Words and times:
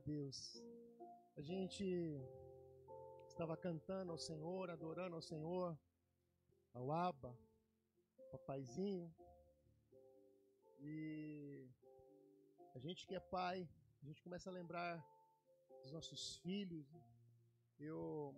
Deus. 0.00 0.62
A 1.36 1.42
gente 1.42 1.84
estava 3.28 3.56
cantando 3.56 4.12
ao 4.12 4.18
Senhor, 4.18 4.70
adorando 4.70 5.14
ao 5.16 5.22
Senhor, 5.22 5.78
ao 6.72 6.90
Abba, 6.90 7.36
papaizinho. 8.30 9.14
E 10.80 11.68
a 12.74 12.78
gente 12.78 13.06
que 13.06 13.14
é 13.14 13.20
pai, 13.20 13.68
a 14.02 14.06
gente 14.06 14.22
começa 14.22 14.48
a 14.48 14.52
lembrar 14.52 14.94
dos 15.82 15.92
nossos 15.92 16.36
filhos. 16.38 16.86
Eu 17.78 18.34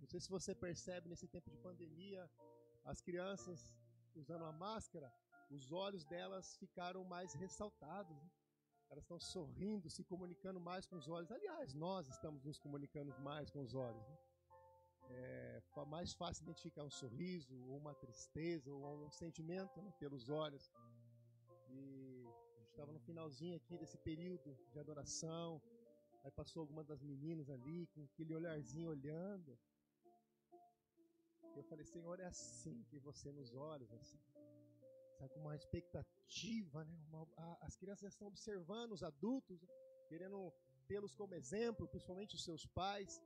não 0.00 0.06
sei 0.06 0.20
se 0.20 0.30
você 0.30 0.54
percebe 0.54 1.08
nesse 1.08 1.28
tempo 1.28 1.50
de 1.50 1.58
pandemia, 1.58 2.30
as 2.84 3.00
crianças 3.00 3.74
usando 4.14 4.44
a 4.44 4.52
máscara, 4.52 5.12
os 5.50 5.72
olhos 5.72 6.04
delas 6.04 6.56
ficaram 6.56 7.04
mais 7.04 7.34
ressaltados. 7.34 8.16
Né? 8.22 8.30
Elas 8.90 9.04
estão 9.04 9.18
sorrindo, 9.18 9.90
se 9.90 10.04
comunicando 10.04 10.60
mais 10.60 10.86
com 10.86 10.96
os 10.96 11.08
olhos. 11.08 11.30
Aliás, 11.32 11.74
nós 11.74 12.08
estamos 12.08 12.44
nos 12.44 12.58
comunicando 12.58 13.12
mais 13.20 13.50
com 13.50 13.60
os 13.60 13.74
olhos. 13.74 14.06
Né? 14.08 14.18
É 15.10 15.62
mais 15.86 16.14
fácil 16.14 16.42
identificar 16.44 16.84
um 16.84 16.90
sorriso, 16.90 17.54
ou 17.68 17.76
uma 17.76 17.94
tristeza, 17.94 18.72
ou 18.72 19.06
um 19.06 19.10
sentimento 19.10 19.80
né, 19.82 19.92
pelos 19.98 20.28
olhos. 20.28 20.72
E 21.68 22.26
a 22.56 22.60
gente 22.60 22.70
estava 22.70 22.92
no 22.92 23.00
finalzinho 23.00 23.56
aqui 23.56 23.76
desse 23.76 23.98
período 23.98 24.56
de 24.72 24.78
adoração. 24.78 25.60
Aí 26.22 26.30
passou 26.30 26.60
alguma 26.60 26.82
das 26.82 27.02
meninas 27.02 27.50
ali 27.50 27.86
com 27.88 28.02
aquele 28.04 28.34
olharzinho 28.34 28.88
olhando. 28.88 29.58
Eu 31.54 31.62
falei, 31.64 31.84
Senhor, 31.84 32.18
é 32.18 32.26
assim 32.26 32.82
que 32.84 32.98
você 32.98 33.30
nos 33.30 33.54
olha, 33.54 33.86
assim. 33.94 34.18
Sabe, 35.18 35.32
com 35.32 35.40
uma 35.40 35.54
expectativa, 35.54 36.84
né? 36.84 36.96
Uma, 37.08 37.26
a, 37.36 37.66
as 37.66 37.76
crianças 37.76 38.12
estão 38.12 38.28
observando 38.28 38.92
os 38.92 39.02
adultos, 39.02 39.60
querendo 40.08 40.52
tê-los 40.86 41.14
como 41.14 41.34
exemplo, 41.34 41.88
principalmente 41.88 42.34
os 42.34 42.44
seus 42.44 42.66
pais. 42.66 43.22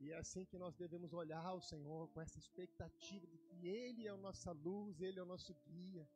E 0.00 0.10
é 0.10 0.16
assim 0.16 0.46
que 0.46 0.58
nós 0.58 0.74
devemos 0.76 1.12
olhar 1.12 1.44
ao 1.44 1.60
Senhor, 1.60 2.08
com 2.08 2.20
essa 2.20 2.38
expectativa 2.38 3.26
de 3.26 3.38
que 3.38 3.68
Ele 3.68 4.06
é 4.06 4.10
a 4.10 4.16
nossa 4.16 4.50
luz, 4.52 5.00
Ele 5.00 5.18
é 5.18 5.22
o 5.22 5.26
nosso 5.26 5.54
guia. 5.66 6.08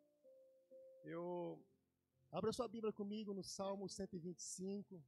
Eu 1.04 1.62
abra 2.32 2.50
sua 2.50 2.66
Bíblia 2.66 2.92
comigo 2.92 3.34
no 3.34 3.44
Salmo 3.44 3.86
125. 3.88 5.04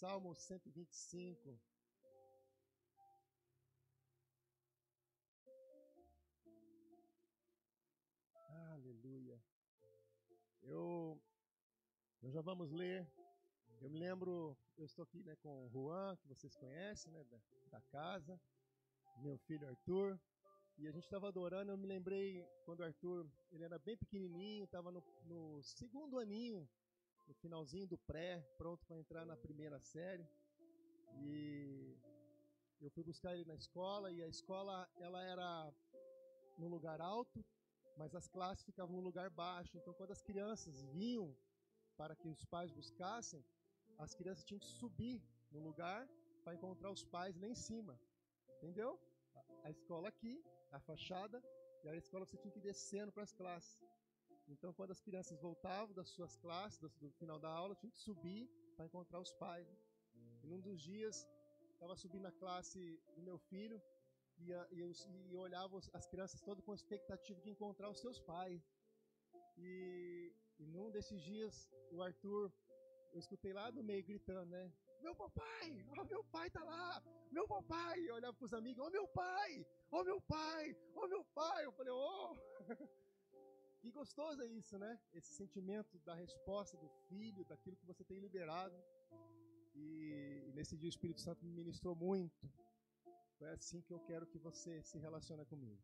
Salmo 0.00 0.34
125. 0.34 1.58
Aleluia. 9.02 9.42
Eu, 10.60 11.18
nós 12.20 12.34
já 12.34 12.42
vamos 12.42 12.70
ler. 12.70 13.10
Eu 13.80 13.88
me 13.88 13.98
lembro, 13.98 14.54
eu 14.76 14.84
estou 14.84 15.04
aqui 15.04 15.22
né, 15.22 15.34
com 15.36 15.64
o 15.64 15.70
Juan, 15.70 16.18
que 16.18 16.28
vocês 16.28 16.54
conhecem, 16.54 17.10
né, 17.10 17.24
da, 17.24 17.38
da 17.70 17.80
casa, 17.80 18.38
meu 19.22 19.38
filho 19.38 19.66
Arthur. 19.66 20.20
E 20.76 20.86
a 20.86 20.92
gente 20.92 21.04
estava 21.04 21.28
adorando, 21.28 21.72
eu 21.72 21.78
me 21.78 21.86
lembrei 21.86 22.46
quando 22.66 22.80
o 22.80 22.84
Arthur, 22.84 23.26
ele 23.50 23.64
era 23.64 23.78
bem 23.78 23.96
pequenininho, 23.96 24.64
estava 24.64 24.92
no, 24.92 25.02
no 25.24 25.62
segundo 25.62 26.18
aninho 26.18 26.68
no 27.26 27.34
finalzinho 27.36 27.86
do 27.86 27.96
pré, 27.96 28.44
pronto 28.58 28.84
para 28.84 28.98
entrar 28.98 29.24
na 29.24 29.36
primeira 29.36 29.80
série. 29.80 30.28
E 31.22 31.96
eu 32.82 32.90
fui 32.90 33.02
buscar 33.02 33.34
ele 33.34 33.46
na 33.46 33.54
escola 33.54 34.12
e 34.12 34.22
a 34.22 34.28
escola 34.28 34.86
ela 34.96 35.22
era 35.22 35.72
no 36.58 36.68
lugar 36.68 37.00
alto, 37.00 37.42
mas 38.00 38.14
as 38.20 38.26
classes 38.34 38.64
ficavam 38.64 38.94
no 38.96 39.02
lugar 39.08 39.28
baixo. 39.28 39.76
Então 39.78 39.92
quando 39.98 40.12
as 40.16 40.22
crianças 40.28 40.76
vinham 40.98 41.28
para 41.98 42.14
que 42.20 42.28
os 42.34 42.44
pais 42.52 42.70
buscassem, 42.78 43.42
as 44.04 44.14
crianças 44.18 44.44
tinham 44.48 44.62
que 44.64 44.70
subir 44.80 45.18
no 45.54 45.60
lugar 45.68 46.02
para 46.42 46.54
encontrar 46.54 46.90
os 46.96 47.04
pais 47.14 47.36
lá 47.42 47.48
em 47.54 47.58
cima. 47.66 47.94
Entendeu? 48.56 48.90
A 49.66 49.70
escola 49.76 50.08
aqui, 50.08 50.34
a 50.78 50.80
fachada, 50.88 51.38
e 51.84 51.88
a 51.88 51.96
escola 52.02 52.24
você 52.24 52.38
tinha 52.38 52.52
que 52.54 52.60
ir 52.62 52.68
descendo 52.70 53.12
para 53.12 53.24
as 53.28 53.34
classes. 53.40 53.78
Então, 54.52 54.72
quando 54.78 54.92
as 54.96 55.02
crianças 55.06 55.38
voltavam 55.40 55.94
das 55.94 56.08
suas 56.08 56.34
classes, 56.44 56.78
do 56.80 57.10
final 57.20 57.38
da 57.38 57.50
aula, 57.62 57.74
tinham 57.76 57.92
que 57.96 58.00
subir 58.08 58.48
para 58.76 58.86
encontrar 58.86 59.20
os 59.20 59.32
pais. 59.44 59.68
E 60.42 60.46
num 60.46 60.60
dos 60.60 60.80
dias, 60.80 61.16
estava 61.74 61.94
subindo 61.94 62.26
a 62.26 62.32
classe 62.32 62.80
do 63.14 63.22
meu 63.22 63.38
filho 63.38 63.80
e, 64.40 64.52
e, 64.74 64.92
e 65.30 65.36
olhava 65.36 65.78
as 65.92 66.06
crianças 66.06 66.40
todas 66.40 66.64
com 66.64 66.74
expectativa 66.74 67.40
de 67.40 67.50
encontrar 67.50 67.90
os 67.90 68.00
seus 68.00 68.18
pais. 68.20 68.62
E, 69.56 70.32
e 70.58 70.66
num 70.66 70.90
desses 70.90 71.20
dias, 71.22 71.70
o 71.90 72.02
Arthur, 72.02 72.52
eu 73.12 73.18
escutei 73.18 73.52
lá 73.52 73.70
do 73.70 73.82
meio 73.82 74.04
gritando, 74.04 74.50
né? 74.50 74.72
Meu 75.02 75.14
papai, 75.14 75.86
oh, 75.98 76.04
meu 76.04 76.22
pai 76.24 76.50
tá 76.50 76.62
lá, 76.62 77.02
meu 77.30 77.46
papai. 77.48 77.98
Eu 78.08 78.14
olhava 78.16 78.36
os 78.40 78.52
amigos, 78.52 78.84
oh 78.86 78.90
meu 78.90 79.08
pai, 79.08 79.66
oh 79.90 80.04
meu 80.04 80.20
pai, 80.20 80.76
oh 80.94 81.08
meu 81.08 81.24
pai. 81.24 81.64
Eu 81.64 81.72
falei, 81.72 81.92
oh. 81.92 82.36
Que 83.80 83.90
gostoso 83.90 84.42
é 84.42 84.46
isso, 84.46 84.78
né? 84.78 85.00
Esse 85.14 85.32
sentimento 85.32 85.98
da 86.00 86.14
resposta 86.14 86.76
do 86.76 86.88
filho, 87.08 87.46
daquilo 87.46 87.76
que 87.76 87.86
você 87.86 88.04
tem 88.04 88.18
liberado. 88.18 88.76
E, 89.74 90.44
e 90.48 90.52
nesse 90.52 90.76
dia 90.76 90.88
o 90.88 90.90
Espírito 90.90 91.20
Santo 91.22 91.42
me 91.42 91.50
ministrou 91.50 91.96
muito. 91.96 92.46
Foi 93.40 93.48
assim 93.52 93.80
que 93.80 93.94
eu 93.94 94.00
quero 94.00 94.26
que 94.26 94.38
você 94.38 94.82
se 94.82 94.98
relacione 94.98 95.46
comigo. 95.46 95.82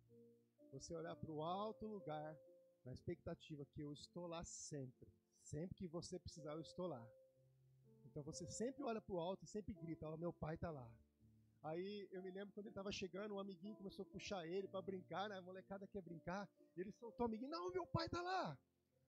Você 0.72 0.92
olhar 0.94 1.16
para 1.16 1.32
o 1.32 1.42
alto 1.42 1.86
lugar, 1.86 2.36
na 2.84 2.92
expectativa 2.92 3.64
que 3.64 3.80
eu 3.80 3.94
estou 3.94 4.26
lá 4.26 4.44
sempre. 4.44 5.08
Sempre 5.40 5.74
que 5.74 5.88
você 5.88 6.18
precisar, 6.18 6.52
eu 6.52 6.60
estou 6.60 6.86
lá. 6.86 7.02
Então 8.04 8.22
você 8.22 8.44
sempre 8.46 8.82
olha 8.84 9.00
para 9.00 9.14
o 9.14 9.18
alto 9.18 9.42
e 9.44 9.48
sempre 9.48 9.72
grita: 9.72 10.06
oh, 10.06 10.18
meu 10.18 10.34
pai 10.34 10.56
está 10.56 10.70
lá. 10.70 10.86
Aí 11.62 12.06
eu 12.12 12.22
me 12.22 12.30
lembro 12.30 12.52
quando 12.52 12.66
ele 12.66 12.72
estava 12.72 12.92
chegando, 12.92 13.34
um 13.34 13.38
amiguinho 13.38 13.74
começou 13.74 14.02
a 14.02 14.12
puxar 14.14 14.46
ele 14.46 14.68
para 14.68 14.82
brincar, 14.82 15.26
né? 15.30 15.38
A 15.38 15.40
molecada 15.40 15.86
quer 15.86 16.02
brincar. 16.02 16.46
Ele 16.76 16.92
soltou 16.92 17.24
o 17.24 17.28
amiguinho, 17.28 17.50
não, 17.50 17.72
meu 17.72 17.86
pai 17.86 18.06
tá 18.06 18.20
lá. 18.20 18.58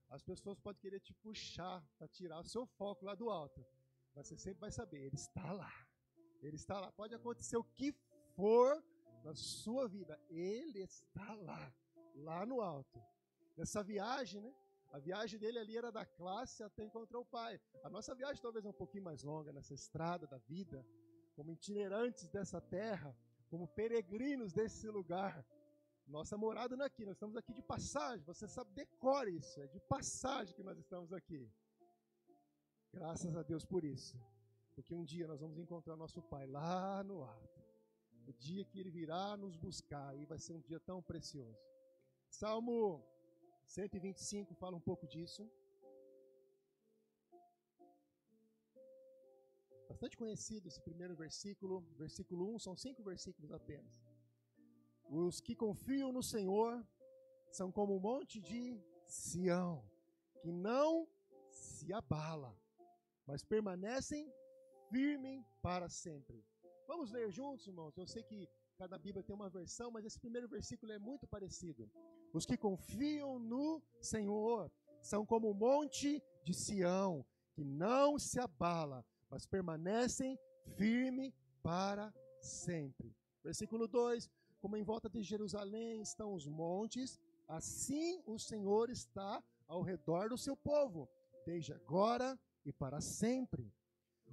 As 0.08 0.22
pessoas 0.22 0.58
podem 0.58 0.80
querer 0.80 1.00
te 1.00 1.12
puxar 1.12 1.86
para 1.98 2.08
tirar 2.08 2.40
o 2.40 2.44
seu 2.44 2.64
foco 2.64 3.04
lá 3.04 3.14
do 3.14 3.28
alto. 3.28 3.62
Mas 4.14 4.26
você 4.26 4.38
sempre 4.38 4.60
vai 4.60 4.72
saber, 4.72 5.00
ele 5.04 5.16
está 5.16 5.52
lá. 5.52 5.70
Ele 6.40 6.56
está 6.56 6.80
lá. 6.80 6.90
Pode 6.92 7.14
acontecer 7.14 7.58
o 7.58 7.64
que 7.64 7.92
for 8.38 8.80
na 9.24 9.34
sua 9.34 9.88
vida, 9.88 10.16
ele 10.30 10.78
está 10.78 11.34
lá, 11.34 11.74
lá 12.14 12.46
no 12.46 12.60
alto. 12.60 13.02
Nessa 13.56 13.82
viagem, 13.82 14.40
né? 14.40 14.54
A 14.92 14.98
viagem 15.00 15.38
dele 15.40 15.58
ali 15.58 15.76
era 15.76 15.90
da 15.90 16.06
classe 16.06 16.62
até 16.62 16.84
encontrar 16.84 17.18
o 17.18 17.26
pai. 17.26 17.60
A 17.82 17.90
nossa 17.90 18.14
viagem 18.14 18.40
talvez 18.40 18.64
é 18.64 18.68
um 18.68 18.80
pouquinho 18.82 19.02
mais 19.02 19.24
longa 19.24 19.52
nessa 19.52 19.74
estrada 19.74 20.24
da 20.26 20.38
vida, 20.38 20.86
como 21.34 21.52
itinerantes 21.52 22.28
dessa 22.28 22.60
terra, 22.60 23.14
como 23.50 23.66
peregrinos 23.66 24.52
desse 24.52 24.88
lugar. 24.88 25.44
Nossa 26.06 26.38
morada 26.38 26.76
não 26.76 26.84
é 26.84 26.86
aqui, 26.86 27.04
nós 27.04 27.16
estamos 27.16 27.36
aqui 27.36 27.52
de 27.52 27.62
passagem. 27.62 28.24
Você 28.24 28.46
sabe, 28.46 28.70
decore 28.72 29.36
isso, 29.36 29.60
é 29.60 29.66
de 29.66 29.80
passagem 29.80 30.54
que 30.54 30.62
nós 30.62 30.78
estamos 30.78 31.12
aqui. 31.12 31.52
Graças 32.92 33.36
a 33.36 33.42
Deus 33.42 33.64
por 33.64 33.84
isso. 33.84 34.16
Porque 34.76 34.94
um 34.94 35.04
dia 35.04 35.26
nós 35.26 35.40
vamos 35.40 35.58
encontrar 35.58 35.96
nosso 35.96 36.22
Pai 36.22 36.46
lá 36.46 37.02
no 37.02 37.24
alto. 37.24 37.67
O 38.30 38.32
dia 38.32 38.64
que 38.64 38.78
Ele 38.80 38.90
virá 38.90 39.36
nos 39.36 39.56
buscar, 39.56 40.10
e 40.20 40.24
vai 40.32 40.38
ser 40.38 40.52
um 40.52 40.60
dia 40.60 40.80
tão 40.80 40.98
precioso. 41.02 41.58
Salmo 42.40 42.78
125 43.66 44.54
fala 44.54 44.76
um 44.76 44.84
pouco 44.88 45.06
disso. 45.06 45.44
bastante 49.98 50.16
conhecido 50.16 50.68
esse 50.68 50.80
primeiro 50.80 51.16
versículo, 51.16 51.80
versículo 51.96 52.54
1, 52.54 52.58
são 52.60 52.76
cinco 52.76 53.02
versículos 53.02 53.50
apenas. 53.50 53.92
Os 55.10 55.40
que 55.40 55.56
confiam 55.56 56.12
no 56.12 56.22
Senhor 56.22 56.86
são 57.50 57.72
como 57.72 57.96
o 57.96 58.00
monte 58.00 58.40
de 58.40 58.80
Sião, 59.06 59.84
que 60.40 60.52
não 60.52 61.08
se 61.50 61.92
abala, 61.92 62.56
mas 63.26 63.42
permanecem 63.42 64.32
firmes 64.88 65.44
para 65.60 65.88
sempre. 65.88 66.44
Vamos 66.88 67.10
ler 67.10 67.30
juntos, 67.30 67.66
irmãos? 67.66 67.98
Eu 67.98 68.06
sei 68.06 68.22
que 68.22 68.48
cada 68.78 68.96
Bíblia 68.96 69.22
tem 69.22 69.34
uma 69.36 69.50
versão, 69.50 69.90
mas 69.90 70.06
esse 70.06 70.18
primeiro 70.18 70.48
versículo 70.48 70.90
é 70.90 70.98
muito 70.98 71.26
parecido. 71.26 71.86
Os 72.32 72.46
que 72.46 72.56
confiam 72.56 73.38
no 73.38 73.82
Senhor 74.00 74.72
são 75.02 75.26
como 75.26 75.50
o 75.50 75.54
monte 75.54 76.22
de 76.42 76.54
Sião, 76.54 77.26
que 77.52 77.62
não 77.62 78.18
se 78.18 78.40
abala, 78.40 79.04
mas 79.28 79.44
permanecem 79.44 80.38
firme 80.78 81.34
para 81.62 82.10
sempre. 82.40 83.14
Versículo 83.44 83.86
2: 83.86 84.30
Como 84.58 84.74
em 84.74 84.82
volta 84.82 85.10
de 85.10 85.22
Jerusalém 85.22 86.00
estão 86.00 86.32
os 86.32 86.46
montes, 86.46 87.20
assim 87.46 88.22
o 88.24 88.38
Senhor 88.38 88.88
está 88.88 89.44
ao 89.66 89.82
redor 89.82 90.30
do 90.30 90.38
seu 90.38 90.56
povo, 90.56 91.06
desde 91.44 91.70
agora 91.70 92.40
e 92.64 92.72
para 92.72 92.98
sempre. 93.02 93.70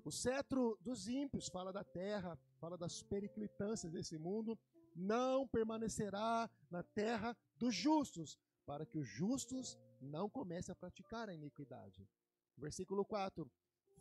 O 0.06 0.12
cetro 0.12 0.78
dos 0.82 1.08
ímpios 1.08 1.50
fala 1.50 1.74
da 1.74 1.84
terra, 1.84 2.38
fala 2.60 2.78
das 2.78 3.02
periclitâncias 3.02 3.92
desse 3.92 4.20
mundo, 4.20 4.56
não 4.96 5.48
permanecerá 5.48 6.48
na 6.70 6.84
terra 6.84 7.36
dos 7.58 7.74
justos, 7.74 8.38
para 8.68 8.86
que 8.86 9.00
os 9.00 9.08
justos 9.08 9.76
não 10.00 10.30
comecem 10.30 10.72
a 10.72 10.76
praticar 10.76 11.28
a 11.28 11.34
iniquidade. 11.34 12.08
Versículo 12.56 13.04
4: 13.04 13.50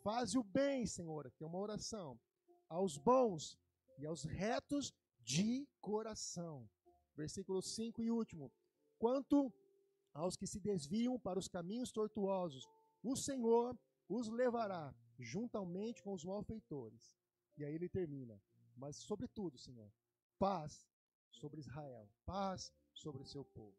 Faze 0.03 0.37
o 0.37 0.43
bem, 0.43 0.85
Senhor, 0.85 1.31
que 1.31 1.43
é 1.43 1.47
uma 1.47 1.57
oração, 1.57 2.19
aos 2.69 2.99
bons 2.99 3.57
e 3.97 4.05
aos 4.05 4.25
retos 4.25 4.93
de 5.23 5.67
coração. 5.81 6.69
Versículo 7.15 7.63
5 7.63 8.03
e 8.03 8.11
último: 8.11 8.51
Quanto 8.99 9.51
aos 10.13 10.35
que 10.35 10.45
se 10.45 10.59
desviam 10.59 11.19
para 11.19 11.39
os 11.39 11.47
caminhos 11.47 11.91
tortuosos, 11.91 12.63
o 13.01 13.15
Senhor 13.15 13.75
os 14.07 14.29
levará 14.29 14.93
juntamente 15.19 16.01
com 16.03 16.13
os 16.13 16.23
malfeitores. 16.23 17.15
E 17.57 17.63
aí 17.63 17.73
ele 17.73 17.89
termina: 17.89 18.41
Mas, 18.75 18.97
sobretudo, 18.97 19.57
Senhor, 19.57 19.91
paz 20.37 20.87
sobre 21.31 21.59
Israel, 21.59 22.09
paz 22.25 22.73
sobre 22.93 23.21
o 23.21 23.25
seu 23.25 23.43
povo. 23.45 23.77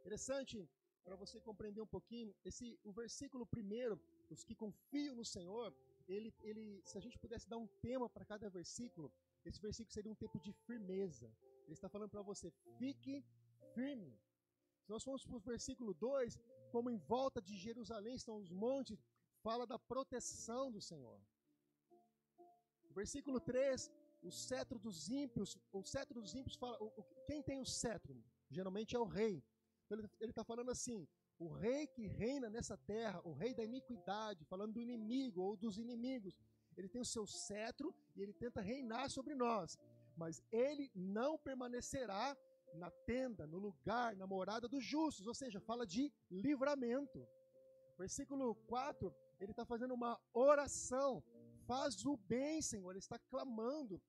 Interessante 0.00 0.68
para 1.04 1.16
você 1.16 1.40
compreender 1.40 1.80
um 1.80 1.86
pouquinho, 1.86 2.34
esse 2.44 2.78
o 2.84 2.92
versículo 2.92 3.46
primeiro, 3.46 4.00
os 4.28 4.44
que 4.44 4.54
confiam 4.54 5.14
no 5.14 5.24
Senhor, 5.24 5.74
ele, 6.08 6.34
ele, 6.42 6.82
se 6.84 6.96
a 6.98 7.00
gente 7.00 7.18
pudesse 7.18 7.48
dar 7.48 7.58
um 7.58 7.66
tema 7.80 8.08
para 8.08 8.24
cada 8.24 8.48
versículo, 8.48 9.12
esse 9.44 9.60
versículo 9.60 9.92
seria 9.92 10.10
um 10.10 10.14
tempo 10.14 10.38
de 10.38 10.52
firmeza. 10.52 11.32
Ele 11.64 11.74
está 11.74 11.88
falando 11.88 12.10
para 12.10 12.22
você, 12.22 12.50
fique 12.78 13.24
firme. 13.74 14.18
Se 14.82 14.90
nós 14.90 15.02
formos 15.02 15.24
para 15.24 15.36
o 15.36 15.40
versículo 15.40 15.94
2, 15.94 16.38
como 16.70 16.90
em 16.90 16.96
volta 16.96 17.40
de 17.40 17.56
Jerusalém 17.56 18.14
estão 18.14 18.36
os 18.38 18.50
montes, 18.50 19.04
fala 19.42 19.66
da 19.66 19.78
proteção 19.78 20.70
do 20.70 20.80
Senhor. 20.80 21.20
Versículo 22.90 23.40
3, 23.40 23.90
o 24.22 24.30
cetro 24.30 24.78
dos 24.78 25.08
ímpios, 25.08 25.58
o 25.72 25.82
cetro 25.82 26.20
dos 26.20 26.34
ímpios 26.34 26.56
fala, 26.56 26.76
o, 26.82 26.88
o, 26.96 27.02
quem 27.26 27.42
tem 27.42 27.58
o 27.60 27.64
cetro? 27.64 28.22
Geralmente 28.50 28.96
é 28.96 28.98
o 28.98 29.04
rei. 29.04 29.42
Então 29.84 29.98
ele 30.20 30.30
está 30.30 30.44
falando 30.44 30.70
assim, 30.70 31.08
o 31.38 31.48
rei 31.48 31.86
que 31.86 32.06
reina 32.06 32.50
nessa 32.50 32.76
terra, 32.76 33.20
o 33.24 33.32
rei 33.32 33.54
da 33.54 33.64
iniquidade, 33.64 34.44
falando 34.44 34.74
do 34.74 34.80
inimigo 34.80 35.40
ou 35.40 35.56
dos 35.56 35.78
inimigos, 35.78 36.36
ele 36.76 36.88
tem 36.88 37.00
o 37.00 37.04
seu 37.04 37.26
cetro 37.26 37.94
e 38.14 38.22
ele 38.22 38.32
tenta 38.32 38.60
reinar 38.60 39.10
sobre 39.10 39.34
nós, 39.34 39.78
mas 40.16 40.42
ele 40.52 40.90
não 40.94 41.38
permanecerá 41.38 42.36
na 42.74 42.90
tenda, 42.90 43.46
no 43.46 43.58
lugar, 43.58 44.14
na 44.16 44.26
morada 44.26 44.68
dos 44.68 44.84
justos, 44.84 45.26
ou 45.26 45.34
seja, 45.34 45.60
fala 45.60 45.86
de 45.86 46.12
livramento. 46.30 47.26
Versículo 47.98 48.54
4, 48.66 49.12
ele 49.40 49.52
está 49.52 49.64
fazendo 49.64 49.94
uma 49.94 50.20
oração, 50.32 51.22
faz 51.66 52.04
o 52.04 52.16
bem, 52.16 52.60
Senhor, 52.60 52.90
ele 52.90 52.98
está 52.98 53.18
clamando. 53.18 54.00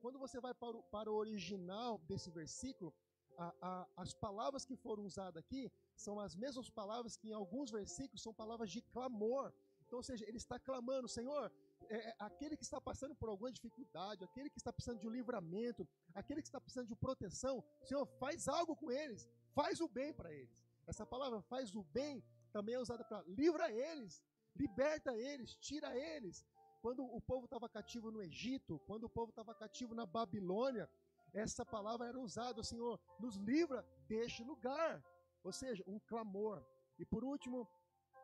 Quando 0.00 0.18
você 0.18 0.40
vai 0.40 0.54
para 0.54 0.76
o, 0.76 0.82
para 0.84 1.10
o 1.10 1.14
original 1.14 1.98
desse 2.08 2.30
versículo, 2.30 2.92
a, 3.38 3.54
a, 3.62 3.88
as 3.96 4.12
palavras 4.12 4.64
que 4.64 4.76
foram 4.76 5.04
usadas 5.04 5.36
aqui 5.42 5.70
são 5.96 6.20
as 6.20 6.34
mesmas 6.36 6.68
palavras 6.68 7.16
que 7.16 7.28
em 7.30 7.32
alguns 7.32 7.70
versículos 7.70 8.22
são 8.22 8.34
palavras 8.34 8.70
de 8.70 8.82
clamor. 8.82 9.52
Então, 9.86 9.98
ou 9.98 10.02
seja, 10.02 10.24
ele 10.28 10.36
está 10.36 10.58
clamando, 10.58 11.08
Senhor, 11.08 11.50
é, 11.88 11.96
é, 12.10 12.14
aquele 12.18 12.56
que 12.56 12.64
está 12.64 12.80
passando 12.80 13.14
por 13.14 13.28
alguma 13.28 13.52
dificuldade, 13.52 14.24
aquele 14.24 14.50
que 14.50 14.58
está 14.58 14.72
precisando 14.72 15.00
de 15.00 15.06
um 15.06 15.10
livramento, 15.10 15.88
aquele 16.14 16.42
que 16.42 16.48
está 16.48 16.60
precisando 16.60 16.88
de 16.88 16.96
proteção, 16.96 17.64
Senhor, 17.84 18.06
faz 18.18 18.48
algo 18.48 18.74
com 18.76 18.90
eles, 18.90 19.28
faz 19.54 19.80
o 19.80 19.88
bem 19.88 20.12
para 20.12 20.32
eles. 20.32 20.62
Essa 20.86 21.06
palavra 21.06 21.40
faz 21.42 21.74
o 21.74 21.82
bem 21.84 22.22
também 22.52 22.74
é 22.74 22.78
usada 22.78 23.02
para 23.02 23.22
livra 23.22 23.72
eles, 23.72 24.22
liberta 24.54 25.16
eles, 25.16 25.54
tira 25.56 25.96
eles. 25.96 26.46
Quando 26.80 27.04
o 27.04 27.20
povo 27.20 27.44
estava 27.44 27.68
cativo 27.68 28.10
no 28.10 28.20
Egito, 28.20 28.78
quando 28.86 29.04
o 29.04 29.08
povo 29.08 29.30
estava 29.30 29.54
cativo 29.54 29.94
na 29.94 30.04
Babilônia, 30.04 30.88
essa 31.32 31.64
palavra 31.64 32.08
era 32.08 32.18
usada, 32.20 32.62
Senhor, 32.62 33.00
nos 33.18 33.36
livra 33.36 33.86
deste 34.08 34.42
lugar. 34.42 35.02
Ou 35.42 35.52
seja, 35.52 35.82
um 35.86 35.98
clamor. 36.00 36.64
E 36.98 37.04
por 37.04 37.24
último, 37.24 37.68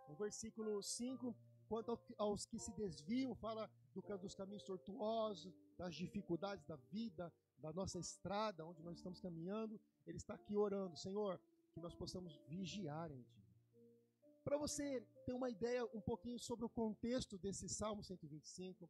o 0.09 0.15
versículo 0.15 0.83
5, 0.83 1.35
quanto 1.69 1.99
aos 2.17 2.45
que 2.45 2.59
se 2.59 2.73
desviam, 2.73 3.35
fala 3.35 3.71
do, 3.95 4.03
dos 4.19 4.35
caminhos 4.35 4.63
tortuosos, 4.63 5.55
das 5.77 5.95
dificuldades 5.95 6.65
da 6.67 6.77
vida, 6.77 7.33
da 7.59 7.73
nossa 7.73 7.99
estrada, 7.99 8.65
onde 8.65 8.83
nós 8.83 8.97
estamos 8.97 9.21
caminhando. 9.21 9.81
Ele 10.07 10.17
está 10.17 10.35
aqui 10.35 10.57
orando, 10.57 10.97
Senhor, 10.97 11.41
que 11.73 11.81
nós 11.81 11.95
possamos 11.95 12.37
vigiar 12.47 13.11
em 13.11 13.23
Ti. 13.23 13.38
Para 14.49 14.57
você 14.57 15.07
ter 15.27 15.35
uma 15.35 15.51
ideia 15.51 15.85
um 15.93 16.01
pouquinho 16.01 16.39
sobre 16.39 16.65
o 16.65 16.71
contexto 16.71 17.37
desse 17.37 17.69
Salmo 17.69 18.03
125, 18.03 18.89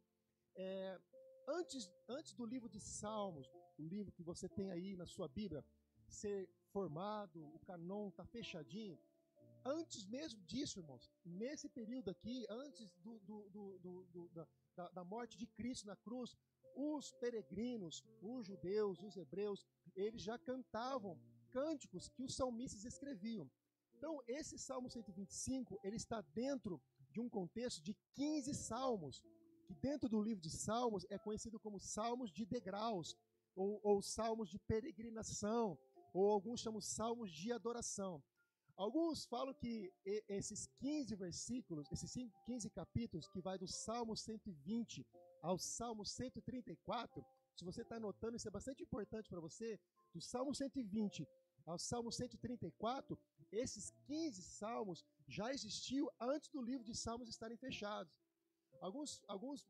é, 0.55 0.97
antes, 1.45 1.91
antes 2.07 2.33
do 2.33 2.45
livro 2.45 2.69
de 2.69 2.79
Salmos, 2.79 3.51
o 3.77 3.83
livro 3.83 4.09
que 4.13 4.23
você 4.23 4.47
tem 4.47 4.71
aí 4.71 4.95
na 4.95 5.05
sua 5.05 5.27
Bíblia, 5.27 5.61
ser 6.07 6.49
formado, 6.71 7.45
o 7.53 7.59
canon 7.59 8.07
está 8.07 8.25
fechadinho, 8.25 8.97
Antes 9.65 10.05
mesmo 10.05 10.41
disso, 10.45 10.79
irmãos, 10.79 11.11
nesse 11.25 11.67
período 11.67 12.09
aqui, 12.09 12.45
antes 12.49 12.95
do, 13.03 13.19
do, 13.19 13.49
do, 13.49 14.29
da, 14.73 14.89
da 14.91 15.03
morte 15.03 15.37
de 15.37 15.45
Cristo 15.45 15.87
na 15.87 15.97
cruz, 15.97 16.37
os 16.73 17.11
peregrinos, 17.11 18.01
os 18.21 18.47
judeus, 18.47 19.01
os 19.01 19.17
hebreus, 19.17 19.65
eles 19.93 20.21
já 20.21 20.37
cantavam 20.37 21.19
cânticos 21.49 22.07
que 22.07 22.23
os 22.23 22.33
salmistas 22.33 22.85
escreviam. 22.85 23.51
Então, 23.99 24.23
esse 24.29 24.57
Salmo 24.57 24.89
125, 24.89 25.77
ele 25.83 25.97
está 25.97 26.21
dentro 26.33 26.81
de 27.11 27.19
um 27.19 27.27
contexto 27.27 27.83
de 27.83 27.93
15 28.15 28.53
salmos, 28.55 29.21
que 29.67 29.75
dentro 29.75 30.07
do 30.07 30.21
livro 30.21 30.41
de 30.41 30.49
Salmos 30.49 31.05
é 31.09 31.17
conhecido 31.19 31.59
como 31.59 31.81
salmos 31.81 32.31
de 32.31 32.45
degraus, 32.45 33.17
ou, 33.53 33.81
ou 33.83 34.01
salmos 34.01 34.49
de 34.49 34.57
peregrinação, 34.57 35.77
ou 36.13 36.31
alguns 36.31 36.61
chamam 36.61 36.79
salmos 36.79 37.29
de 37.29 37.51
adoração. 37.51 38.23
Alguns 38.77 39.25
falam 39.25 39.53
que 39.53 39.91
esses 40.29 40.65
15 40.79 41.13
versículos, 41.17 41.91
esses 41.91 42.13
15 42.45 42.69
capítulos, 42.69 43.27
que 43.27 43.41
vai 43.41 43.57
do 43.57 43.67
Salmo 43.67 44.15
120 44.15 45.05
ao 45.41 45.57
Salmo 45.59 46.05
134, 46.05 47.25
se 47.53 47.65
você 47.65 47.81
está 47.81 47.97
anotando, 47.97 48.37
isso 48.37 48.47
é 48.47 48.51
bastante 48.51 48.81
importante 48.81 49.27
para 49.27 49.41
você, 49.41 49.77
do 50.13 50.21
Salmo 50.21 50.55
120 50.55 51.27
ao 51.65 51.77
Salmo 51.77 52.11
134, 52.11 53.19
esses 53.51 53.91
15 54.05 54.41
salmos 54.43 55.05
já 55.27 55.51
existiam 55.53 56.09
antes 56.19 56.49
do 56.49 56.61
livro 56.61 56.83
de 56.83 56.95
Salmos 56.95 57.29
estarem 57.29 57.57
fechados. 57.57 58.13
Alguns, 58.79 59.21
alguns, 59.27 59.67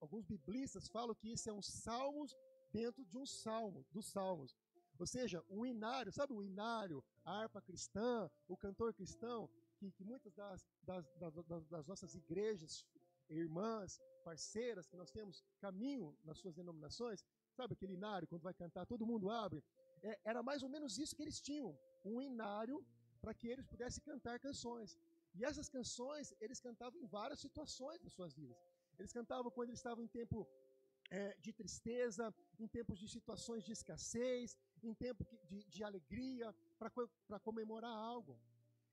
alguns 0.00 0.24
biblistas 0.24 0.88
falam 0.88 1.14
que 1.14 1.32
isso 1.32 1.48
é 1.48 1.52
um 1.52 1.62
salmos 1.62 2.36
dentro 2.72 3.04
de 3.04 3.16
um 3.16 3.26
salmo, 3.26 3.84
dos 3.90 4.06
salmos. 4.10 4.56
Ou 4.98 5.06
seja, 5.06 5.44
o 5.48 5.66
inário, 5.66 6.12
sabe 6.12 6.32
o 6.32 6.42
inário, 6.42 7.04
a 7.24 7.42
harpa 7.42 7.60
cristã, 7.60 8.30
o 8.48 8.56
cantor 8.56 8.94
cristão, 8.94 9.48
que, 9.78 9.90
que 9.92 10.04
muitas 10.04 10.32
das, 10.34 10.66
das, 10.82 11.06
das, 11.14 11.66
das 11.66 11.86
nossas 11.86 12.14
igrejas, 12.14 12.86
irmãs, 13.28 14.00
parceiras 14.24 14.88
que 14.88 14.96
nós 14.96 15.10
temos, 15.10 15.44
caminho 15.60 16.16
nas 16.24 16.38
suas 16.38 16.54
denominações, 16.54 17.24
sabe 17.52 17.74
aquele 17.74 17.94
inário, 17.94 18.26
quando 18.26 18.42
vai 18.42 18.54
cantar, 18.54 18.86
todo 18.86 19.06
mundo 19.06 19.30
abre? 19.30 19.62
É, 20.02 20.18
era 20.24 20.42
mais 20.42 20.62
ou 20.62 20.68
menos 20.68 20.98
isso 20.98 21.14
que 21.14 21.22
eles 21.22 21.40
tinham, 21.40 21.78
um 22.04 22.20
inário 22.20 22.84
para 23.26 23.34
que 23.38 23.48
eles 23.52 23.66
pudessem 23.72 24.00
cantar 24.10 24.38
canções. 24.38 24.90
E 25.36 25.44
essas 25.48 25.68
canções, 25.76 26.26
eles 26.44 26.60
cantavam 26.66 26.96
em 27.00 27.08
várias 27.18 27.40
situações 27.40 28.00
das 28.04 28.12
suas 28.16 28.32
vidas. 28.40 28.56
Eles 28.98 29.12
cantavam 29.18 29.50
quando 29.50 29.70
eles 29.70 29.80
estavam 29.80 30.04
em 30.04 30.12
tempo 30.20 30.38
é, 31.10 31.34
de 31.44 31.52
tristeza, 31.60 32.24
em 32.56 32.68
tempos 32.68 33.00
de 33.00 33.08
situações 33.08 33.64
de 33.64 33.72
escassez, 33.72 34.56
em 34.80 34.94
tempo 34.94 35.26
de, 35.50 35.64
de 35.64 35.82
alegria, 35.82 36.54
para 36.78 37.40
comemorar 37.48 37.96
algo. 38.12 38.38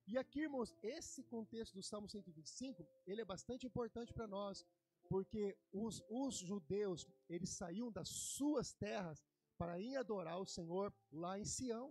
E 0.08 0.18
aqui, 0.18 0.40
irmãos, 0.48 0.74
esse 0.82 1.22
contexto 1.36 1.76
do 1.76 1.84
Salmo 1.84 2.10
125, 2.10 2.88
ele 3.06 3.22
é 3.22 3.26
bastante 3.34 3.68
importante 3.68 4.12
para 4.12 4.28
nós, 4.28 4.66
porque 5.08 5.56
os, 5.72 6.02
os 6.10 6.38
judeus, 6.38 7.08
eles 7.30 7.52
saíam 7.52 7.92
das 7.92 8.10
suas 8.10 8.74
terras 8.74 9.24
para 9.60 9.80
ir 9.80 9.96
adorar 9.96 10.40
o 10.40 10.52
Senhor 10.58 10.92
lá 11.12 11.38
em 11.38 11.46
Sião. 11.46 11.88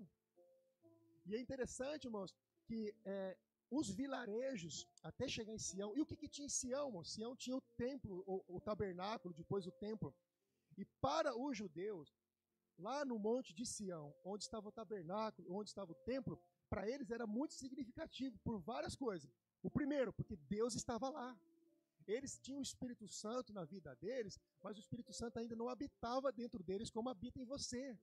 E 1.25 1.35
é 1.37 1.41
interessante, 1.41 2.07
irmãos, 2.07 2.35
que 2.64 2.95
é, 3.05 3.37
os 3.71 3.88
vilarejos 3.88 4.87
até 5.02 5.29
chegar 5.29 5.55
em 5.55 5.59
Sião. 5.59 5.97
E 5.97 6.00
o 6.00 6.07
que, 6.07 6.17
que 6.17 6.29
tinha 6.29 6.47
em 6.47 6.49
Sião? 6.49 7.02
Sião 7.05 7.35
tinha 7.35 7.57
o 7.57 7.61
templo, 7.76 8.23
o, 8.26 8.57
o, 8.57 8.61
tabernáculo, 8.61 9.33
depois 9.35 9.67
o 9.67 9.73
templo. 9.73 10.14
E 10.76 10.85
para 11.00 11.37
os 11.37 11.57
judeus, 11.57 12.14
lá 12.79 13.05
no 13.05 13.19
monte 13.19 13.55
de 13.55 13.64
Sião, 13.64 14.14
onde 14.25 14.45
estava 14.45 14.69
o 14.69 14.73
tabernáculo, 14.73 15.55
onde 15.55 15.71
estava 15.71 15.93
o 15.93 15.95
templo, 15.95 16.38
para 16.69 16.88
eles 16.88 17.11
era 17.11 17.26
muito 17.26 17.55
significativo 17.55 18.38
por 18.45 18.59
várias 18.59 18.97
coisas. 18.97 19.31
O 19.62 19.71
primeiro, 19.71 20.12
porque 20.12 20.37
Deus 20.37 20.75
estava 20.75 21.09
lá. 21.09 21.37
Eles 22.07 22.38
tinham 22.38 22.59
o 22.59 22.62
Espírito 22.62 23.07
Santo 23.07 23.52
na 23.52 23.64
vida 23.64 23.95
deles, 23.97 24.38
mas 24.62 24.76
o 24.76 24.81
Espírito 24.81 25.12
Santo 25.12 25.38
ainda 25.38 25.55
não 25.55 25.69
habitava 25.69 26.33
dentro 26.33 26.62
deles 26.62 26.91
como 26.91 27.09
habita 27.09 27.41
em 27.41 27.45
você. 27.45 27.97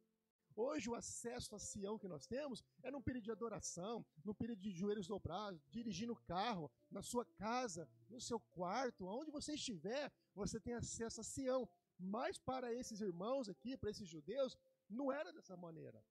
Hoje, 0.61 0.89
o 0.89 0.95
acesso 0.95 1.55
a 1.55 1.59
Sião 1.59 1.97
que 1.97 2.09
nós 2.13 2.27
temos 2.27 2.61
é 2.83 2.91
num 2.91 3.01
período 3.01 3.23
de 3.23 3.31
adoração, 3.31 4.05
num 4.25 4.33
período 4.33 4.59
de 4.59 4.71
joelhos 4.71 5.07
dobrados, 5.07 5.65
dirigindo 5.69 6.11
o 6.11 6.21
carro, 6.33 6.69
na 6.91 7.01
sua 7.01 7.23
casa, 7.23 7.87
no 8.09 8.19
seu 8.19 8.41
quarto, 8.41 9.05
onde 9.05 9.31
você 9.31 9.53
estiver, 9.53 10.11
você 10.35 10.59
tem 10.59 10.73
acesso 10.73 11.21
a 11.21 11.23
Sião. 11.23 11.61
Mas 11.97 12.37
para 12.37 12.73
esses 12.73 12.99
irmãos 12.99 13.47
aqui, 13.47 13.77
para 13.77 13.89
esses 13.89 14.05
judeus, 14.05 14.57
não 14.89 15.09
era 15.13 15.31
dessa 15.31 15.55
maneira. 15.55 16.03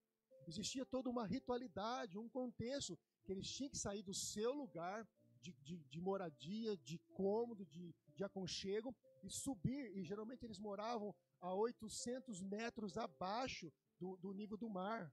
existia 0.47 0.87
toda 0.87 1.11
uma 1.11 1.27
ritualidade, 1.27 2.17
um 2.17 2.31
contexto, 2.31 2.99
que 3.25 3.33
eles 3.33 3.51
tinham 3.51 3.69
que 3.69 3.77
sair 3.77 4.03
do 4.03 4.15
seu 4.15 4.55
lugar 4.55 5.07
de, 5.43 5.53
de, 5.63 5.77
de 5.77 6.01
moradia, 6.01 6.75
de 6.79 6.97
cômodo, 7.13 7.67
de, 7.67 7.95
de 8.15 8.25
aconchego, 8.25 8.97
e 9.23 9.31
subir, 9.31 9.95
e 9.95 10.03
geralmente 10.05 10.45
eles 10.47 10.59
moravam 10.59 11.15
a 11.39 11.53
800 11.53 12.41
metros 12.41 12.97
abaixo 12.97 13.71
do, 13.99 14.17
do 14.17 14.33
nível 14.33 14.57
do 14.57 14.69
mar. 14.69 15.13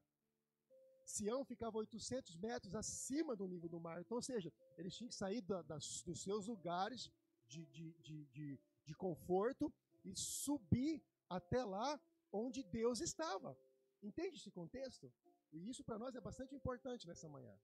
Sião 1.04 1.44
ficava 1.44 1.78
800 1.78 2.36
metros 2.36 2.74
acima 2.74 3.36
do 3.36 3.46
nível 3.46 3.68
do 3.68 3.80
mar. 3.80 4.00
Então, 4.00 4.16
ou 4.16 4.22
seja, 4.22 4.52
eles 4.76 4.94
tinham 4.96 5.08
que 5.08 5.14
sair 5.14 5.40
da, 5.40 5.62
das, 5.62 6.02
dos 6.02 6.22
seus 6.22 6.46
lugares 6.46 7.12
de, 7.46 7.64
de, 7.66 7.92
de, 8.02 8.60
de, 8.84 8.94
conforto 8.94 9.72
e 10.04 10.14
subir 10.16 11.02
até 11.28 11.64
lá 11.64 12.00
onde 12.32 12.62
Deus 12.64 13.00
estava. 13.00 13.56
Entende 14.02 14.36
esse 14.36 14.50
contexto? 14.50 15.12
E 15.52 15.68
isso 15.68 15.84
para 15.84 15.98
nós 15.98 16.14
é 16.16 16.20
bastante 16.20 16.54
importante 16.54 17.06
nessa 17.06 17.28
manhã. 17.28 17.56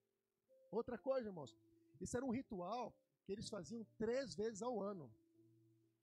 Outra 0.71 0.97
coisa, 0.97 1.29
irmãos, 1.29 1.57
isso 2.01 2.17
era 2.17 2.25
um 2.25 2.31
ritual 2.31 2.95
que 3.25 3.33
eles 3.33 3.49
faziam 3.49 3.85
três 3.99 4.35
vezes 4.35 4.63
ao 4.63 4.81
ano. 4.81 5.13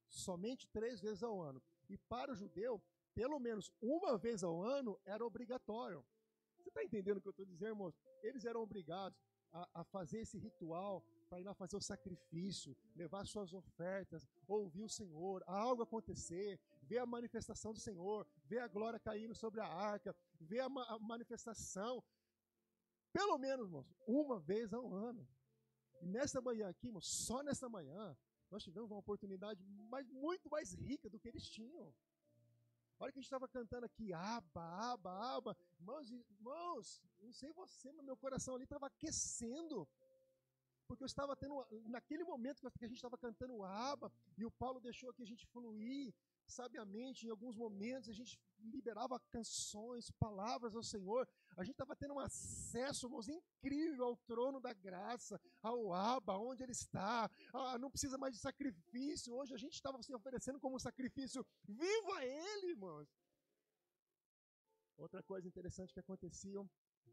Somente 0.08 0.66
três 0.68 1.00
vezes 1.00 1.22
ao 1.22 1.40
ano. 1.40 1.62
E 1.88 1.96
para 1.96 2.32
o 2.32 2.36
judeu, 2.36 2.82
pelo 3.14 3.38
menos 3.38 3.70
uma 3.80 4.16
vez 4.16 4.42
ao 4.42 4.62
ano 4.62 4.98
era 5.04 5.24
obrigatório. 5.24 6.04
Você 6.58 6.68
está 6.68 6.84
entendendo 6.84 7.18
o 7.18 7.20
que 7.20 7.28
eu 7.28 7.32
estou 7.32 7.46
dizendo, 7.46 7.70
irmãos? 7.70 7.94
Eles 8.22 8.44
eram 8.44 8.60
obrigados 8.60 9.18
a, 9.52 9.80
a 9.80 9.84
fazer 9.84 10.20
esse 10.20 10.38
ritual 10.38 11.04
para 11.28 11.40
ir 11.40 11.44
lá 11.44 11.54
fazer 11.54 11.76
o 11.76 11.80
sacrifício, 11.80 12.76
levar 12.94 13.24
suas 13.24 13.52
ofertas, 13.52 14.26
ouvir 14.48 14.82
o 14.82 14.88
Senhor, 14.88 15.42
algo 15.46 15.82
acontecer, 15.82 16.60
ver 16.82 16.98
a 16.98 17.06
manifestação 17.06 17.72
do 17.72 17.78
Senhor, 17.78 18.26
ver 18.44 18.58
a 18.58 18.68
glória 18.68 18.98
caindo 18.98 19.34
sobre 19.34 19.60
a 19.60 19.66
arca, 19.66 20.14
ver 20.40 20.60
a, 20.60 20.68
ma 20.68 20.84
a 20.84 20.98
manifestação, 20.98 22.02
pelo 23.12 23.38
menos, 23.38 23.66
irmãos, 23.66 23.86
uma 24.06 24.40
vez 24.40 24.72
ao 24.72 24.92
ano. 24.92 25.26
E 26.00 26.06
nessa 26.06 26.40
manhã 26.40 26.68
aqui, 26.68 26.88
irmãos, 26.88 27.06
só 27.06 27.42
nessa 27.42 27.68
manhã, 27.68 28.16
nós 28.50 28.64
tivemos 28.64 28.90
uma 28.90 28.98
oportunidade 28.98 29.62
mais, 29.64 30.08
muito 30.08 30.48
mais 30.50 30.72
rica 30.74 31.08
do 31.08 31.18
que 31.18 31.28
eles 31.28 31.48
tinham. 31.48 31.94
A 33.00 33.04
hora 33.04 33.12
que 33.12 33.18
a 33.18 33.22
gente 33.22 33.32
estava 33.32 33.48
cantando 33.48 33.86
aqui, 33.86 34.12
aba, 34.12 34.92
aba, 34.92 35.36
aba, 35.36 35.56
irmãos, 35.78 36.10
irmãos, 36.10 37.02
não 37.22 37.32
sei 37.32 37.50
você, 37.54 37.90
mas 37.92 38.04
meu 38.04 38.14
coração 38.14 38.54
ali 38.54 38.64
estava 38.64 38.88
aquecendo. 38.88 39.88
Porque 40.86 41.02
eu 41.02 41.06
estava 41.06 41.34
tendo, 41.34 41.66
naquele 41.86 42.24
momento 42.24 42.60
que 42.60 42.84
a 42.84 42.88
gente 42.88 42.98
estava 42.98 43.16
cantando 43.16 43.64
aba, 43.64 44.12
e 44.36 44.44
o 44.44 44.50
Paulo 44.50 44.80
deixou 44.80 45.14
que 45.14 45.22
a 45.22 45.26
gente 45.26 45.46
fluir, 45.46 46.12
sabiamente, 46.50 47.26
em 47.26 47.30
alguns 47.30 47.56
momentos, 47.56 48.08
a 48.08 48.12
gente 48.12 48.38
liberava 48.58 49.18
canções, 49.30 50.10
palavras 50.10 50.74
ao 50.74 50.82
Senhor. 50.82 51.26
A 51.56 51.64
gente 51.64 51.74
estava 51.74 51.96
tendo 51.96 52.14
um 52.14 52.20
acesso, 52.20 53.06
irmãos, 53.06 53.28
incrível 53.28 54.04
ao 54.06 54.16
trono 54.16 54.60
da 54.60 54.72
graça, 54.72 55.40
ao 55.62 55.92
Abba, 55.92 56.36
onde 56.36 56.62
Ele 56.62 56.72
está. 56.72 57.30
Ah, 57.52 57.78
não 57.78 57.90
precisa 57.90 58.18
mais 58.18 58.34
de 58.34 58.40
sacrifício. 58.40 59.34
Hoje 59.34 59.54
a 59.54 59.58
gente 59.58 59.74
estava 59.74 60.02
se 60.02 60.14
oferecendo 60.14 60.60
como 60.60 60.78
sacrifício 60.78 61.46
vivo 61.66 62.12
a 62.12 62.24
Ele, 62.24 62.70
irmãos. 62.70 63.08
Outra 64.96 65.22
coisa 65.22 65.48
interessante 65.48 65.94
que 65.94 66.00
acontecia, 66.00 66.60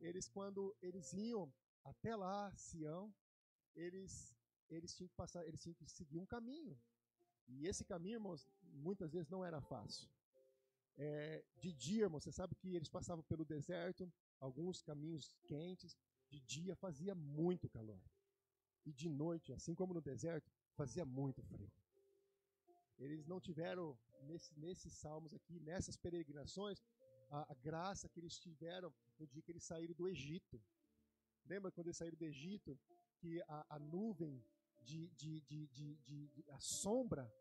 eles 0.01 0.27
quando 0.27 0.75
eles 0.81 1.13
iam 1.13 1.49
até 1.85 2.15
lá, 2.15 2.53
Sião, 2.57 3.13
eles 3.73 4.35
eles 4.69 4.93
tinham 4.93 5.07
que 5.07 5.15
passar, 5.15 5.45
eles 5.47 5.61
tinham 5.61 5.75
que 5.75 5.87
seguir 5.87 6.19
um 6.19 6.25
caminho. 6.25 6.77
E 7.47 7.67
esse 7.67 7.83
caminho, 7.85 8.15
irmãos, 8.15 8.47
muitas 8.61 9.11
vezes 9.11 9.29
não 9.29 9.43
era 9.43 9.61
fácil. 9.61 10.09
É, 10.97 11.43
de 11.57 11.71
dia, 11.71 12.03
irmãos, 12.03 12.23
você 12.23 12.31
sabe 12.31 12.55
que 12.55 12.75
eles 12.75 12.89
passavam 12.89 13.23
pelo 13.23 13.45
deserto, 13.45 14.11
alguns 14.39 14.81
caminhos 14.81 15.35
quentes. 15.45 15.95
De 16.29 16.41
dia 16.41 16.75
fazia 16.75 17.15
muito 17.15 17.69
calor. 17.69 18.01
E 18.85 18.91
de 18.91 19.07
noite, 19.07 19.53
assim 19.53 19.73
como 19.73 19.93
no 19.93 20.01
deserto, 20.01 20.51
fazia 20.75 21.05
muito 21.05 21.41
frio. 21.43 21.71
Eles 22.97 23.25
não 23.25 23.39
tiveram, 23.39 23.97
nesse, 24.23 24.57
nesses 24.59 24.91
salmos 24.93 25.33
aqui, 25.33 25.59
nessas 25.59 25.95
peregrinações, 25.95 26.83
a, 27.29 27.51
a 27.51 27.55
graça 27.55 28.09
que 28.09 28.19
eles 28.19 28.37
tiveram 28.37 28.93
no 29.19 29.27
dia 29.27 29.41
que 29.41 29.51
eles 29.51 29.63
saíram 29.63 29.93
do 29.93 30.07
Egito. 30.07 30.61
Lembra 31.45 31.71
quando 31.71 31.87
eles 31.87 31.97
saíram 31.97 32.17
do 32.17 32.25
Egito, 32.25 32.77
que 33.19 33.41
a, 33.47 33.65
a 33.75 33.79
nuvem 33.79 34.43
de, 34.87 35.41
de, 35.41 35.67
de, 35.67 35.95
de, 35.97 36.45
a 36.49 36.59
sombra, 36.59 37.31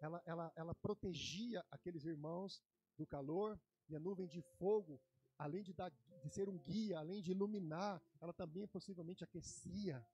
ela, 0.00 0.22
ela, 0.26 0.52
ela 0.56 0.74
protegia 0.74 1.64
aqueles 1.70 2.04
irmãos 2.04 2.62
do 2.96 3.06
calor, 3.06 3.60
e 3.88 3.96
a 3.96 4.00
nuvem 4.00 4.26
de 4.26 4.42
fogo, 4.58 5.00
além 5.38 5.62
de, 5.62 5.72
dar, 5.72 5.90
de 6.22 6.28
ser 6.30 6.48
um 6.48 6.58
guia, 6.58 6.98
além 6.98 7.22
de 7.22 7.30
iluminar, 7.30 8.02
ela 8.20 8.32
também 8.32 8.66
possivelmente 8.66 9.24
aquecia. 9.24 10.04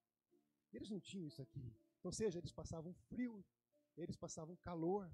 Eles 0.72 0.90
não 0.90 1.00
tinham 1.00 1.26
isso 1.26 1.42
aqui. 1.42 1.74
Ou 2.02 2.12
seja, 2.12 2.38
eles 2.38 2.52
passavam 2.52 2.92
frio, 3.08 3.44
eles 3.96 4.16
passavam 4.16 4.54
calor. 4.56 5.10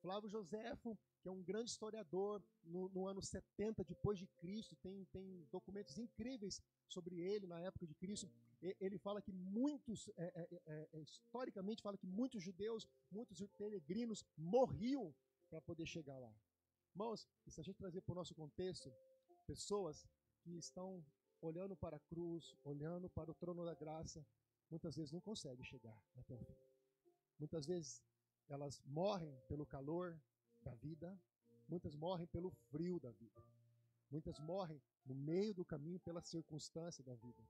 Flávio 0.00 0.28
Joséfo, 0.28 0.96
que 1.20 1.28
é 1.28 1.32
um 1.32 1.42
grande 1.42 1.70
historiador, 1.70 2.42
no, 2.62 2.88
no, 2.90 3.06
ano 3.06 3.20
70 3.20 3.82
depois 3.84 4.18
de 4.18 4.26
Cristo, 4.38 4.76
tem, 4.76 5.04
tem 5.06 5.46
documentos 5.50 5.98
incríveis 5.98 6.62
sobre 6.88 7.18
ele 7.20 7.46
na 7.46 7.60
época 7.60 7.86
de 7.86 7.94
Cristo. 7.96 8.30
Ele 8.60 8.98
fala 8.98 9.22
que 9.22 9.32
muitos, 9.32 10.08
é, 10.16 10.24
é, 10.24 10.60
é, 10.66 10.88
é, 10.92 11.00
historicamente, 11.00 11.82
fala 11.82 11.96
que 11.96 12.06
muitos 12.06 12.42
judeus, 12.42 12.88
muitos 13.10 13.40
peregrinos 13.56 14.24
morriam 14.36 15.14
para 15.48 15.60
poder 15.60 15.86
chegar 15.86 16.18
lá. 16.18 16.34
Irmãos, 16.92 17.28
se 17.46 17.60
a 17.60 17.64
gente 17.64 17.76
trazer 17.76 18.00
para 18.00 18.12
o 18.12 18.16
nosso 18.16 18.34
contexto, 18.34 18.92
pessoas 19.46 20.06
que 20.42 20.58
estão 20.58 21.04
olhando 21.40 21.76
para 21.76 21.96
a 21.96 22.00
cruz, 22.00 22.56
olhando 22.64 23.08
para 23.08 23.30
o 23.30 23.34
trono 23.34 23.64
da 23.64 23.74
graça, 23.74 24.26
muitas 24.68 24.96
vezes 24.96 25.12
não 25.12 25.20
conseguem 25.20 25.64
chegar 25.64 25.96
até 26.16 26.34
o 26.34 26.44
fim. 26.44 26.56
Muitas 27.38 27.64
vezes 27.66 28.02
elas 28.48 28.82
morrem 28.84 29.38
pelo 29.48 29.64
calor 29.64 30.20
da 30.62 30.74
vida, 30.74 31.16
muitas 31.68 31.94
morrem 31.94 32.26
pelo 32.26 32.50
frio 32.50 32.98
da 32.98 33.12
vida. 33.12 33.40
Muitas 34.10 34.38
morrem 34.40 34.82
no 35.04 35.14
meio 35.14 35.54
do 35.54 35.64
caminho 35.64 36.00
pela 36.00 36.22
circunstância 36.22 37.04
da 37.04 37.14
vida. 37.14 37.46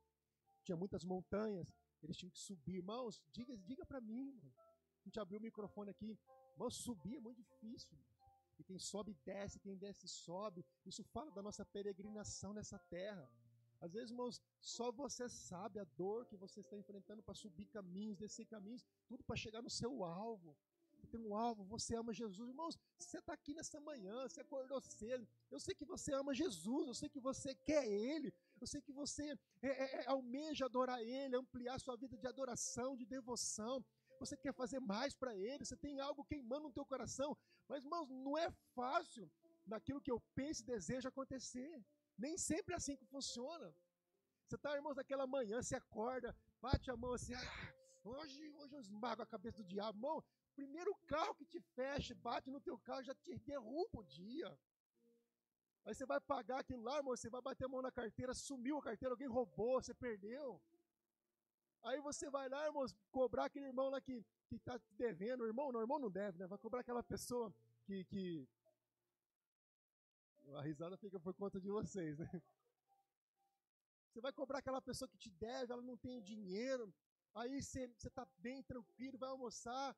Tinha 0.68 0.76
muitas 0.76 1.02
montanhas, 1.02 1.66
eles 2.02 2.14
tinham 2.18 2.30
que 2.30 2.38
subir. 2.38 2.74
Irmãos, 2.82 3.22
diga, 3.32 3.56
diga 3.56 3.86
para 3.86 4.02
mim, 4.02 4.24
irmão. 4.36 4.52
A 5.00 5.04
gente 5.06 5.18
abriu 5.18 5.38
o 5.38 5.42
microfone 5.42 5.90
aqui. 5.90 6.10
Irmãos, 6.52 6.76
subir 6.86 7.16
é 7.16 7.20
muito 7.20 7.38
difícil. 7.42 7.96
E 8.58 8.62
quem 8.62 8.78
sobe, 8.78 9.14
desce, 9.24 9.58
quem 9.58 9.78
desce, 9.78 10.06
sobe. 10.06 10.62
Isso 10.84 11.02
fala 11.04 11.30
da 11.30 11.40
nossa 11.40 11.64
peregrinação 11.64 12.52
nessa 12.52 12.78
terra. 12.96 13.26
Às 13.80 13.94
vezes, 13.94 14.10
irmãos, 14.10 14.42
só 14.60 14.92
você 14.92 15.26
sabe 15.26 15.80
a 15.80 15.84
dor 15.84 16.26
que 16.26 16.36
você 16.36 16.60
está 16.60 16.76
enfrentando 16.76 17.22
para 17.22 17.32
subir 17.32 17.64
caminhos, 17.68 18.18
descer 18.18 18.44
caminhos, 18.44 18.84
tudo 19.06 19.24
para 19.24 19.36
chegar 19.36 19.62
no 19.62 19.70
seu 19.70 20.04
alvo 20.04 20.54
tem 21.08 21.20
um 21.20 21.34
alvo, 21.34 21.64
você 21.64 21.96
ama 21.96 22.12
Jesus. 22.12 22.48
Irmãos, 22.48 22.78
você 22.96 23.18
está 23.18 23.32
aqui 23.32 23.54
nessa 23.54 23.80
manhã, 23.80 24.28
você 24.28 24.40
acordou 24.40 24.80
cedo. 24.80 25.26
Eu 25.50 25.58
sei 25.58 25.74
que 25.74 25.84
você 25.84 26.12
ama 26.12 26.34
Jesus, 26.34 26.86
eu 26.86 26.94
sei 26.94 27.08
que 27.08 27.20
você 27.20 27.54
quer 27.54 27.86
Ele, 27.86 28.32
eu 28.64 28.66
sei 28.66 28.80
que 28.82 28.92
você 28.92 29.32
é, 29.62 29.68
é, 29.68 30.00
é, 30.00 30.06
almeja 30.06 30.66
adorar 30.66 31.00
Ele, 31.00 31.36
ampliar 31.36 31.78
sua 31.78 31.96
vida 31.96 32.16
de 32.16 32.26
adoração, 32.26 32.96
de 32.96 33.06
devoção. 33.06 33.84
Você 34.20 34.36
quer 34.36 34.52
fazer 34.52 34.80
mais 34.80 35.14
para 35.14 35.36
Ele, 35.36 35.64
você 35.64 35.76
tem 35.76 36.00
algo 36.00 36.24
queimando 36.24 36.68
no 36.68 36.72
teu 36.72 36.84
coração. 36.84 37.36
Mas, 37.68 37.84
irmãos, 37.84 38.08
não 38.08 38.36
é 38.36 38.50
fácil 38.74 39.30
naquilo 39.66 40.00
que 40.00 40.10
eu 40.10 40.20
penso 40.34 40.62
e 40.62 40.66
desejo 40.66 41.08
acontecer. 41.08 41.84
Nem 42.16 42.36
sempre 42.36 42.74
é 42.74 42.76
assim 42.76 42.96
que 42.96 43.06
funciona. 43.06 43.72
Você 44.46 44.56
está, 44.56 44.74
irmãos, 44.74 44.96
naquela 44.96 45.26
manhã, 45.26 45.62
você 45.62 45.76
acorda, 45.76 46.34
bate 46.60 46.90
a 46.90 46.96
mão 46.96 47.12
assim, 47.12 47.34
ah, 47.34 47.74
hoje, 48.02 48.50
hoje 48.56 48.74
eu 48.74 48.80
esmago 48.80 49.22
a 49.22 49.26
cabeça 49.26 49.58
do 49.58 49.64
diabo. 49.64 49.98
Irmão, 49.98 50.24
primeiro 50.56 50.94
carro 51.06 51.34
que 51.34 51.44
te 51.44 51.60
fecha, 51.60 52.14
bate 52.14 52.50
no 52.50 52.60
teu 52.60 52.78
carro, 52.78 53.04
já 53.04 53.14
te 53.14 53.38
derruba 53.40 54.00
o 54.00 54.04
dia. 54.04 54.58
Aí 55.84 55.94
você 55.94 56.04
vai 56.04 56.20
pagar 56.20 56.60
aquilo 56.60 56.82
lá, 56.82 56.98
irmão, 56.98 57.16
você 57.16 57.30
vai 57.30 57.40
bater 57.40 57.64
a 57.64 57.68
mão 57.68 57.80
na 57.80 57.90
carteira, 57.90 58.34
sumiu 58.34 58.78
a 58.78 58.82
carteira, 58.82 59.14
alguém 59.14 59.28
roubou, 59.28 59.80
você 59.80 59.94
perdeu. 59.94 60.60
Aí 61.82 62.00
você 62.00 62.28
vai 62.28 62.48
lá, 62.48 62.66
irmão, 62.66 62.84
cobrar 63.10 63.46
aquele 63.46 63.66
irmão 63.66 63.88
lá 63.88 64.00
que 64.00 64.24
está 64.50 64.78
devendo. 64.92 65.42
O 65.42 65.46
irmão, 65.46 65.72
não, 65.72 65.80
o 65.80 65.82
irmão 65.82 65.98
não 65.98 66.10
deve, 66.10 66.38
né? 66.38 66.46
Vai 66.46 66.58
cobrar 66.58 66.80
aquela 66.80 67.02
pessoa 67.02 67.54
que, 67.84 68.04
que. 68.04 68.48
A 70.56 70.62
risada 70.62 70.96
fica 70.96 71.20
por 71.20 71.34
conta 71.34 71.60
de 71.60 71.68
vocês, 71.68 72.18
né? 72.18 72.42
Você 74.08 74.20
vai 74.20 74.32
cobrar 74.32 74.58
aquela 74.58 74.80
pessoa 74.82 75.08
que 75.08 75.16
te 75.16 75.30
deve, 75.30 75.72
ela 75.72 75.82
não 75.82 75.96
tem 75.96 76.20
dinheiro. 76.20 76.92
Aí 77.34 77.62
você 77.62 77.84
está 78.04 78.26
bem 78.38 78.62
tranquilo, 78.62 79.18
vai 79.18 79.28
almoçar, 79.28 79.96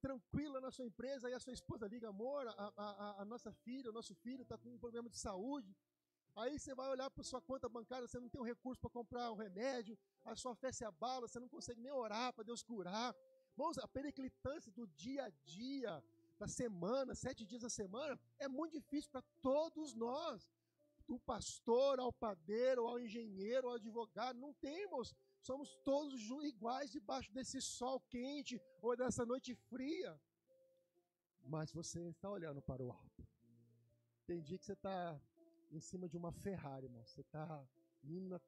tranquila 0.00 0.60
na 0.60 0.70
sua 0.70 0.86
empresa, 0.86 1.26
aí 1.26 1.34
a 1.34 1.40
sua 1.40 1.52
esposa 1.52 1.86
liga, 1.86 2.08
amor, 2.08 2.46
a, 2.46 2.72
a, 2.76 3.22
a 3.22 3.24
nossa 3.24 3.52
filha, 3.52 3.90
o 3.90 3.92
nosso 3.92 4.14
filho 4.14 4.42
está 4.42 4.56
com 4.56 4.70
um 4.70 4.78
problema 4.78 5.08
de 5.08 5.18
saúde. 5.18 5.76
Aí 6.36 6.58
você 6.58 6.74
vai 6.74 6.88
olhar 6.88 7.10
para 7.10 7.22
sua 7.22 7.40
conta 7.40 7.68
bancária, 7.68 8.06
você 8.08 8.18
não 8.18 8.28
tem 8.28 8.40
o 8.40 8.44
um 8.44 8.46
recurso 8.46 8.80
para 8.80 8.90
comprar 8.90 9.30
um 9.30 9.36
remédio, 9.36 9.96
a 10.24 10.34
sua 10.34 10.54
fé 10.54 10.72
se 10.72 10.84
abala, 10.84 11.28
você 11.28 11.38
não 11.38 11.48
consegue 11.48 11.80
nem 11.80 11.92
orar 11.92 12.32
para 12.32 12.44
Deus 12.44 12.62
curar. 12.62 13.14
Irmãos, 13.52 13.78
a 13.78 13.86
periclitância 13.86 14.72
do 14.72 14.86
dia 14.88 15.24
a 15.26 15.30
dia, 15.44 16.02
da 16.38 16.48
semana, 16.48 17.14
sete 17.14 17.44
dias 17.46 17.62
da 17.62 17.70
semana, 17.70 18.18
é 18.38 18.48
muito 18.48 18.72
difícil 18.72 19.10
para 19.10 19.22
todos 19.40 19.94
nós. 19.94 20.50
do 21.06 21.18
pastor 21.20 22.00
ao 22.00 22.10
padeiro, 22.10 22.86
ao 22.86 22.98
engenheiro, 22.98 23.68
ao 23.68 23.74
advogado. 23.74 24.38
Não 24.38 24.54
temos. 24.54 25.14
Somos 25.46 25.76
todos 25.90 26.22
iguais 26.42 26.90
debaixo 26.90 27.30
desse 27.36 27.60
sol 27.60 28.00
quente 28.00 28.58
ou 28.80 28.96
dessa 28.96 29.26
noite 29.26 29.54
fria. 29.54 30.18
Mas 31.54 31.70
você 31.70 32.00
está 32.08 32.30
olhando 32.30 32.62
para 32.62 32.82
o 32.82 32.90
alto. 32.90 33.22
Tem 34.26 34.40
dia 34.40 34.58
que 34.58 34.64
você 34.64 34.72
está 34.72 35.20
em 35.70 35.80
cima 35.80 36.08
de 36.08 36.16
uma 36.16 36.32
Ferrari, 36.32 36.86
irmão. 36.86 37.04
Você 37.04 37.20
está 37.20 37.62
indo 38.02 38.34
a 38.34 38.40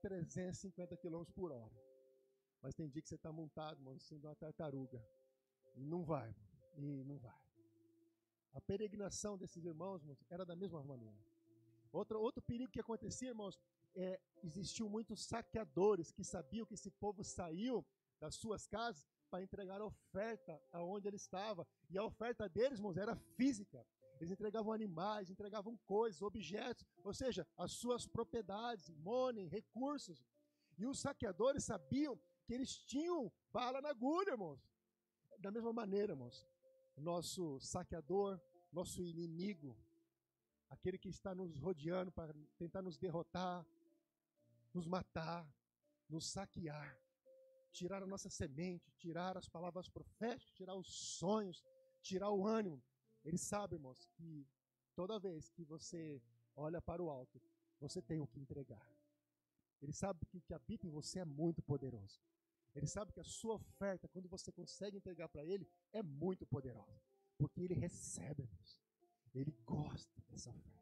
350 0.00 0.96
km 0.96 1.24
por 1.34 1.52
hora. 1.52 1.78
Mas 2.62 2.74
tem 2.74 2.88
dia 2.88 3.02
que 3.02 3.08
você 3.08 3.16
está 3.16 3.30
montado, 3.30 3.76
irmão, 3.78 3.94
em 3.94 3.98
cima 3.98 4.18
de 4.18 4.26
uma 4.28 4.34
tartaruga. 4.34 5.06
E 5.76 5.84
não 5.84 6.02
vai. 6.02 6.34
E 6.78 7.04
não 7.04 7.18
vai. 7.18 7.38
A 8.54 8.62
peregrinação 8.62 9.36
desses 9.36 9.62
irmãos, 9.62 10.00
irmãos, 10.00 10.24
era 10.30 10.46
da 10.46 10.56
mesma 10.56 10.82
maneira. 10.82 11.22
Outro, 11.92 12.18
outro 12.18 12.42
perigo 12.42 12.72
que 12.72 12.80
acontecia, 12.80 13.28
irmãos, 13.28 13.60
é, 13.98 14.20
existiu 14.44 14.88
muitos 14.88 15.24
saqueadores 15.24 16.12
que 16.12 16.22
sabiam 16.22 16.64
que 16.64 16.74
esse 16.74 16.90
povo 16.90 17.24
saiu 17.24 17.84
das 18.20 18.36
suas 18.36 18.66
casas 18.66 19.04
para 19.28 19.42
entregar 19.42 19.82
oferta 19.82 20.60
aonde 20.72 21.08
ele 21.08 21.16
estava. 21.16 21.66
E 21.90 21.98
a 21.98 22.04
oferta 22.04 22.48
deles, 22.48 22.78
irmãos, 22.78 22.96
era 22.96 23.16
física. 23.36 23.84
Eles 24.20 24.30
entregavam 24.30 24.72
animais, 24.72 25.30
entregavam 25.30 25.76
coisas, 25.78 26.22
objetos, 26.22 26.86
ou 27.04 27.12
seja, 27.12 27.46
as 27.56 27.72
suas 27.72 28.06
propriedades, 28.06 28.88
money, 28.90 29.46
recursos. 29.48 30.24
E 30.76 30.86
os 30.86 31.00
saqueadores 31.00 31.64
sabiam 31.64 32.16
que 32.44 32.54
eles 32.54 32.76
tinham 32.84 33.32
bala 33.52 33.80
na 33.80 33.90
agulha, 33.90 34.30
irmãos. 34.30 34.60
Da 35.38 35.50
mesma 35.50 35.72
maneira, 35.72 36.12
irmãos, 36.12 36.46
nosso 36.96 37.60
saqueador, 37.60 38.40
nosso 38.72 39.02
inimigo, 39.02 39.76
aquele 40.68 40.98
que 40.98 41.08
está 41.08 41.34
nos 41.34 41.58
rodeando 41.60 42.10
para 42.10 42.34
tentar 42.56 42.82
nos 42.82 42.96
derrotar, 42.96 43.64
nos 44.72 44.86
matar, 44.86 45.48
nos 46.08 46.30
saquear, 46.30 46.98
tirar 47.72 48.02
a 48.02 48.06
nossa 48.06 48.30
semente, 48.30 48.90
tirar 48.92 49.36
as 49.36 49.48
palavras 49.48 49.88
proféticas, 49.88 50.52
tirar 50.52 50.74
os 50.74 50.88
sonhos, 51.18 51.64
tirar 52.02 52.30
o 52.30 52.46
ânimo. 52.46 52.82
Ele 53.24 53.38
sabe, 53.38 53.76
irmãos, 53.76 54.06
que 54.14 54.46
toda 54.94 55.18
vez 55.18 55.50
que 55.50 55.64
você 55.64 56.22
olha 56.56 56.80
para 56.80 57.02
o 57.02 57.10
alto, 57.10 57.40
você 57.80 58.02
tem 58.02 58.20
o 58.20 58.26
que 58.26 58.40
entregar. 58.40 58.86
Ele 59.80 59.92
sabe 59.92 60.24
que 60.26 60.36
o 60.38 60.40
que 60.40 60.54
habita 60.54 60.86
em 60.86 60.90
você 60.90 61.20
é 61.20 61.24
muito 61.24 61.62
poderoso. 61.62 62.20
Ele 62.74 62.86
sabe 62.86 63.12
que 63.12 63.20
a 63.20 63.24
sua 63.24 63.54
oferta, 63.54 64.08
quando 64.08 64.28
você 64.28 64.52
consegue 64.52 64.96
entregar 64.96 65.28
para 65.28 65.44
ele, 65.44 65.68
é 65.92 66.02
muito 66.02 66.46
poderosa. 66.46 67.00
Porque 67.36 67.60
ele 67.62 67.74
recebe, 67.74 68.42
irmãos. 68.42 68.82
Ele 69.34 69.52
gosta 69.64 70.20
dessa 70.28 70.50
oferta. 70.50 70.77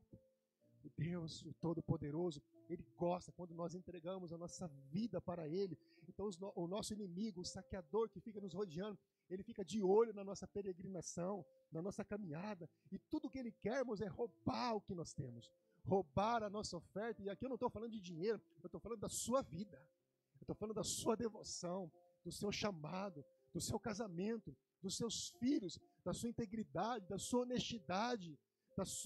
Deus, 0.96 1.44
Todo-Poderoso, 1.60 2.42
Ele 2.68 2.84
gosta 2.96 3.32
quando 3.32 3.54
nós 3.54 3.74
entregamos 3.74 4.32
a 4.32 4.38
nossa 4.38 4.68
vida 4.90 5.20
para 5.20 5.48
Ele. 5.48 5.78
Então, 6.08 6.28
o 6.54 6.66
nosso 6.66 6.92
inimigo, 6.92 7.40
o 7.40 7.44
saqueador 7.44 8.08
que 8.08 8.20
fica 8.20 8.40
nos 8.40 8.54
rodeando, 8.54 8.98
ele 9.28 9.42
fica 9.42 9.64
de 9.64 9.82
olho 9.82 10.12
na 10.14 10.22
nossa 10.22 10.46
peregrinação, 10.46 11.44
na 11.70 11.82
nossa 11.82 12.04
caminhada. 12.04 12.68
E 12.90 12.98
tudo 12.98 13.28
que 13.28 13.38
ele 13.38 13.52
quer, 13.52 13.78
irmãos, 13.78 14.00
é 14.00 14.06
roubar 14.06 14.76
o 14.76 14.80
que 14.80 14.94
nós 14.94 15.12
temos. 15.12 15.50
Roubar 15.84 16.42
a 16.42 16.50
nossa 16.50 16.76
oferta. 16.76 17.22
E 17.22 17.28
aqui 17.28 17.44
eu 17.44 17.48
não 17.48 17.56
estou 17.56 17.70
falando 17.70 17.90
de 17.90 18.00
dinheiro, 18.00 18.40
eu 18.62 18.66
estou 18.66 18.80
falando 18.80 19.00
da 19.00 19.08
sua 19.08 19.42
vida. 19.42 19.76
Eu 20.36 20.42
estou 20.42 20.54
falando 20.54 20.76
da 20.76 20.84
sua 20.84 21.16
devoção, 21.16 21.90
do 22.24 22.30
seu 22.30 22.52
chamado, 22.52 23.24
do 23.52 23.60
seu 23.60 23.80
casamento, 23.80 24.56
dos 24.82 24.96
seus 24.96 25.30
filhos, 25.40 25.78
da 26.04 26.12
sua 26.12 26.28
integridade, 26.28 27.08
da 27.08 27.18
sua 27.18 27.42
honestidade, 27.42 28.38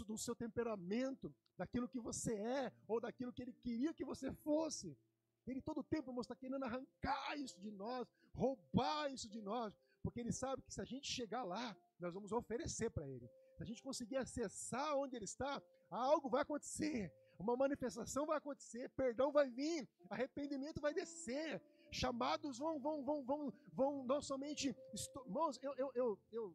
do 0.06 0.18
seu 0.18 0.34
temperamento, 0.34 1.32
daquilo 1.56 1.88
que 1.88 2.00
você 2.00 2.34
é 2.34 2.72
ou 2.88 3.00
daquilo 3.00 3.32
que 3.32 3.42
ele 3.42 3.52
queria 3.52 3.94
que 3.94 4.04
você 4.04 4.32
fosse. 4.32 4.96
Ele 5.46 5.60
todo 5.62 5.82
tempo 5.82 6.18
está 6.20 6.34
querendo 6.34 6.64
arrancar 6.64 7.38
isso 7.38 7.58
de 7.60 7.70
nós, 7.70 8.06
roubar 8.34 9.12
isso 9.12 9.28
de 9.28 9.40
nós, 9.40 9.74
porque 10.02 10.20
ele 10.20 10.32
sabe 10.32 10.62
que 10.62 10.72
se 10.72 10.80
a 10.80 10.84
gente 10.84 11.06
chegar 11.06 11.44
lá, 11.44 11.76
nós 11.98 12.14
vamos 12.14 12.32
oferecer 12.32 12.90
para 12.90 13.08
ele. 13.08 13.28
Se 13.56 13.62
a 13.62 13.66
gente 13.66 13.82
conseguir 13.82 14.16
acessar 14.16 14.96
onde 14.96 15.16
ele 15.16 15.24
está, 15.24 15.62
algo 15.90 16.28
vai 16.28 16.42
acontecer, 16.42 17.12
uma 17.38 17.56
manifestação 17.56 18.26
vai 18.26 18.38
acontecer, 18.38 18.88
perdão 18.90 19.32
vai 19.32 19.48
vir, 19.50 19.88
arrependimento 20.10 20.80
vai 20.80 20.92
descer, 20.92 21.62
chamados 21.90 22.58
vão, 22.58 22.78
vão, 22.78 23.02
vão, 23.02 23.24
vão, 23.24 23.52
vão 23.72 24.04
não 24.04 24.20
somente. 24.20 24.76
Irmãos, 25.26 25.58
eu, 25.62 25.74
eu, 25.76 25.90
eu, 25.94 26.18
eu, 26.30 26.54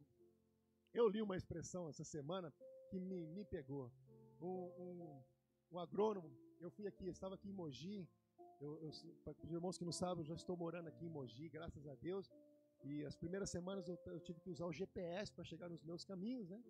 eu 0.94 1.08
li 1.10 1.22
uma 1.22 1.36
expressão 1.36 1.90
essa 1.90 2.04
semana 2.04 2.54
que 2.96 3.00
me, 3.00 3.28
me 3.28 3.44
pegou. 3.44 3.92
Um, 4.40 4.66
um, 4.84 5.24
um 5.72 5.80
agrônomo, 5.80 6.32
eu 6.60 6.70
fui 6.72 6.88
aqui, 6.88 7.06
eu 7.06 7.12
estava 7.12 7.36
aqui 7.36 7.50
em 7.50 7.58
Mogi. 7.62 8.08
Eu, 8.60 8.72
eu, 8.82 8.90
para 9.24 9.46
os 9.46 9.52
irmãos 9.52 9.78
que 9.78 9.84
não 9.84 9.92
sabem, 9.92 10.22
eu 10.24 10.28
já 10.32 10.36
estou 10.36 10.56
morando 10.56 10.88
aqui 10.88 11.06
em 11.06 11.10
Mogi, 11.10 11.50
graças 11.50 11.86
a 11.88 11.96
Deus. 11.96 12.32
E 12.84 13.04
as 13.04 13.16
primeiras 13.16 13.50
semanas 13.50 13.88
eu, 13.88 13.98
eu 14.06 14.20
tive 14.20 14.40
que 14.40 14.50
usar 14.50 14.66
o 14.66 14.72
GPS 14.72 15.34
para 15.34 15.44
chegar 15.44 15.68
nos 15.70 15.84
meus 15.84 16.06
caminhos, 16.06 16.50
né? 16.50 16.64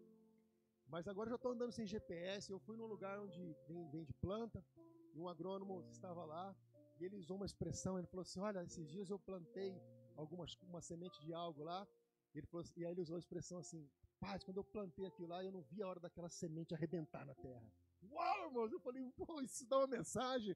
Mas 0.88 1.08
agora 1.08 1.30
já 1.30 1.36
estou 1.36 1.52
andando 1.52 1.72
sem 1.72 1.86
GPS. 1.86 2.52
Eu 2.52 2.60
fui 2.60 2.76
num 2.78 2.88
lugar 2.88 3.20
onde 3.20 3.56
vende 3.92 4.14
planta, 4.14 4.66
e 5.14 5.20
um 5.20 5.28
agrônomo 5.28 5.86
estava 5.90 6.26
lá, 6.26 6.56
e 7.00 7.06
ele 7.06 7.16
usou 7.16 7.38
uma 7.38 7.46
expressão, 7.46 7.98
ele 8.00 8.08
falou 8.08 8.22
assim, 8.22 8.40
olha, 8.40 8.64
esses 8.64 8.88
dias 8.88 9.10
eu 9.10 9.20
plantei 9.20 9.72
algumas, 10.16 10.58
uma 10.64 10.82
semente 10.82 11.20
de 11.22 11.34
algo 11.34 11.64
lá, 11.64 11.88
ele 12.34 12.48
falou, 12.48 12.66
e 12.76 12.86
aí 12.86 12.92
ele 12.92 13.02
usou 13.02 13.16
a 13.16 13.20
expressão 13.20 13.60
assim, 13.60 13.88
paz, 14.26 14.44
quando 14.44 14.58
eu 14.58 14.64
plantei 14.64 15.06
aquilo 15.06 15.30
lá, 15.30 15.44
eu 15.44 15.52
não 15.52 15.62
vi 15.62 15.82
a 15.82 15.88
hora 15.88 16.00
daquela 16.00 16.30
semente 16.30 16.74
arrebentar 16.74 17.26
na 17.26 17.36
terra. 17.36 17.72
Uau, 18.12 18.48
irmãos, 18.48 18.72
eu 18.72 18.80
falei, 18.80 19.12
pô, 19.16 19.42
isso 19.42 19.68
dá 19.68 19.78
uma 19.78 19.88
mensagem 19.88 20.56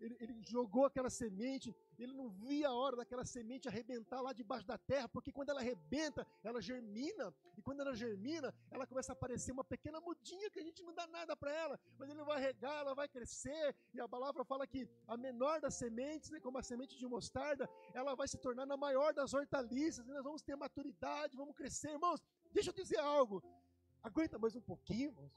ele, 0.00 0.16
ele 0.20 0.42
jogou 0.42 0.84
aquela 0.86 1.10
semente, 1.10 1.74
ele 1.98 2.12
não 2.12 2.28
via 2.30 2.68
a 2.68 2.74
hora 2.74 2.96
daquela 2.96 3.24
semente 3.24 3.68
arrebentar 3.68 4.20
lá 4.20 4.32
debaixo 4.32 4.66
da 4.66 4.78
terra, 4.78 5.08
porque 5.08 5.32
quando 5.32 5.50
ela 5.50 5.60
arrebenta, 5.60 6.26
ela 6.42 6.60
germina, 6.60 7.34
e 7.56 7.62
quando 7.62 7.80
ela 7.80 7.94
germina, 7.94 8.54
ela 8.70 8.86
começa 8.86 9.12
a 9.12 9.14
aparecer 9.14 9.52
uma 9.52 9.64
pequena 9.64 10.00
mudinha 10.00 10.50
que 10.50 10.60
a 10.60 10.62
gente 10.62 10.82
não 10.82 10.94
dá 10.94 11.06
nada 11.06 11.36
para 11.36 11.52
ela, 11.52 11.80
mas 11.98 12.08
ele 12.08 12.22
vai 12.22 12.40
regar, 12.40 12.80
ela 12.80 12.94
vai 12.94 13.08
crescer, 13.08 13.74
e 13.92 14.00
a 14.00 14.08
palavra 14.08 14.44
fala 14.44 14.66
que 14.66 14.88
a 15.06 15.16
menor 15.16 15.60
das 15.60 15.74
sementes, 15.74 16.30
né, 16.30 16.40
como 16.40 16.58
a 16.58 16.62
semente 16.62 16.96
de 16.96 17.06
mostarda, 17.06 17.68
ela 17.92 18.14
vai 18.14 18.28
se 18.28 18.38
tornar 18.38 18.66
na 18.66 18.76
maior 18.76 19.12
das 19.12 19.34
hortaliças, 19.34 20.06
e 20.06 20.12
nós 20.12 20.22
vamos 20.22 20.42
ter 20.42 20.56
maturidade, 20.56 21.36
vamos 21.36 21.56
crescer, 21.56 21.90
irmãos. 21.90 22.22
Deixa 22.52 22.70
eu 22.70 22.74
dizer 22.74 22.98
algo, 22.98 23.42
aguenta 24.02 24.38
mais 24.38 24.54
um 24.56 24.60
pouquinho, 24.60 25.10
irmãos. 25.10 25.32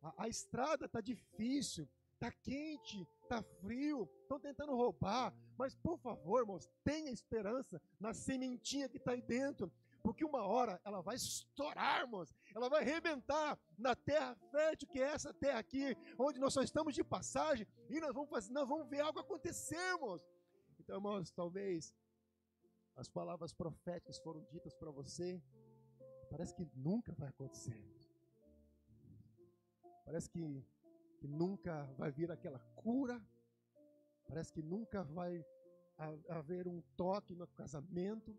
A, 0.00 0.24
a 0.24 0.28
estrada 0.28 0.86
está 0.86 1.00
difícil, 1.00 1.88
Está 2.18 2.32
quente, 2.32 3.06
está 3.22 3.40
frio, 3.60 4.10
estão 4.22 4.40
tentando 4.40 4.74
roubar. 4.74 5.32
Mas, 5.56 5.76
por 5.76 5.96
favor, 5.98 6.40
irmãos, 6.40 6.68
tenha 6.82 7.12
esperança 7.12 7.80
na 8.00 8.12
sementinha 8.12 8.88
que 8.88 8.96
está 8.96 9.12
aí 9.12 9.22
dentro. 9.22 9.70
Porque 10.02 10.24
uma 10.24 10.44
hora 10.44 10.80
ela 10.84 11.00
vai 11.00 11.14
estourar, 11.14 12.00
irmãos. 12.00 12.34
Ela 12.52 12.68
vai 12.68 12.82
arrebentar 12.82 13.56
na 13.78 13.94
terra 13.94 14.34
fértil, 14.50 14.88
que 14.88 15.00
é 15.00 15.12
essa 15.12 15.32
terra 15.32 15.60
aqui, 15.60 15.96
onde 16.18 16.40
nós 16.40 16.52
só 16.52 16.60
estamos 16.60 16.92
de 16.92 17.04
passagem. 17.04 17.68
E 17.88 18.00
nós 18.00 18.12
vamos, 18.12 18.30
fazer, 18.30 18.52
nós 18.52 18.68
vamos 18.68 18.88
ver 18.88 18.98
algo 18.98 19.20
acontecer, 19.20 19.76
irmãos. 19.76 20.20
Então, 20.80 20.96
irmãos, 20.96 21.30
talvez 21.30 21.94
as 22.96 23.08
palavras 23.08 23.52
proféticas 23.52 24.18
foram 24.18 24.42
ditas 24.50 24.74
para 24.74 24.90
você. 24.90 25.40
Parece 26.30 26.54
que 26.54 26.66
nunca 26.74 27.12
vai 27.12 27.28
acontecer. 27.28 27.78
Parece 30.04 30.28
que 30.30 30.64
que 31.18 31.26
nunca 31.26 31.84
vai 31.96 32.10
vir 32.10 32.30
aquela 32.30 32.60
cura, 32.76 33.20
parece 34.26 34.52
que 34.52 34.62
nunca 34.62 35.02
vai 35.02 35.44
haver 36.28 36.68
um 36.68 36.80
toque 36.96 37.34
no 37.34 37.46
casamento, 37.48 38.36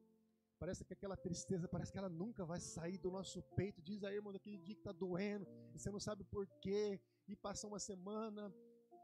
parece 0.58 0.86
que 0.86 0.94
aquela 0.94 1.18
tristeza, 1.18 1.68
parece 1.68 1.92
que 1.92 1.98
ela 1.98 2.10
nunca 2.10 2.46
vai 2.46 2.60
sair 2.60 2.98
do 2.98 3.12
nosso 3.12 3.42
peito. 3.58 3.82
Diz 3.82 4.04
aí, 4.04 4.16
irmão, 4.16 4.32
daquele 4.32 4.58
dia 4.58 4.76
que 4.76 4.80
está 4.80 4.94
doendo, 4.94 5.46
e 5.74 5.80
você 5.80 5.92
não 5.92 6.00
sabe 6.00 6.24
por 6.24 6.48
quê, 6.62 7.02
e 7.28 7.36
passa 7.36 7.68
uma 7.68 7.80
semana, 7.80 8.54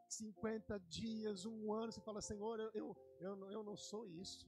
50 0.08 0.80
dias, 0.80 1.46
um 1.46 1.74
ano, 1.74 1.92
você 1.92 2.00
fala, 2.00 2.22
Senhor, 2.22 2.60
eu, 2.60 2.72
eu, 2.74 2.98
eu, 3.20 3.52
eu 3.52 3.64
não 3.64 3.76
sou 3.76 4.08
isso, 4.08 4.48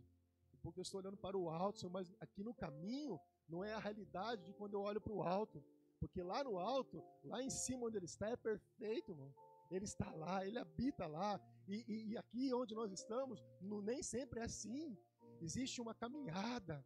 porque 0.62 0.80
eu 0.80 0.84
estou 0.84 1.02
olhando 1.02 1.18
para 1.18 1.38
o 1.38 1.50
alto, 1.50 1.80
Senhor, 1.80 1.92
mas 1.92 2.16
aqui 2.22 2.44
no 2.44 2.54
caminho 2.54 3.20
não 3.48 3.64
é 3.64 3.74
a 3.74 3.80
realidade 3.80 4.44
de 4.44 4.54
quando 4.54 4.74
eu 4.74 4.82
olho 4.82 5.02
para 5.02 5.14
o 5.14 5.22
alto. 5.22 5.64
Porque 6.00 6.22
lá 6.22 6.44
no 6.44 6.58
alto, 6.58 7.04
lá 7.24 7.42
em 7.42 7.50
cima 7.50 7.86
onde 7.88 7.98
ele 7.98 8.06
está, 8.06 8.30
é 8.30 8.36
perfeito, 8.36 9.12
irmão. 9.12 9.34
Ele 9.70 9.86
está 9.86 10.10
lá, 10.12 10.46
ele 10.46 10.60
habita 10.60 11.08
lá. 11.08 11.40
E, 11.68 11.84
e, 11.88 12.12
e 12.12 12.18
aqui 12.18 12.54
onde 12.54 12.76
nós 12.76 12.92
estamos, 12.92 13.44
nem 13.62 14.02
sempre 14.04 14.40
é 14.40 14.44
assim. 14.44 14.98
Existe 15.42 15.82
uma 15.82 15.94
caminhada. 15.94 16.86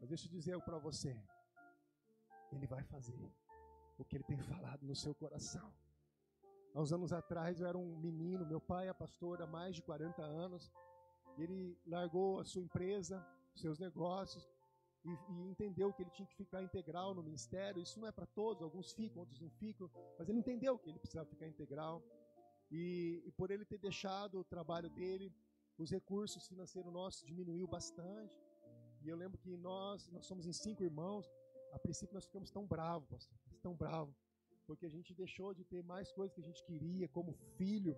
Mas 0.00 0.08
deixa 0.08 0.26
eu 0.26 0.30
dizer 0.30 0.60
para 0.62 0.78
você: 0.78 1.16
Ele 2.52 2.66
vai 2.66 2.82
fazer 2.84 3.32
o 3.98 4.04
que 4.04 4.16
ele 4.16 4.24
tem 4.24 4.38
falado 4.38 4.86
no 4.86 4.94
seu 4.94 5.14
coração. 5.14 5.72
Há 6.74 6.80
uns 6.80 6.92
anos 6.92 7.12
atrás 7.12 7.60
eu 7.60 7.66
era 7.66 7.78
um 7.78 7.96
menino, 7.96 8.44
meu 8.44 8.60
pai 8.60 8.88
é 8.88 8.92
pastor 8.92 9.40
há 9.40 9.46
mais 9.46 9.74
de 9.74 9.82
40 9.82 10.22
anos. 10.22 10.70
Ele 11.38 11.78
largou 11.86 12.38
a 12.38 12.44
sua 12.44 12.62
empresa, 12.62 13.26
seus 13.54 13.78
negócios, 13.78 14.48
e, 15.06 15.32
e, 15.32 15.50
entendeu 15.50 15.92
que 15.92 16.02
ele 16.02 16.10
tinha 16.10 16.26
que 16.26 16.34
ficar 16.34 16.62
integral 16.62 17.14
no 17.14 17.22
ministério. 17.22 17.80
Isso 17.80 18.00
não 18.00 18.08
é 18.08 18.12
para 18.12 18.26
todos, 18.26 18.62
alguns 18.62 18.92
ficam, 18.92 19.20
outros 19.20 19.40
não 19.40 19.50
ficam, 19.50 19.88
mas 20.18 20.28
ele 20.28 20.38
entendeu 20.38 20.76
que 20.78 20.88
ele 20.90 20.98
precisava 20.98 21.28
ficar 21.28 21.46
integral. 21.46 22.02
E, 22.70 23.22
e 23.24 23.30
por 23.32 23.50
ele 23.52 23.64
ter 23.64 23.78
deixado 23.78 24.40
o 24.40 24.44
trabalho 24.44 24.90
dele, 24.90 25.32
os 25.78 25.90
recursos 25.90 26.48
financeiros 26.48 26.92
nossos 26.92 27.24
diminuiu 27.24 27.68
bastante. 27.68 28.36
E 29.02 29.08
eu 29.08 29.16
lembro 29.16 29.38
que 29.38 29.56
nós, 29.56 30.10
nós 30.10 30.26
somos 30.26 30.46
em 30.46 30.52
cinco 30.52 30.82
irmãos. 30.82 31.30
A 31.72 31.78
princípio 31.78 32.14
nós 32.14 32.24
ficamos 32.24 32.50
tão 32.50 32.66
bravos, 32.66 33.08
pastor, 33.08 33.58
tão 33.62 33.74
bravos, 33.74 34.16
porque 34.66 34.86
a 34.86 34.88
gente 34.88 35.14
deixou 35.14 35.54
de 35.54 35.64
ter 35.64 35.82
mais 35.84 36.10
coisas 36.12 36.34
que 36.34 36.40
a 36.40 36.44
gente 36.44 36.64
queria 36.64 37.08
como 37.08 37.32
filho. 37.56 37.96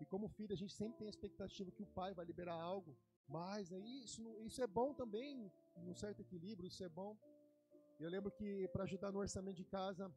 E 0.00 0.04
como 0.06 0.28
filho 0.28 0.52
a 0.52 0.56
gente 0.56 0.72
sempre 0.72 0.98
tem 0.98 1.06
a 1.06 1.10
expectativa 1.10 1.70
que 1.70 1.82
o 1.82 1.86
pai 1.86 2.14
vai 2.14 2.24
liberar 2.24 2.54
algo 2.54 2.96
mais. 3.28 3.72
Aí 3.72 4.04
isso, 4.04 4.22
isso 4.44 4.62
é 4.62 4.66
bom 4.66 4.94
também, 4.94 5.50
num 5.76 5.94
certo 5.94 6.20
equilíbrio, 6.20 6.68
isso 6.68 6.82
é 6.82 6.88
bom. 6.88 7.16
Eu 8.00 8.08
lembro 8.08 8.30
que 8.30 8.68
para 8.68 8.84
ajudar 8.84 9.10
no 9.12 9.18
orçamento 9.18 9.56
de 9.56 9.64
casa, 9.64 10.12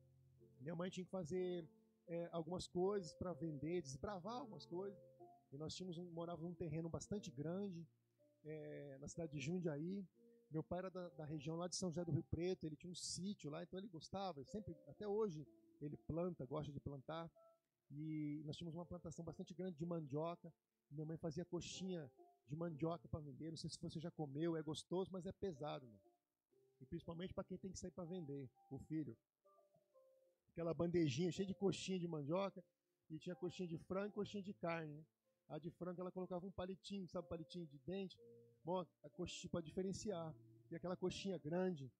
minha 0.59 0.75
mãe 0.75 0.89
tinha 0.89 1.05
que 1.05 1.11
fazer 1.11 1.67
é, 2.07 2.29
algumas 2.31 2.67
coisas 2.67 3.13
para 3.13 3.33
vender, 3.33 3.81
desbravar 3.81 4.35
algumas 4.35 4.65
coisas. 4.65 4.99
E 5.51 5.57
nós 5.57 5.73
tínhamos 5.75 5.97
um, 5.97 6.05
morávamos 6.11 6.49
num 6.49 6.55
terreno 6.55 6.89
bastante 6.89 7.29
grande, 7.31 7.87
é, 8.43 8.97
na 8.99 9.07
cidade 9.07 9.31
de 9.31 9.39
Jundiaí. 9.39 10.07
Meu 10.49 10.63
pai 10.63 10.79
era 10.79 10.89
da, 10.89 11.09
da, 11.09 11.25
região 11.25 11.55
lá 11.55 11.67
de 11.67 11.75
São 11.75 11.89
José 11.89 12.03
do 12.03 12.11
Rio 12.11 12.23
Preto, 12.23 12.65
ele 12.65 12.75
tinha 12.75 12.91
um 12.91 12.95
sítio 12.95 13.49
lá, 13.49 13.63
então 13.63 13.79
ele 13.79 13.87
gostava, 13.87 14.43
sempre, 14.43 14.75
até 14.87 15.07
hoje, 15.07 15.47
ele 15.81 15.97
planta, 15.97 16.45
gosta 16.45 16.71
de 16.71 16.79
plantar. 16.79 17.31
E 17.89 18.41
nós 18.45 18.55
tínhamos 18.55 18.75
uma 18.75 18.85
plantação 18.85 19.23
bastante 19.23 19.53
grande 19.53 19.77
de 19.77 19.85
mandioca. 19.85 20.53
Minha 20.89 21.05
mãe 21.05 21.17
fazia 21.17 21.43
coxinha 21.43 22.09
de 22.51 22.57
mandioca 22.63 23.07
para 23.07 23.21
vender. 23.21 23.49
Não 23.49 23.57
sei 23.57 23.69
se 23.69 23.79
você 23.81 23.99
já 23.99 24.11
comeu, 24.11 24.57
é 24.57 24.61
gostoso, 24.61 25.09
mas 25.11 25.25
é 25.25 25.31
pesado. 25.31 25.85
Mano. 25.87 26.01
E 26.81 26.85
principalmente 26.85 27.33
para 27.33 27.45
quem 27.45 27.57
tem 27.57 27.71
que 27.71 27.79
sair 27.79 27.91
para 27.91 28.03
vender, 28.03 28.49
o 28.69 28.77
filho. 28.77 29.17
Aquela 30.51 30.73
bandejinha 30.73 31.31
cheia 31.31 31.47
de 31.51 31.55
coxinha 31.63 31.97
de 31.97 32.07
mandioca. 32.07 32.61
E 33.09 33.17
tinha 33.17 33.35
coxinha 33.35 33.67
de 33.67 33.77
frango 33.77 34.09
e 34.09 34.17
coxinha 34.19 34.43
de 34.43 34.53
carne. 34.53 34.93
Né? 34.93 35.03
A 35.49 35.57
de 35.57 35.69
frango 35.69 36.01
ela 36.01 36.11
colocava 36.11 36.45
um 36.45 36.51
palitinho, 36.51 37.07
sabe, 37.07 37.27
palitinho 37.27 37.65
de 37.67 37.77
dente. 37.79 38.17
Bom, 38.63 38.85
a 39.03 39.09
coxinha 39.09 39.49
para 39.49 39.61
diferenciar. 39.61 40.33
E 40.69 40.75
aquela 40.75 40.97
coxinha 40.97 41.37
grande 41.37 41.91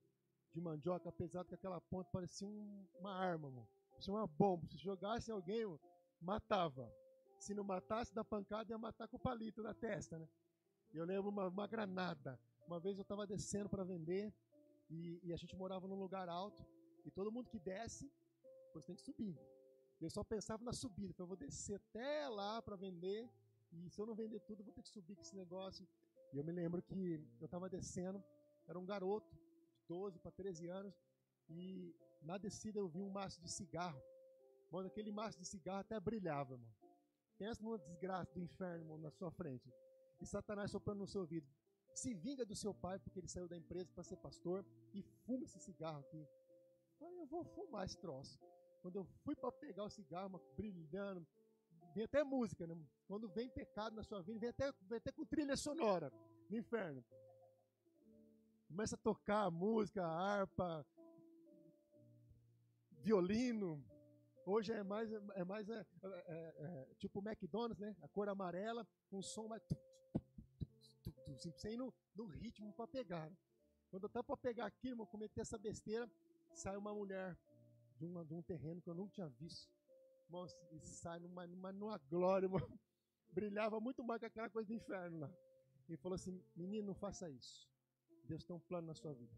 de 0.54 0.60
mandioca, 0.60 1.08
apesar 1.10 1.46
que 1.46 1.56
aquela 1.56 1.80
ponta 1.80 2.10
parecia 2.12 2.48
um, 2.48 2.86
uma 3.00 3.14
arma, 3.14 3.50
mano. 3.50 3.70
Parecia 3.92 4.14
uma 4.14 4.28
bomba. 4.28 4.68
Se 4.68 4.78
jogasse 4.78 5.32
alguém, 5.32 5.66
mano, 5.66 5.80
matava. 6.22 6.92
Se 7.42 7.56
não 7.56 7.64
matasse 7.64 8.14
da 8.14 8.24
pancada, 8.24 8.72
ia 8.72 8.78
matar 8.78 9.08
com 9.08 9.18
o 9.18 9.20
palito 9.20 9.64
na 9.64 9.74
testa, 9.74 10.20
né? 10.20 10.28
Eu 10.94 11.04
lembro 11.04 11.30
uma, 11.30 11.48
uma 11.48 11.66
granada. 11.66 12.40
Uma 12.68 12.80
vez 12.80 12.98
eu 12.98 13.02
estava 13.02 13.26
descendo 13.26 13.68
para 13.68 13.84
vender 13.84 14.32
e, 14.92 15.20
e, 15.24 15.34
a 15.34 15.36
gente 15.36 15.56
morava 15.56 15.88
num 15.88 16.00
lugar 16.00 16.30
alto 16.30 16.64
e 17.04 17.10
todo 17.10 17.32
mundo 17.32 17.50
que 17.50 17.58
desce, 17.58 18.06
depois 18.66 18.86
tem 18.86 18.96
que 18.96 19.02
subir. 19.02 19.36
Eu 20.00 20.12
só 20.12 20.24
pensava 20.24 20.64
na 20.64 20.72
subida, 20.72 21.10
então 21.10 21.24
eu 21.24 21.30
vou 21.30 21.36
descer 21.36 21.78
até 21.78 22.30
lá 22.30 22.62
para 22.62 22.76
vender 22.76 23.28
e 23.74 23.90
se 23.90 24.00
eu 24.00 24.06
não 24.06 24.14
vender 24.14 24.40
tudo, 24.42 24.62
eu 24.62 24.66
vou 24.66 24.74
ter 24.76 24.84
que 24.84 24.90
subir 24.90 25.16
com 25.16 25.22
esse 25.24 25.36
negócio. 25.36 25.88
E 26.32 26.38
eu 26.38 26.44
me 26.44 26.52
lembro 26.52 26.80
que 26.84 27.26
eu 27.40 27.46
estava 27.46 27.68
descendo, 27.68 28.24
era 28.68 28.78
um 28.78 28.86
garoto 28.86 29.34
de 29.34 29.84
12 29.88 30.20
para 30.20 30.32
13 30.32 30.68
anos 30.68 30.94
e 31.50 31.96
na 32.22 32.38
descida 32.38 32.78
eu 32.78 32.88
vi 32.88 33.02
um 33.02 33.10
maço 33.10 33.42
de 33.42 33.50
cigarro. 33.50 34.00
Mano, 34.70 34.88
aquele 34.90 35.12
maço 35.12 35.40
de 35.40 35.46
cigarro 35.46 35.80
até 35.80 36.00
brilhava, 36.00 36.56
mano. 36.56 36.82
Pensa 37.42 37.64
numa 37.64 37.80
desgraça 37.80 38.32
do 38.36 38.40
inferno 38.40 39.00
na 39.00 39.10
sua 39.10 39.32
frente 39.32 39.68
e 40.22 40.28
Satanás 40.28 40.70
soprando 40.70 41.00
no 41.00 41.08
seu 41.08 41.22
ouvido. 41.22 41.50
Se 41.92 42.14
vinga 42.14 42.46
do 42.46 42.56
seu 42.56 42.72
pai 42.72 43.00
porque 43.00 43.18
ele 43.18 43.28
saiu 43.28 43.48
da 43.48 43.58
empresa 43.58 43.92
para 43.96 44.04
ser 44.04 44.18
pastor 44.18 44.64
e 44.94 45.02
fuma 45.02 45.44
esse 45.44 45.60
cigarro 45.60 46.02
aqui. 46.02 46.24
Falei, 47.00 47.20
eu 47.20 47.26
vou 47.26 47.44
fumar 47.44 47.84
esse 47.84 47.98
troço. 47.98 48.40
Quando 48.84 48.98
eu 48.98 49.06
fui 49.24 49.36
para 49.36 49.52
pegar 49.54 49.86
o 49.86 49.90
cigarro, 49.90 50.40
brilhando, 50.56 51.26
vem 51.96 52.04
até 52.04 52.24
música, 52.24 52.68
né? 52.68 52.78
Quando 53.08 53.28
vem 53.28 53.50
pecado 53.50 53.96
na 53.96 54.04
sua 54.04 54.22
vida, 54.22 54.40
vem 54.40 54.50
até, 54.50 54.72
vem 54.84 54.98
até 55.00 55.12
com 55.12 55.26
trilha 55.26 55.58
sonora 55.58 56.14
no 56.48 56.56
inferno. 56.56 57.04
Começa 58.68 58.94
a 58.94 59.00
tocar 59.00 59.50
música, 59.50 60.06
harpa, 60.06 60.86
violino. 63.00 63.84
Hoje 64.46 64.74
é 64.74 64.84
mais, 64.84 65.12
é 65.12 65.44
mais 65.44 65.70
é, 65.70 65.86
é, 66.04 66.08
é, 66.08 66.88
é 66.92 66.96
tipo 66.96 67.20
McDonald's, 67.20 67.80
né? 67.80 67.96
A 68.02 68.08
cor 68.08 68.28
amarela, 68.28 68.88
um 69.12 69.22
som 69.22 69.48
mais 69.48 69.62
sem 71.58 71.78
no, 71.78 71.94
no 72.16 72.26
ritmo 72.26 72.72
para 72.74 72.88
pegar. 72.88 73.30
Né? 73.30 73.38
Quando 73.90 74.04
eu 74.04 74.08
estava 74.08 74.24
para 74.24 74.38
pegar 74.38 74.66
aquilo, 74.66 75.02
eu 75.02 75.08
cometi 75.08 75.40
essa 75.40 75.58
besteira, 75.58 76.10
sai 76.54 76.78
uma 76.78 76.94
mulher 76.94 77.38
de, 77.98 78.06
uma, 78.06 78.24
de 78.26 78.34
um 78.34 78.42
terreno 78.42 78.82
que 78.82 78.90
eu 78.90 78.96
nunca 78.96 79.14
tinha 79.14 79.30
visto. 79.30 79.70
Irmão, 80.26 80.46
e 80.72 80.80
sai 80.80 81.20
numa, 81.20 81.46
numa, 81.48 81.72
numa 81.72 81.98
glória, 81.98 82.46
irmão. 82.48 82.80
brilhava 83.32 83.80
muito 83.80 84.04
mais 84.04 84.20
que 84.20 84.26
aquela 84.26 84.50
coisa 84.50 84.68
do 84.68 84.74
inferno 84.74 85.20
lá. 85.20 85.34
E 85.90 85.98
falou 85.98 86.16
assim: 86.16 86.42
menino, 86.56 86.88
não 86.88 86.96
faça 86.96 87.30
isso. 87.30 87.70
Deus 88.26 88.44
tem 88.44 88.56
um 88.56 88.60
plano 88.60 88.88
na 88.88 88.94
sua 88.94 89.14
vida. 89.14 89.36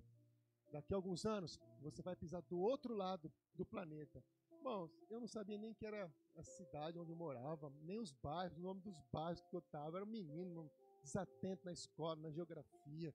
Daqui 0.71 0.93
a 0.93 0.97
alguns 0.97 1.25
anos, 1.25 1.59
você 1.81 2.01
vai 2.01 2.15
pisar 2.15 2.41
do 2.43 2.59
outro 2.59 2.93
lado 2.95 3.31
do 3.55 3.65
planeta. 3.65 4.23
Irmãos, 4.63 4.97
eu 5.09 5.19
não 5.19 5.27
sabia 5.27 5.57
nem 5.57 5.73
que 5.73 5.85
era 5.85 6.09
a 6.37 6.43
cidade 6.45 6.97
onde 6.97 7.11
eu 7.11 7.17
morava, 7.17 7.69
nem 7.81 7.99
os 7.99 8.13
bairros, 8.13 8.57
o 8.57 8.61
nome 8.61 8.79
dos 8.79 8.97
bairros 9.11 9.41
que 9.41 9.53
eu 9.53 9.59
estava. 9.59 9.97
Era 9.97 10.05
um 10.05 10.09
menino, 10.09 10.71
desatento 11.01 11.65
na 11.65 11.73
escola, 11.73 12.15
na 12.21 12.31
geografia. 12.31 13.13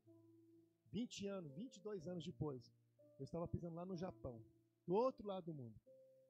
20 0.93 1.27
anos, 1.27 1.51
22 1.55 2.07
anos 2.07 2.23
depois, 2.23 2.71
eu 3.19 3.25
estava 3.25 3.49
pisando 3.49 3.77
lá 3.77 3.87
no 3.87 3.97
Japão, 3.97 4.45
do 4.87 4.95
outro 4.95 5.27
lado 5.27 5.47
do 5.47 5.55
mundo. 5.55 5.81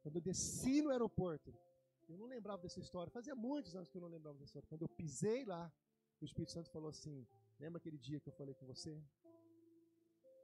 Quando 0.04 0.14
eu 0.14 0.22
desci 0.22 0.80
no 0.82 0.90
aeroporto, 0.90 1.52
eu 2.08 2.16
não 2.16 2.26
lembrava 2.26 2.62
dessa 2.62 2.78
história, 2.78 3.10
fazia 3.10 3.34
muitos 3.34 3.74
anos 3.74 3.88
que 3.88 3.96
eu 3.96 4.02
não 4.02 4.08
lembrava 4.08 4.38
dessa 4.38 4.50
história. 4.50 4.68
Quando 4.68 4.82
eu 4.82 4.88
pisei 4.88 5.44
lá, 5.44 5.68
o 6.20 6.24
Espírito 6.24 6.52
Santo 6.52 6.70
falou 6.70 6.90
assim: 6.90 7.26
Lembra 7.58 7.78
aquele 7.78 7.98
dia 7.98 8.20
que 8.20 8.28
eu 8.28 8.32
falei 8.34 8.54
com 8.54 8.66
você? 8.66 9.02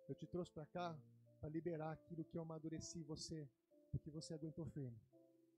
Eu 0.08 0.16
te 0.16 0.26
trouxe 0.26 0.50
para 0.50 0.66
cá 0.66 0.98
para 1.38 1.48
liberar 1.48 1.92
aquilo 1.92 2.24
que 2.24 2.36
eu 2.36 2.42
amadureci 2.42 2.98
em 2.98 3.04
você, 3.04 3.48
porque 3.94 4.10
você 4.10 4.34
aguentou 4.34 4.64
firme. 4.66 5.00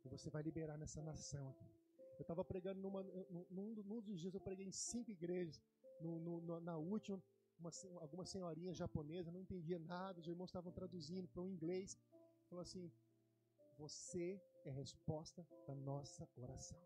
E 0.04 0.08
você 0.08 0.28
vai 0.30 0.42
liberar 0.42 0.76
nessa 0.76 1.02
nação 1.02 1.48
aqui. 1.50 1.70
Eu 2.18 2.22
estava 2.22 2.44
pregando 2.44 2.80
numa, 2.80 3.02
num, 3.50 3.74
num, 3.90 4.00
dos 4.00 4.20
dias, 4.20 4.34
eu 4.34 4.40
preguei 4.40 4.66
em 4.66 4.72
cinco 4.72 5.10
igrejas. 5.10 5.60
No, 6.00 6.18
no, 6.18 6.60
na 6.60 6.76
última, 6.76 7.22
uma, 7.58 7.70
algumas 8.00 8.28
senhorinhas 8.28 8.76
japonesas, 8.76 9.32
não 9.32 9.40
entendia 9.40 9.78
nada, 9.78 10.20
os 10.20 10.26
irmãos 10.26 10.50
estavam 10.50 10.72
traduzindo 10.72 11.26
para 11.28 11.42
o 11.42 11.48
inglês. 11.48 11.98
Falou 12.48 12.62
assim: 12.62 12.92
Você 13.78 14.40
é 14.64 14.70
resposta 14.70 15.46
da 15.66 15.74
nossa 15.74 16.28
oração. 16.36 16.80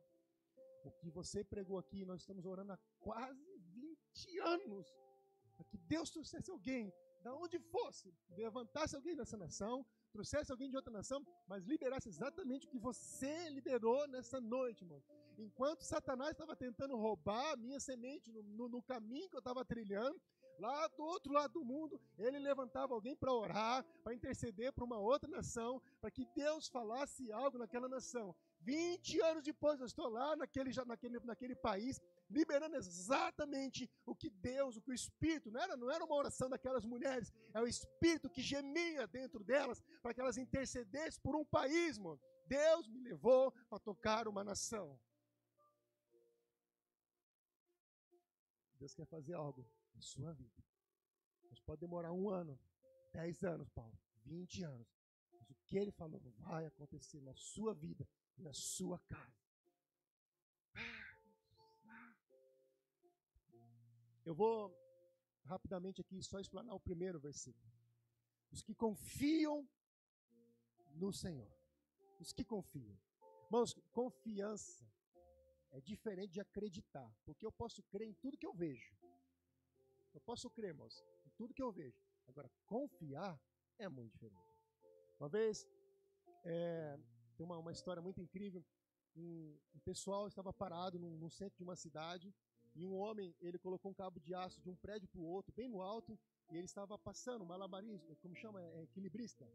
O 0.84 0.90
que 0.90 1.10
você 1.10 1.44
pregou 1.44 1.78
aqui, 1.78 2.04
nós 2.04 2.20
estamos 2.22 2.46
orando 2.46 2.72
há 2.72 2.78
quase 2.98 3.58
20 3.58 4.38
anos. 4.38 4.86
Para 5.56 5.64
que 5.66 5.76
Deus 5.76 6.10
trouxesse 6.10 6.50
alguém, 6.50 6.92
da 7.22 7.34
onde 7.34 7.58
fosse, 7.58 8.14
levantasse 8.30 8.96
alguém 8.96 9.14
nessa 9.14 9.36
nação, 9.36 9.84
trouxesse 10.10 10.50
alguém 10.50 10.70
de 10.70 10.76
outra 10.76 10.92
nação, 10.92 11.24
mas 11.46 11.64
liberasse 11.64 12.08
exatamente 12.08 12.66
o 12.66 12.70
que 12.70 12.78
você 12.78 13.48
liberou 13.50 14.06
nessa 14.08 14.40
noite, 14.40 14.82
irmão. 14.84 15.02
Enquanto 15.38 15.82
Satanás 15.82 16.32
estava 16.32 16.54
tentando 16.54 16.96
roubar 16.96 17.52
a 17.52 17.56
minha 17.56 17.80
semente 17.80 18.30
no, 18.30 18.42
no, 18.42 18.68
no 18.68 18.82
caminho 18.82 19.28
que 19.28 19.36
eu 19.36 19.40
estava 19.40 19.64
trilhando, 19.64 20.20
lá 20.58 20.86
do 20.88 21.02
outro 21.02 21.32
lado 21.32 21.54
do 21.54 21.64
mundo, 21.64 21.98
ele 22.18 22.38
levantava 22.38 22.92
alguém 22.92 23.16
para 23.16 23.32
orar, 23.32 23.84
para 24.04 24.14
interceder 24.14 24.72
para 24.72 24.84
uma 24.84 24.98
outra 24.98 25.28
nação, 25.28 25.80
para 26.00 26.10
que 26.10 26.26
Deus 26.34 26.68
falasse 26.68 27.32
algo 27.32 27.56
naquela 27.56 27.88
nação. 27.88 28.36
20 28.60 29.20
anos 29.22 29.44
depois, 29.44 29.80
eu 29.80 29.86
estou 29.86 30.08
lá 30.08 30.36
naquele, 30.36 30.70
naquele, 30.86 31.18
naquele 31.20 31.56
país, 31.56 32.00
liberando 32.28 32.76
exatamente 32.76 33.90
o 34.04 34.14
que 34.14 34.30
Deus, 34.30 34.76
o 34.76 34.82
que 34.82 34.90
o 34.90 34.94
Espírito, 34.94 35.50
não 35.50 35.60
era, 35.60 35.76
não 35.76 35.90
era 35.90 36.04
uma 36.04 36.14
oração 36.14 36.48
daquelas 36.48 36.84
mulheres, 36.84 37.32
é 37.54 37.60
o 37.60 37.66
Espírito 37.66 38.28
que 38.28 38.42
gemia 38.42 39.06
dentro 39.06 39.42
delas 39.42 39.82
para 40.02 40.12
que 40.12 40.20
elas 40.20 40.36
intercedessem 40.36 41.20
por 41.22 41.34
um 41.34 41.44
país, 41.44 41.98
mano. 41.98 42.20
Deus 42.46 42.88
me 42.88 43.00
levou 43.00 43.52
para 43.68 43.78
tocar 43.78 44.26
uma 44.28 44.42
nação. 44.42 44.98
Deus 48.78 48.94
quer 48.94 49.06
fazer 49.06 49.34
algo 49.34 49.66
na 49.94 50.00
sua 50.00 50.32
vida. 50.32 50.64
Mas 51.48 51.60
pode 51.60 51.80
demorar 51.80 52.12
um 52.12 52.28
ano, 52.30 52.58
dez 53.12 53.42
anos, 53.44 53.68
Paulo, 53.68 53.96
vinte 54.24 54.62
anos. 54.62 54.88
Mas 55.32 55.50
o 55.50 55.54
que 55.66 55.76
ele 55.76 55.92
falou 55.92 56.20
vai 56.38 56.66
acontecer 56.66 57.20
na 57.20 57.34
sua 57.34 57.74
vida, 57.74 58.06
na 58.36 58.52
sua 58.52 58.98
casa. 59.00 59.40
Eu 64.24 64.34
vou 64.34 64.72
rapidamente 65.44 66.00
aqui 66.00 66.22
só 66.22 66.38
explanar 66.38 66.74
o 66.74 66.80
primeiro 66.80 67.18
versículo. 67.18 67.72
Os 68.52 68.62
que 68.62 68.74
confiam 68.74 69.68
no 70.94 71.12
Senhor. 71.12 71.50
Os 72.18 72.32
que 72.32 72.44
confiam. 72.44 72.98
Irmãos, 73.46 73.74
confiança 73.90 74.88
é 75.72 75.80
diferente 75.80 76.32
de 76.32 76.40
acreditar, 76.40 77.08
porque 77.24 77.44
eu 77.44 77.52
posso 77.52 77.82
crer 77.84 78.08
em 78.08 78.14
tudo 78.14 78.36
que 78.36 78.46
eu 78.46 78.54
vejo. 78.54 78.94
Eu 80.12 80.20
posso 80.20 80.50
crer, 80.50 80.70
irmãos, 80.70 81.04
em 81.24 81.30
tudo 81.30 81.54
que 81.54 81.62
eu 81.62 81.72
vejo. 81.72 82.00
Agora, 82.26 82.50
confiar 82.66 83.40
é 83.78 83.88
muito 83.88 84.12
diferente. 84.12 84.50
Uma 85.18 85.28
vez, 85.28 85.68
é, 86.44 86.98
tem 87.40 87.46
uma, 87.46 87.56
uma 87.56 87.72
história 87.72 88.02
muito 88.02 88.20
incrível. 88.20 88.62
Um, 89.16 89.56
um 89.74 89.78
pessoal 89.80 90.28
estava 90.28 90.52
parado 90.52 90.98
no, 90.98 91.16
no 91.16 91.30
centro 91.30 91.56
de 91.56 91.64
uma 91.64 91.74
cidade 91.74 92.34
e 92.74 92.84
um 92.84 92.94
homem 92.94 93.34
ele 93.40 93.58
colocou 93.58 93.90
um 93.90 93.94
cabo 93.94 94.20
de 94.20 94.34
aço 94.34 94.60
de 94.60 94.68
um 94.68 94.76
prédio 94.76 95.08
para 95.08 95.20
o 95.22 95.24
outro, 95.24 95.50
bem 95.54 95.66
no 95.66 95.80
alto, 95.80 96.18
e 96.50 96.56
ele 96.58 96.66
estava 96.66 96.98
passando, 96.98 97.46
malabarismo, 97.46 98.14
como 98.16 98.36
chama, 98.36 98.62
é, 98.62 98.82
equilibrista. 98.82 99.48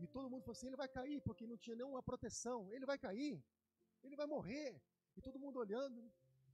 E 0.00 0.08
todo 0.08 0.28
mundo 0.28 0.42
falou 0.42 0.56
assim: 0.56 0.66
ele 0.66 0.76
vai 0.76 0.88
cair, 0.88 1.20
porque 1.20 1.46
não 1.46 1.56
tinha 1.56 1.76
nenhuma 1.76 2.02
proteção. 2.02 2.58
Ele 2.72 2.84
vai 2.84 2.98
cair, 2.98 3.40
ele 4.02 4.16
vai 4.16 4.26
morrer. 4.26 4.82
E 5.16 5.22
todo 5.22 5.38
mundo 5.38 5.58
olhando. 5.58 6.02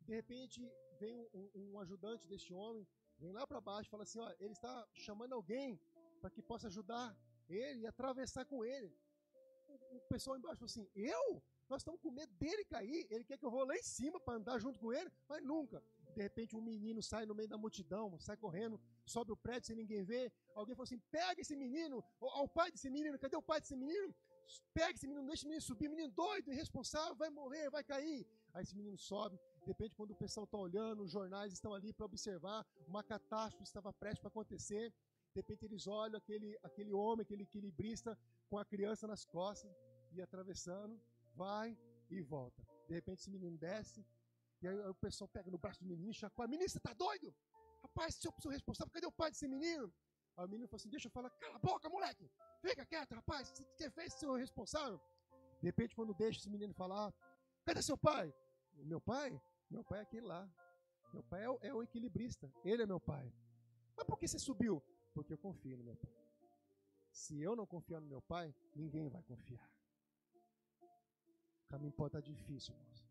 De 0.03 0.15
repente, 0.15 0.61
vem 1.01 1.15
um, 1.33 1.51
um 1.55 1.81
ajudante 1.81 2.29
deste 2.29 2.53
homem, 2.53 2.87
vem 3.19 3.33
lá 3.33 3.47
para 3.47 3.63
baixo 3.63 3.89
e 3.89 3.91
fala 3.91 4.03
assim: 4.03 4.21
ó, 4.21 4.31
ele 4.39 4.53
está 4.53 4.87
chamando 4.93 5.33
alguém 5.33 5.81
para 6.21 6.31
que 6.31 6.43
possa 6.43 6.67
ajudar 6.67 7.17
ele 7.49 7.81
e 7.81 7.87
atravessar 7.87 8.45
com 8.45 8.63
ele. 8.63 8.95
O, 9.75 9.97
o 9.97 10.01
pessoal 10.09 10.37
embaixo 10.37 10.59
falou 10.59 10.71
assim: 10.73 10.89
eu? 10.95 11.43
Nós 11.69 11.81
estamos 11.81 12.01
com 12.01 12.11
medo 12.11 12.33
dele 12.35 12.65
cair. 12.65 13.07
Ele 13.11 13.25
quer 13.25 13.39
que 13.39 13.45
eu 13.45 13.51
vou 13.51 13.65
lá 13.65 13.75
em 13.77 13.83
cima 13.83 14.21
para 14.21 14.35
andar 14.35 14.59
junto 14.59 14.79
com 14.79 14.93
ele, 14.93 15.11
mas 15.29 15.43
nunca. 15.43 15.83
De 16.15 16.23
repente, 16.23 16.55
um 16.57 16.61
menino 16.61 17.03
sai 17.03 17.25
no 17.27 17.35
meio 17.35 17.49
da 17.49 17.59
multidão, 17.59 18.19
sai 18.21 18.37
correndo, 18.37 18.81
sobe 19.05 19.33
o 19.33 19.37
prédio 19.37 19.67
sem 19.69 19.77
ninguém 19.77 20.05
ver. 20.05 20.33
Alguém 20.55 20.75
falou 20.75 20.85
assim: 20.85 21.01
pega 21.11 21.41
esse 21.41 21.57
menino, 21.57 22.05
o 22.21 22.49
pai 22.49 22.71
desse 22.71 22.91
menino, 22.91 23.19
cadê 23.19 23.37
o 23.37 23.43
pai 23.43 23.61
desse 23.61 23.77
menino? 23.77 24.15
Pega 24.73 24.93
esse 24.93 25.07
menino, 25.07 25.27
deixa 25.27 25.41
esse 25.41 25.47
menino 25.47 25.63
subir, 25.63 25.89
menino 25.89 26.11
doido, 26.11 26.53
irresponsável, 26.53 27.17
vai 27.17 27.31
morrer, 27.31 27.71
vai 27.71 27.83
cair. 27.83 28.27
Aí 28.53 28.63
esse 28.63 28.77
menino 28.77 28.99
sobe. 28.99 29.39
De 29.63 29.69
repente, 29.69 29.97
quando 29.97 30.11
o 30.13 30.15
pessoal 30.15 30.45
está 30.45 30.59
olhando, 30.59 31.03
os 31.03 31.11
jornais 31.11 31.53
estão 31.53 31.73
ali 31.73 31.93
para 31.93 32.05
observar, 32.07 32.65
uma 32.87 33.03
catástrofe 33.03 33.65
estava 33.65 33.93
prestes 33.93 34.21
para 34.21 34.29
acontecer. 34.29 34.93
De 35.35 35.41
repente, 35.41 35.65
eles 35.65 35.87
olham 35.89 36.17
aquele, 36.17 36.57
aquele 36.63 36.93
homem, 36.93 37.23
aquele 37.23 37.43
equilibrista, 37.43 38.17
com 38.49 38.59
a 38.59 38.65
criança 38.65 39.07
nas 39.07 39.25
costas, 39.25 39.71
e 40.13 40.23
atravessando, 40.23 41.01
vai 41.35 41.77
e 42.11 42.21
volta. 42.23 42.63
De 42.87 42.95
repente, 42.95 43.21
esse 43.21 43.31
menino 43.31 43.57
desce, 43.59 44.05
e 44.63 44.69
aí 44.69 44.77
o 44.89 44.95
pessoal 44.95 45.29
pega 45.29 45.51
no 45.51 45.59
braço 45.59 45.81
do 45.83 45.87
menino 45.87 46.11
e 46.11 46.15
chacoalha. 46.15 46.51
Menino, 46.51 46.69
você 46.69 46.81
tá 46.81 46.93
doido? 46.93 47.35
Rapaz, 47.83 48.15
se 48.15 48.27
eu 48.27 48.33
sou 48.41 48.51
responsável, 48.51 48.91
cadê 48.93 49.07
o 49.07 49.13
pai 49.13 49.31
desse 49.31 49.47
menino? 49.47 49.93
Aí 50.37 50.45
o 50.47 50.49
menino 50.49 50.69
falou 50.69 50.81
assim: 50.81 50.89
Deixa 50.89 51.09
eu 51.09 51.11
falar, 51.11 51.31
cala 51.31 51.57
a 51.57 51.59
boca, 51.59 51.89
moleque. 51.89 52.31
Fica 52.63 52.87
quieto, 52.87 53.15
rapaz. 53.15 53.53
Você 53.77 53.91
fez 53.91 54.15
seu 54.15 54.35
responsável? 54.35 55.01
De 55.61 55.67
repente, 55.67 55.95
quando 55.95 56.15
deixa 56.15 56.41
esse 56.41 56.51
menino 56.51 56.75
falar, 56.75 57.13
cadê 57.65 57.83
seu 57.83 57.97
pai? 57.97 58.33
Meu 58.75 59.01
pai? 59.01 59.41
Meu 59.71 59.85
pai 59.85 60.01
é 60.01 60.03
aquele 60.03 60.27
lá. 60.27 60.49
Meu 61.13 61.23
pai 61.25 61.45
é 61.45 61.51
o, 61.51 61.59
é 61.63 61.75
o 61.75 61.83
equilibrista. 61.83 62.51
Ele 62.65 62.83
é 62.83 62.87
meu 62.87 63.01
pai. 63.01 63.33
Mas 63.97 64.07
por 64.07 64.19
que 64.19 64.27
você 64.27 64.39
subiu? 64.39 64.83
Porque 65.13 65.33
eu 65.33 65.39
confio 65.39 65.77
no 65.77 65.85
meu 65.85 65.97
pai. 65.97 66.13
Se 67.15 67.41
eu 67.41 67.55
não 67.55 67.65
confiar 67.65 68.01
no 68.01 68.09
meu 68.09 68.21
pai, 68.21 68.53
ninguém 68.75 69.09
vai 69.09 69.23
confiar. 69.23 69.71
O 71.65 71.69
caminho 71.69 71.93
pode 71.93 72.09
estar 72.09 72.21
difícil, 72.21 72.75
irmãos. 72.75 73.09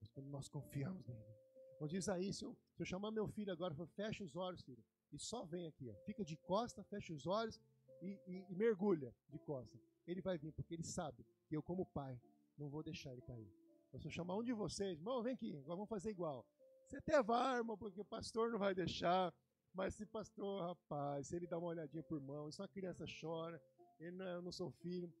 Mas 0.00 0.08
quando 0.10 0.28
nós 0.28 0.48
confiamos 0.48 1.04
nele. 1.08 1.34
Como 1.76 1.88
diz 1.88 2.08
aí, 2.08 2.32
se 2.32 2.44
eu, 2.44 2.56
se 2.72 2.82
eu 2.82 2.86
chamar 2.86 3.10
meu 3.10 3.26
filho 3.26 3.52
agora, 3.52 3.74
fecha 3.88 4.22
os 4.22 4.36
olhos, 4.36 4.62
filho. 4.62 4.82
E 5.12 5.18
só 5.18 5.44
vem 5.44 5.66
aqui, 5.66 5.90
ó. 5.90 5.94
Fica 6.04 6.24
de 6.24 6.36
costa, 6.36 6.84
fecha 6.84 7.12
os 7.12 7.26
olhos 7.26 7.60
e, 8.00 8.20
e, 8.28 8.46
e 8.48 8.54
mergulha 8.54 9.12
de 9.28 9.40
costa. 9.40 9.76
Ele 10.06 10.22
vai 10.22 10.38
vir, 10.38 10.52
porque 10.52 10.74
ele 10.74 10.84
sabe 10.84 11.26
que 11.48 11.56
eu, 11.56 11.62
como 11.62 11.84
pai, 11.86 12.20
não 12.56 12.70
vou 12.70 12.82
deixar 12.82 13.12
ele 13.12 13.22
cair. 13.22 13.52
Mas 13.92 14.02
se 14.02 14.06
eu 14.06 14.12
chamar 14.12 14.36
um 14.36 14.42
de 14.44 14.52
vocês, 14.52 14.98
irmão, 14.98 15.20
vem 15.20 15.34
aqui, 15.34 15.50
agora 15.56 15.74
vamos 15.74 15.88
fazer 15.88 16.10
igual. 16.10 16.46
Você 16.86 16.96
até 16.98 17.20
vai, 17.22 17.56
irmão, 17.56 17.76
porque 17.76 18.00
o 18.00 18.04
pastor 18.04 18.52
não 18.52 18.58
vai 18.58 18.72
deixar. 18.72 19.34
Mas 19.72 19.94
se 19.94 20.04
pastor, 20.04 20.62
rapaz, 20.62 21.28
se 21.28 21.36
ele 21.36 21.46
dá 21.46 21.58
uma 21.58 21.68
olhadinha 21.68 22.02
por 22.02 22.20
mão, 22.20 22.50
só 22.50 22.64
a 22.64 22.68
criança 22.68 23.04
chora, 23.20 23.62
ele 23.98 24.12
não, 24.12 24.26
eu 24.26 24.42
não 24.42 24.52
sou 24.52 24.70
filho. 24.70 25.12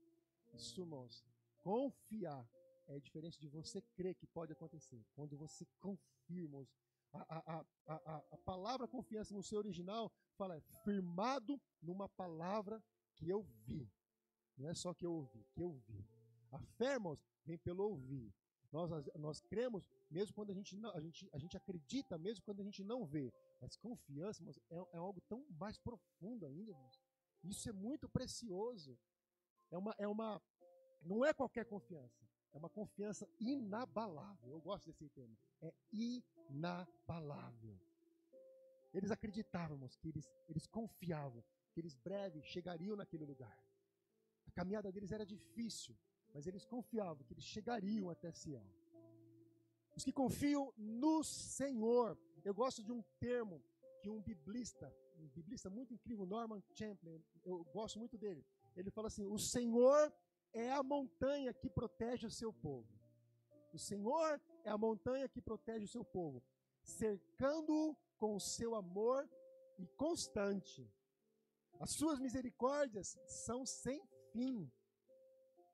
Isso, 0.54 0.80
irmãos, 0.80 1.24
confiar 1.62 2.48
é 2.88 2.98
diferente 2.98 3.38
de 3.38 3.48
você 3.48 3.80
crer 3.94 4.14
que 4.14 4.26
pode 4.26 4.52
acontecer. 4.52 5.04
Quando 5.14 5.36
você 5.36 5.64
confia, 5.78 6.42
irmãos, 6.42 6.68
a, 7.12 7.58
a, 7.58 7.64
a, 7.86 8.16
a, 8.30 8.36
palavra 8.38 8.86
confiança 8.86 9.34
no 9.34 9.42
seu 9.42 9.58
original 9.58 10.12
fala 10.36 10.56
é 10.56 10.60
firmado 10.84 11.60
numa 11.82 12.08
palavra 12.08 12.82
que 13.14 13.28
eu 13.28 13.42
vi. 13.66 13.88
Não 14.56 14.68
é 14.68 14.74
só 14.74 14.92
que 14.92 15.06
eu 15.06 15.12
ouvi, 15.12 15.44
que 15.52 15.62
eu 15.62 15.72
vi. 15.72 16.04
A 16.50 16.58
fé, 16.58 16.94
irmãos, 16.94 17.24
vem 17.44 17.58
pelo 17.58 17.84
ouvir. 17.84 18.32
Nós, 18.72 18.90
nós 19.16 19.40
cremos 19.40 19.88
mesmo 20.10 20.34
quando 20.34 20.50
a 20.50 20.54
gente, 20.54 20.76
não, 20.76 20.90
a, 20.90 21.00
gente, 21.00 21.28
a 21.32 21.38
gente 21.38 21.56
acredita, 21.56 22.18
mesmo 22.18 22.44
quando 22.44 22.60
a 22.60 22.64
gente 22.64 22.82
não 22.82 23.04
vê. 23.04 23.32
Mas 23.60 23.76
confiança, 23.76 24.42
é, 24.70 24.76
é 24.92 24.96
algo 24.96 25.20
tão 25.28 25.44
mais 25.50 25.78
profundo 25.78 26.46
ainda. 26.46 26.74
Isso 27.44 27.68
é 27.68 27.72
muito 27.72 28.08
precioso. 28.08 28.98
É 29.70 29.76
uma, 29.76 29.94
é 29.98 30.08
uma, 30.08 30.42
não 31.02 31.24
é 31.24 31.32
qualquer 31.32 31.66
confiança. 31.66 32.26
É 32.52 32.58
uma 32.58 32.70
confiança 32.70 33.28
inabalável. 33.38 34.50
Eu 34.50 34.60
gosto 34.60 34.86
desse 34.86 35.08
termo. 35.10 35.36
É 35.60 35.72
inabalável. 35.92 37.78
Eles 38.92 39.10
acreditavam, 39.10 39.78
que 40.00 40.08
eles, 40.08 40.28
eles 40.48 40.66
confiavam 40.66 41.44
que 41.72 41.80
eles 41.80 41.94
breve 41.94 42.42
chegariam 42.42 42.96
naquele 42.96 43.24
lugar. 43.24 43.56
A 44.46 44.50
caminhada 44.50 44.90
deles 44.90 45.12
era 45.12 45.24
difícil, 45.24 45.96
mas 46.34 46.46
eles 46.46 46.64
confiavam 46.64 47.24
que 47.24 47.32
eles 47.32 47.44
chegariam 47.44 48.10
até 48.10 48.32
Sião. 48.32 48.66
Os 49.96 50.04
que 50.04 50.12
confiam 50.12 50.72
no 50.76 51.22
Senhor. 51.22 52.18
Eu 52.44 52.54
gosto 52.54 52.82
de 52.82 52.92
um 52.92 53.02
termo 53.18 53.62
que 54.02 54.08
um 54.08 54.20
biblista, 54.20 54.92
um 55.18 55.28
biblista 55.28 55.68
muito 55.68 55.92
incrível, 55.92 56.24
Norman 56.26 56.62
Champlin, 56.72 57.22
eu 57.44 57.64
gosto 57.72 57.98
muito 57.98 58.16
dele. 58.16 58.44
Ele 58.74 58.90
fala 58.90 59.08
assim: 59.08 59.26
"O 59.26 59.38
Senhor 59.38 60.12
é 60.52 60.70
a 60.72 60.82
montanha 60.82 61.52
que 61.52 61.68
protege 61.68 62.26
o 62.26 62.30
seu 62.30 62.52
povo. 62.52 62.88
O 63.72 63.78
Senhor 63.78 64.40
é 64.64 64.70
a 64.70 64.78
montanha 64.78 65.28
que 65.28 65.40
protege 65.40 65.84
o 65.84 65.88
seu 65.88 66.04
povo, 66.04 66.42
cercando-o 66.82 67.96
com 68.18 68.34
o 68.34 68.40
seu 68.40 68.74
amor 68.74 69.28
e 69.78 69.86
constante. 69.96 70.90
As 71.78 71.92
suas 71.92 72.18
misericórdias 72.18 73.18
são 73.26 73.64
sem 73.64 74.02
fim, 74.32 74.70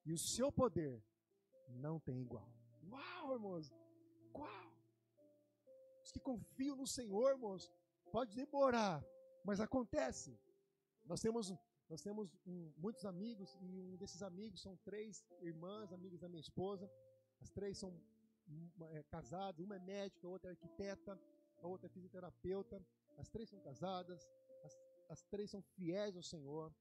e 0.04 0.12
o 0.12 0.18
seu 0.18 0.52
poder 0.52 1.02
não 1.68 1.98
tem 1.98 2.20
igual. 2.20 2.48
Uau, 2.88 3.34
irmãos! 3.34 3.72
Uau! 4.34 4.75
Os 6.06 6.12
que 6.12 6.20
confiam 6.20 6.76
no 6.76 6.86
Senhor, 6.86 7.30
irmãos, 7.32 7.68
pode 8.12 8.32
demorar, 8.36 9.04
mas 9.44 9.60
acontece. 9.60 10.38
Nós 11.04 11.20
temos 11.20 11.52
nós 11.88 12.00
temos 12.00 12.28
um, 12.46 12.72
muitos 12.76 13.04
amigos 13.04 13.56
e 13.60 13.80
um 13.80 13.96
desses 13.96 14.22
amigos 14.22 14.60
são 14.60 14.76
três 14.84 15.24
irmãs, 15.40 15.92
amigas 15.92 16.20
da 16.20 16.28
minha 16.28 16.40
esposa. 16.40 16.88
As 17.40 17.50
três 17.50 17.78
são 17.78 17.90
é, 18.92 19.02
casadas, 19.04 19.64
uma 19.64 19.76
é 19.76 19.78
médica, 19.80 20.26
a 20.26 20.30
outra 20.30 20.50
é 20.50 20.52
arquiteta, 20.52 21.18
a 21.60 21.66
outra 21.66 21.86
é 21.88 21.90
fisioterapeuta. 21.90 22.80
As 23.18 23.28
três 23.28 23.48
são 23.48 23.60
casadas, 23.60 24.28
as, 24.64 24.78
as 25.08 25.22
três 25.24 25.50
são 25.50 25.62
fiéis 25.62 26.16
ao 26.16 26.22
Senhor. 26.22 26.72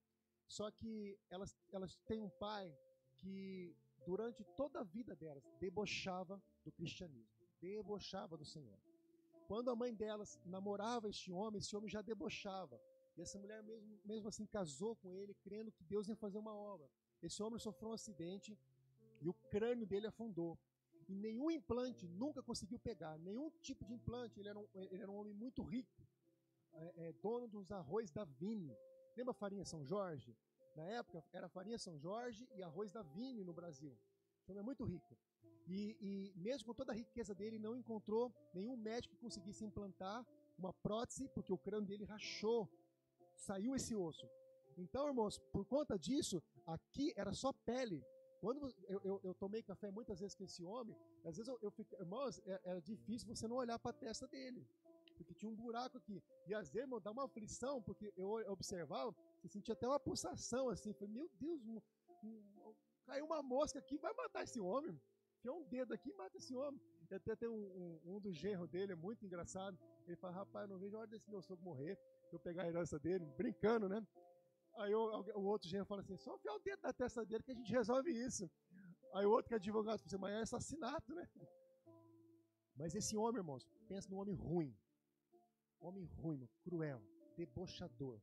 Só 0.47 0.69
que 0.69 1.19
elas, 1.31 1.57
elas 1.71 1.95
têm 2.05 2.21
um 2.21 2.29
pai 2.29 2.75
que, 3.17 3.75
durante 4.05 4.43
toda 4.55 4.81
a 4.81 4.83
vida 4.83 5.15
delas, 5.15 5.43
debochava 5.59 6.41
do 6.63 6.71
cristianismo, 6.71 7.35
debochava 7.59 8.37
do 8.37 8.45
Senhor. 8.45 8.79
Quando 9.47 9.69
a 9.69 9.75
mãe 9.75 9.93
delas 9.93 10.39
namorava 10.45 11.09
este 11.09 11.31
homem, 11.31 11.59
esse 11.59 11.75
homem 11.75 11.89
já 11.89 12.01
debochava. 12.01 12.79
E 13.15 13.21
essa 13.21 13.39
mulher, 13.39 13.61
mesmo, 13.63 13.99
mesmo 14.03 14.27
assim, 14.27 14.45
casou 14.45 14.95
com 14.95 15.13
ele, 15.13 15.33
crendo 15.35 15.71
que 15.71 15.83
Deus 15.83 16.07
ia 16.07 16.15
fazer 16.15 16.37
uma 16.37 16.53
obra. 16.53 16.89
Esse 17.21 17.41
homem 17.41 17.59
sofreu 17.59 17.89
um 17.89 17.93
acidente 17.93 18.57
e 19.21 19.29
o 19.29 19.33
crânio 19.33 19.85
dele 19.85 20.07
afundou. 20.07 20.57
E 21.07 21.13
nenhum 21.13 21.51
implante 21.51 22.07
nunca 22.07 22.41
conseguiu 22.41 22.79
pegar, 22.79 23.17
nenhum 23.19 23.49
tipo 23.61 23.85
de 23.85 23.93
implante. 23.93 24.39
Ele 24.39 24.49
era 24.49 24.59
um, 24.59 24.67
ele 24.73 25.01
era 25.01 25.11
um 25.11 25.15
homem 25.15 25.33
muito 25.33 25.61
rico, 25.63 26.01
é, 26.73 27.07
é, 27.07 27.13
dono 27.13 27.47
dos 27.47 27.71
arroz 27.71 28.11
da 28.11 28.25
Vini. 28.25 28.75
Lembra 29.15 29.31
a 29.31 29.35
farinha 29.35 29.63
São 29.63 29.85
Jorge? 29.85 30.35
Na 30.75 30.83
época 30.83 31.23
era 31.31 31.47
farinha 31.47 31.77
São 31.77 31.97
Jorge 31.97 32.49
e 32.55 32.63
arroz 32.63 32.91
da 32.91 33.01
Vini 33.01 33.43
no 33.43 33.53
Brasil. 33.53 33.97
Então 34.43 34.57
é 34.59 34.63
muito 34.63 34.83
rico. 34.83 35.17
E, 35.67 35.97
e, 35.99 36.33
mesmo 36.35 36.67
com 36.67 36.73
toda 36.73 36.91
a 36.91 36.95
riqueza 36.95 37.33
dele, 37.33 37.57
não 37.57 37.75
encontrou 37.75 38.31
nenhum 38.53 38.77
médico 38.77 39.15
que 39.15 39.21
conseguisse 39.21 39.65
implantar 39.65 40.25
uma 40.57 40.73
prótese, 40.73 41.27
porque 41.29 41.51
o 41.51 41.57
crânio 41.57 41.87
dele 41.87 42.05
rachou 42.05 42.69
saiu 43.35 43.75
esse 43.75 43.95
osso. 43.95 44.27
Então, 44.77 45.07
irmãos, 45.07 45.37
por 45.51 45.65
conta 45.65 45.97
disso, 45.97 46.41
aqui 46.65 47.13
era 47.15 47.33
só 47.33 47.51
pele. 47.51 48.03
Quando 48.41 48.69
eu, 48.87 49.01
eu, 49.03 49.21
eu 49.23 49.33
tomei 49.33 49.63
café 49.63 49.89
muitas 49.89 50.19
vezes 50.19 50.35
com 50.35 50.43
esse 50.43 50.63
homem, 50.63 50.95
às 51.23 51.37
vezes 51.37 51.47
eu, 51.47 51.57
eu 51.61 51.71
fico, 51.71 51.95
irmãos, 51.95 52.39
era, 52.45 52.61
é, 52.63 52.69
era 52.71 52.81
difícil 52.81 53.27
você 53.27 53.47
não 53.47 53.55
olhar 53.55 53.79
para 53.79 53.91
a 53.91 53.93
testa 53.93 54.27
dele, 54.27 54.67
porque 55.17 55.33
tinha 55.33 55.49
um 55.49 55.55
buraco 55.55 55.97
aqui. 55.97 56.21
E 56.45 56.53
às 56.53 56.69
vezes, 56.69 56.85
irmão, 56.85 57.01
dá 57.01 57.11
uma 57.11 57.25
aflição, 57.25 57.81
porque 57.81 58.13
eu 58.15 58.29
observava, 58.51 59.15
você 59.41 59.47
sentia 59.47 59.73
até 59.73 59.87
uma 59.87 59.99
pulsação 59.99 60.69
assim. 60.69 60.93
Falei, 60.93 61.13
meu 61.13 61.29
Deus, 61.39 61.65
um, 61.65 61.81
um, 62.23 62.75
caiu 63.05 63.25
uma 63.25 63.41
mosca 63.41 63.79
aqui, 63.79 63.97
vai 63.97 64.13
matar 64.13 64.43
esse 64.43 64.59
homem. 64.59 64.99
Tinha 65.45 65.53
um 65.53 65.63
dedo 65.65 65.93
aqui 65.93 66.09
e 66.09 66.13
mata 66.15 66.35
esse 66.39 66.55
homem. 66.55 66.81
E 67.07 67.13
até 67.13 67.35
tem 67.35 67.47
um, 67.47 67.53
um, 67.53 68.15
um 68.15 68.19
do 68.19 68.33
genro 68.33 68.67
dele, 68.67 68.93
é 68.93 68.95
muito 68.95 69.23
engraçado. 69.23 69.77
Ele 70.07 70.15
fala, 70.15 70.33
rapaz, 70.33 70.67
não 70.67 70.79
vejo 70.79 70.95
a 70.97 71.01
hora 71.01 71.07
desse 71.07 71.29
meu 71.29 71.39
sogro 71.39 71.63
morrer, 71.63 71.99
eu 72.31 72.39
pegar 72.39 72.63
a 72.63 72.67
herança 72.67 72.97
dele, 72.97 73.23
brincando, 73.37 73.87
né? 73.87 74.03
Aí 74.77 74.95
o, 74.95 75.23
o 75.35 75.43
outro 75.43 75.69
genro 75.69 75.85
fala 75.85 76.01
assim, 76.01 76.17
só 76.17 76.35
enfiar 76.35 76.55
o 76.55 76.59
dedo 76.59 76.81
na 76.81 76.91
testa 76.91 77.23
dele 77.23 77.43
que 77.43 77.51
a 77.51 77.53
gente 77.53 77.71
resolve 77.71 78.09
isso. 78.09 78.49
Aí 79.13 79.23
o 79.23 79.29
outro 79.29 79.49
que 79.49 79.53
é 79.53 79.57
advogado 79.57 79.99
fala 79.99 80.07
assim, 80.07 80.17
mas 80.17 80.33
é 80.33 80.41
assassinato, 80.41 81.13
né? 81.13 81.29
Mas 82.75 82.95
esse 82.95 83.15
homem, 83.15 83.41
irmãos, 83.41 83.67
pensa 83.87 84.09
num 84.09 84.17
homem 84.17 84.33
ruim. 84.33 84.75
Homem 85.79 86.05
ruim, 86.05 86.49
cruel, 86.63 87.03
debochador. 87.37 88.19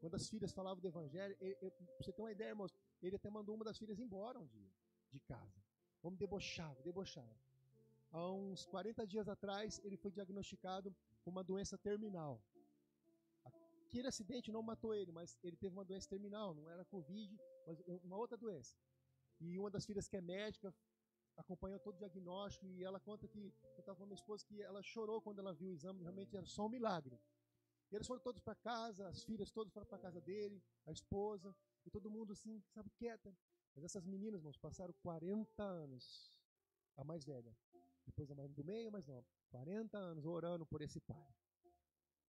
Quando 0.00 0.16
as 0.16 0.28
filhas 0.28 0.52
falavam 0.52 0.80
do 0.80 0.88
evangelho, 0.88 1.36
ele, 1.40 1.56
ele, 1.60 1.70
pra 1.70 2.04
você 2.04 2.12
ter 2.12 2.20
uma 2.20 2.32
ideia, 2.32 2.48
irmãos, 2.48 2.74
ele 3.00 3.14
até 3.14 3.30
mandou 3.30 3.54
uma 3.54 3.64
das 3.64 3.78
filhas 3.78 4.00
embora 4.00 4.40
um 4.40 4.46
dia, 4.48 4.72
de 5.12 5.20
casa. 5.20 5.63
Homem 6.04 6.18
debochado, 6.18 6.82
debochado. 6.82 7.34
Há 8.12 8.30
uns 8.30 8.66
40 8.66 9.06
dias 9.06 9.26
atrás, 9.26 9.80
ele 9.82 9.96
foi 9.96 10.10
diagnosticado 10.10 10.94
com 11.22 11.30
uma 11.30 11.42
doença 11.42 11.78
terminal. 11.78 12.38
Aquele 13.86 14.08
acidente 14.08 14.52
não 14.52 14.62
matou 14.62 14.94
ele, 14.94 15.10
mas 15.10 15.38
ele 15.42 15.56
teve 15.56 15.74
uma 15.74 15.84
doença 15.84 16.06
terminal, 16.06 16.54
não 16.54 16.68
era 16.68 16.84
Covid, 16.84 17.34
mas 17.66 17.80
uma 18.04 18.18
outra 18.18 18.36
doença. 18.36 18.76
E 19.40 19.58
uma 19.58 19.70
das 19.70 19.86
filhas 19.86 20.06
que 20.06 20.14
é 20.14 20.20
médica 20.20 20.74
acompanhou 21.38 21.80
todo 21.80 21.94
o 21.94 21.98
diagnóstico 21.98 22.66
e 22.66 22.84
ela 22.84 23.00
conta 23.00 23.26
que, 23.26 23.50
eu 23.62 23.80
estava 23.80 23.98
com 23.98 24.04
minha 24.04 24.14
esposa, 24.14 24.44
que 24.44 24.60
ela 24.60 24.82
chorou 24.82 25.22
quando 25.22 25.38
ela 25.38 25.54
viu 25.54 25.70
o 25.70 25.72
exame, 25.72 26.02
realmente 26.02 26.36
era 26.36 26.46
só 26.46 26.66
um 26.66 26.68
milagre. 26.68 27.18
E 27.90 27.94
eles 27.94 28.06
foram 28.06 28.20
todos 28.20 28.42
para 28.42 28.54
casa, 28.56 29.08
as 29.08 29.24
filhas 29.24 29.50
todas 29.50 29.72
foram 29.72 29.86
para 29.86 29.98
casa 29.98 30.20
dele, 30.20 30.62
a 30.86 30.92
esposa, 30.92 31.56
e 31.86 31.90
todo 31.90 32.10
mundo 32.10 32.34
assim, 32.34 32.62
sabe, 32.74 32.90
quieta. 32.90 33.34
Mas 33.74 33.84
essas 33.84 34.06
meninas, 34.06 34.40
irmãos, 34.40 34.56
passaram 34.56 34.94
40 35.02 35.62
anos, 35.62 36.32
a 36.96 37.04
mais 37.04 37.24
velha, 37.24 37.56
depois 38.06 38.30
a 38.30 38.34
mais 38.34 38.52
do 38.52 38.64
meio, 38.64 38.90
mas 38.92 39.06
não, 39.06 39.24
40 39.50 39.98
anos 39.98 40.24
orando 40.24 40.64
por 40.64 40.80
esse 40.80 41.00
pai. 41.00 41.34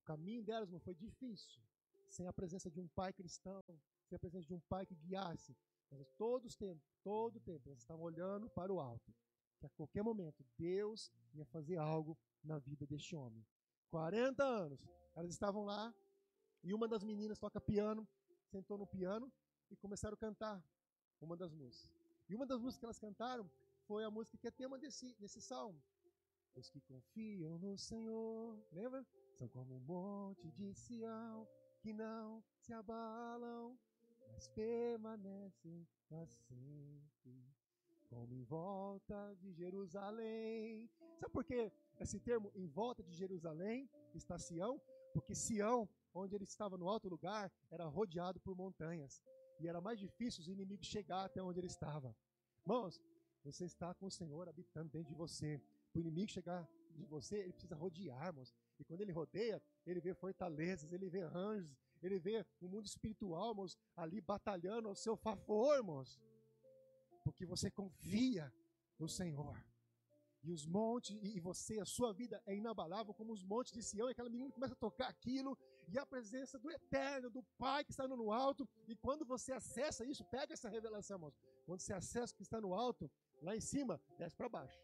O 0.01 0.05
caminho 0.05 0.43
delas 0.43 0.71
não 0.71 0.79
foi 0.79 0.95
difícil, 0.95 1.61
sem 2.09 2.27
a 2.27 2.33
presença 2.33 2.69
de 2.69 2.79
um 2.79 2.87
pai 2.87 3.13
cristão, 3.13 3.63
sem 4.07 4.15
a 4.15 4.19
presença 4.19 4.47
de 4.47 4.53
um 4.53 4.59
pai 4.61 4.85
que 4.85 4.95
guiasse, 4.95 5.55
mas 5.91 6.09
todos 6.17 6.51
os 6.51 6.55
tempos, 6.55 6.83
todo 7.03 7.37
o 7.37 7.39
tempo, 7.39 7.69
elas 7.69 7.79
estavam 7.79 8.03
olhando 8.03 8.49
para 8.49 8.73
o 8.73 8.79
alto. 8.79 9.13
Que 9.59 9.65
a 9.65 9.69
qualquer 9.69 10.03
momento 10.03 10.45
Deus 10.57 11.11
ia 11.33 11.45
fazer 11.45 11.77
algo 11.77 12.17
na 12.43 12.59
vida 12.59 12.85
deste 12.85 13.15
homem. 13.15 13.45
40 13.89 14.43
anos, 14.43 14.83
elas 15.15 15.31
estavam 15.31 15.63
lá. 15.63 15.93
E 16.63 16.73
uma 16.73 16.87
das 16.87 17.03
meninas 17.03 17.39
toca 17.39 17.61
piano, 17.61 18.07
sentou 18.51 18.77
no 18.77 18.87
piano 18.87 19.31
e 19.69 19.75
começaram 19.75 20.15
a 20.15 20.17
cantar 20.17 20.63
uma 21.21 21.37
das 21.37 21.53
músicas. 21.53 21.91
E 22.27 22.35
uma 22.35 22.45
das 22.45 22.59
músicas 22.59 22.79
que 22.79 22.85
elas 22.85 22.99
cantaram 22.99 23.49
foi 23.85 24.03
a 24.03 24.09
música 24.09 24.37
que 24.37 24.47
é 24.47 24.51
tema 24.51 24.77
desse, 24.77 25.13
desse 25.15 25.41
salmo. 25.41 25.81
Os 26.55 26.69
que 26.69 26.81
confiam 26.81 27.57
no 27.59 27.77
Senhor, 27.77 28.57
lembra? 28.71 29.05
São 29.37 29.47
como 29.49 29.75
um 29.75 29.79
monte 29.79 30.49
de 30.51 30.73
Sião 30.73 31.47
que 31.81 31.93
não 31.93 32.43
se 32.57 32.73
abalam, 32.73 33.77
mas 34.31 34.47
permanecem 34.47 35.85
para 36.07 36.25
sempre, 36.25 37.45
como 38.09 38.33
em 38.33 38.43
volta 38.43 39.35
de 39.39 39.51
Jerusalém. 39.51 40.89
Sabe 41.19 41.31
por 41.31 41.43
que 41.43 41.71
esse 41.99 42.19
termo 42.19 42.51
em 42.55 42.67
volta 42.67 43.03
de 43.03 43.13
Jerusalém 43.13 43.89
está 44.13 44.39
Sião? 44.39 44.81
Porque 45.13 45.35
Sião, 45.35 45.87
onde 46.13 46.35
ele 46.35 46.45
estava 46.45 46.77
no 46.77 46.87
alto 46.87 47.09
lugar, 47.09 47.51
era 47.69 47.85
rodeado 47.85 48.39
por 48.39 48.55
montanhas. 48.55 49.21
E 49.59 49.67
era 49.67 49.81
mais 49.81 49.99
difícil 49.99 50.41
os 50.41 50.47
inimigos 50.47 50.87
chegar 50.87 51.25
até 51.25 51.41
onde 51.41 51.59
ele 51.59 51.67
estava. 51.67 52.15
Irmãos, 52.61 53.01
você 53.43 53.65
está 53.65 53.93
com 53.93 54.07
o 54.07 54.11
Senhor 54.11 54.49
habitando 54.49 54.89
dentro 54.89 55.09
de 55.09 55.15
você. 55.15 55.61
Para 55.91 55.99
o 55.99 56.01
inimigo 56.01 56.31
chegar 56.31 56.67
de 56.95 57.05
você, 57.05 57.37
ele 57.37 57.53
precisa 57.53 57.75
rodear, 57.75 58.27
irmãos. 58.27 58.53
E 58.79 58.83
quando 58.83 59.01
ele 59.01 59.11
rodeia, 59.11 59.61
ele 59.85 60.01
vê 60.01 60.13
fortalezas, 60.13 60.91
ele 60.91 61.09
vê 61.09 61.21
anjos, 61.21 61.77
ele 62.01 62.19
vê 62.19 62.45
o 62.59 62.67
mundo 62.67 62.85
espiritual, 62.85 63.51
irmãos, 63.51 63.77
ali 63.95 64.19
batalhando 64.19 64.87
ao 64.87 64.95
seu 64.95 65.15
favor, 65.15 65.75
irmãos. 65.75 66.19
Porque 67.23 67.45
você 67.45 67.71
confia 67.71 68.51
no 68.99 69.07
Senhor. 69.07 69.63
E 70.43 70.51
os 70.51 70.65
montes, 70.65 71.17
e 71.23 71.39
você, 71.39 71.79
a 71.79 71.85
sua 71.85 72.13
vida 72.13 72.41
é 72.45 72.55
inabalável 72.55 73.13
como 73.13 73.33
os 73.33 73.43
montes 73.43 73.71
de 73.73 73.81
Sião. 73.81 74.07
E 74.07 74.11
aquela 74.11 74.29
menina 74.29 74.51
começa 74.51 74.73
a 74.73 74.77
tocar 74.77 75.07
aquilo, 75.07 75.57
e 75.87 75.97
a 75.97 76.05
presença 76.05 76.57
do 76.57 76.69
Eterno, 76.71 77.29
do 77.29 77.43
Pai 77.57 77.83
que 77.83 77.91
está 77.91 78.07
no 78.07 78.31
alto. 78.31 78.67
E 78.87 78.95
quando 78.95 79.25
você 79.25 79.51
acessa 79.51 80.05
isso, 80.05 80.23
pega 80.25 80.53
essa 80.53 80.69
revelação, 80.69 81.17
irmãos. 81.17 81.37
Quando 81.65 81.81
você 81.81 81.93
acessa 81.93 82.33
o 82.33 82.37
que 82.37 82.43
está 82.43 82.59
no 82.59 82.73
alto, 82.73 83.09
lá 83.41 83.55
em 83.55 83.61
cima, 83.61 84.01
desce 84.17 84.35
para 84.35 84.49
baixo. 84.49 84.79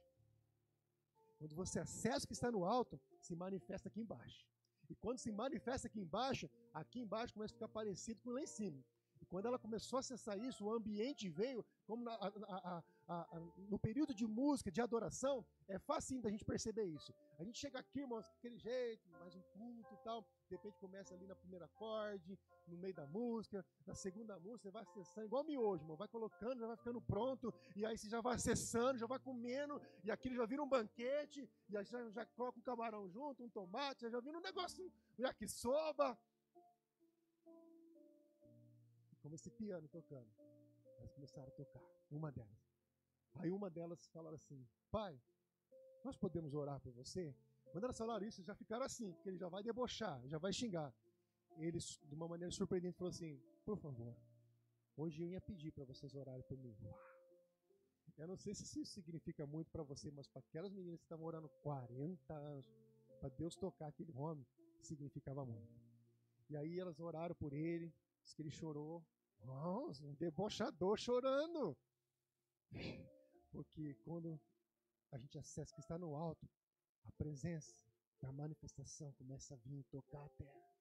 Quando 1.37 1.55
você 1.55 1.79
acessa 1.79 2.25
o 2.25 2.27
que 2.27 2.33
está 2.33 2.51
no 2.51 2.63
alto, 2.63 2.99
se 3.19 3.35
manifesta 3.35 3.89
aqui 3.89 4.01
embaixo. 4.01 4.47
E 4.89 4.95
quando 4.95 5.17
se 5.17 5.31
manifesta 5.31 5.87
aqui 5.87 5.99
embaixo, 5.99 6.49
aqui 6.73 6.99
embaixo 6.99 7.33
começa 7.33 7.53
a 7.53 7.57
ficar 7.57 7.69
parecido 7.69 8.21
com 8.21 8.31
lá 8.31 8.41
em 8.41 8.45
cima. 8.47 8.83
E 9.21 9.25
quando 9.25 9.45
ela 9.45 9.57
começou 9.57 9.97
a 9.97 9.99
acessar 10.01 10.37
isso, 10.37 10.65
o 10.65 10.73
ambiente 10.73 11.29
veio, 11.29 11.65
como 11.85 12.03
na, 12.03 12.13
a, 12.15 12.77
a, 12.77 12.83
a, 13.11 13.39
no 13.57 13.77
período 13.77 14.13
de 14.13 14.25
música, 14.25 14.71
de 14.71 14.81
adoração, 14.81 15.45
é 15.67 15.77
fácil 15.77 16.21
da 16.21 16.29
gente 16.29 16.45
perceber 16.45 16.85
isso. 16.85 17.13
A 17.37 17.43
gente 17.43 17.59
chega 17.59 17.79
aqui, 17.79 17.99
irmãos, 17.99 18.25
daquele 18.25 18.57
jeito, 18.57 19.09
mais 19.09 19.35
um 19.35 19.41
culto 19.41 19.93
e 19.93 19.97
tal, 19.97 20.21
de 20.47 20.55
repente 20.55 20.77
começa 20.79 21.13
ali 21.13 21.27
na 21.27 21.35
primeira 21.35 21.65
acorde, 21.65 22.39
no 22.67 22.77
meio 22.77 22.93
da 22.93 23.05
música, 23.07 23.65
na 23.85 23.95
segunda 23.95 24.39
música, 24.39 24.63
você 24.63 24.71
vai 24.71 24.83
acessando, 24.83 25.25
igual 25.25 25.43
miojo, 25.43 25.83
irmão, 25.83 25.97
vai 25.97 26.07
colocando, 26.07 26.59
já 26.59 26.67
vai 26.67 26.77
ficando 26.77 27.01
pronto, 27.01 27.53
e 27.75 27.85
aí 27.85 27.97
você 27.97 28.07
já 28.07 28.21
vai 28.21 28.35
acessando, 28.35 28.97
já 28.97 29.07
vai 29.07 29.19
comendo, 29.19 29.81
e 30.05 30.11
aquilo 30.11 30.35
já 30.35 30.45
vira 30.45 30.63
um 30.63 30.69
banquete, 30.69 31.49
e 31.69 31.75
aí 31.75 31.83
já, 31.83 32.09
já 32.11 32.25
coloca 32.25 32.59
um 32.59 32.63
camarão 32.63 33.09
junto, 33.09 33.43
um 33.43 33.49
tomate, 33.49 34.09
já 34.09 34.21
vira 34.21 34.37
um 34.37 34.41
negócio, 34.41 34.85
um 35.19 35.23
yakisoba. 35.23 36.17
Como 39.21 39.35
esse 39.35 39.51
piano 39.51 39.87
tocando. 39.87 40.31
Elas 40.97 41.11
começaram 41.13 41.47
a 41.47 41.51
tocar, 41.51 41.81
uma 42.09 42.31
delas. 42.31 42.60
Aí 43.35 43.51
uma 43.51 43.69
delas 43.69 44.07
falou 44.07 44.33
assim, 44.33 44.67
pai, 44.91 45.19
nós 46.03 46.17
podemos 46.17 46.53
orar 46.53 46.79
por 46.81 46.93
você? 46.93 47.35
Quando 47.71 47.85
elas 47.85 47.97
falaram 47.97 48.25
isso, 48.27 48.43
já 48.43 48.53
ficaram 48.53 48.85
assim, 48.85 49.13
porque 49.13 49.29
ele 49.29 49.37
já 49.37 49.47
vai 49.47 49.63
debochar, 49.63 50.21
já 50.27 50.37
vai 50.37 50.51
xingar. 50.51 50.93
Eles, 51.57 51.99
de 52.03 52.13
uma 52.15 52.27
maneira 52.27 52.51
surpreendente, 52.51 52.97
falou 52.97 53.11
assim: 53.11 53.39
Por 53.63 53.77
favor, 53.77 54.15
hoje 54.97 55.21
eu 55.21 55.27
ia 55.27 55.39
pedir 55.41 55.71
para 55.71 55.85
vocês 55.85 56.13
orarem 56.13 56.43
por 56.43 56.57
mim. 56.57 56.75
Eu 58.17 58.27
não 58.27 58.35
sei 58.35 58.53
se 58.53 58.63
isso 58.63 58.85
significa 58.85 59.45
muito 59.45 59.71
para 59.71 59.83
você, 59.83 60.11
mas 60.11 60.27
para 60.27 60.39
aquelas 60.39 60.73
meninas 60.73 60.99
que 60.99 61.05
estavam 61.05 61.25
orando 61.25 61.49
40 61.63 62.33
anos, 62.33 62.69
para 63.19 63.29
Deus 63.29 63.55
tocar 63.55 63.87
aquele 63.87 64.11
homem, 64.13 64.45
significava 64.81 65.45
muito. 65.45 65.81
E 66.49 66.57
aí 66.57 66.79
elas 66.79 66.99
oraram 66.99 67.35
por 67.35 67.53
ele, 67.53 67.93
disse 68.21 68.35
que 68.35 68.41
ele 68.41 68.51
chorou. 68.51 69.03
Nossa, 69.43 70.05
um 70.05 70.13
debochador 70.13 70.97
chorando. 70.97 71.77
Porque 73.51 73.95
quando 74.05 74.39
a 75.11 75.17
gente 75.17 75.37
acessa 75.37 75.73
que 75.73 75.81
está 75.81 75.97
no 75.97 76.15
alto, 76.15 76.49
a 77.03 77.11
presença 77.11 77.73
da 78.21 78.31
manifestação 78.31 79.11
começa 79.13 79.53
a 79.53 79.57
vir 79.57 79.83
tocar 79.85 80.23
a 80.23 80.29
terra, 80.29 80.73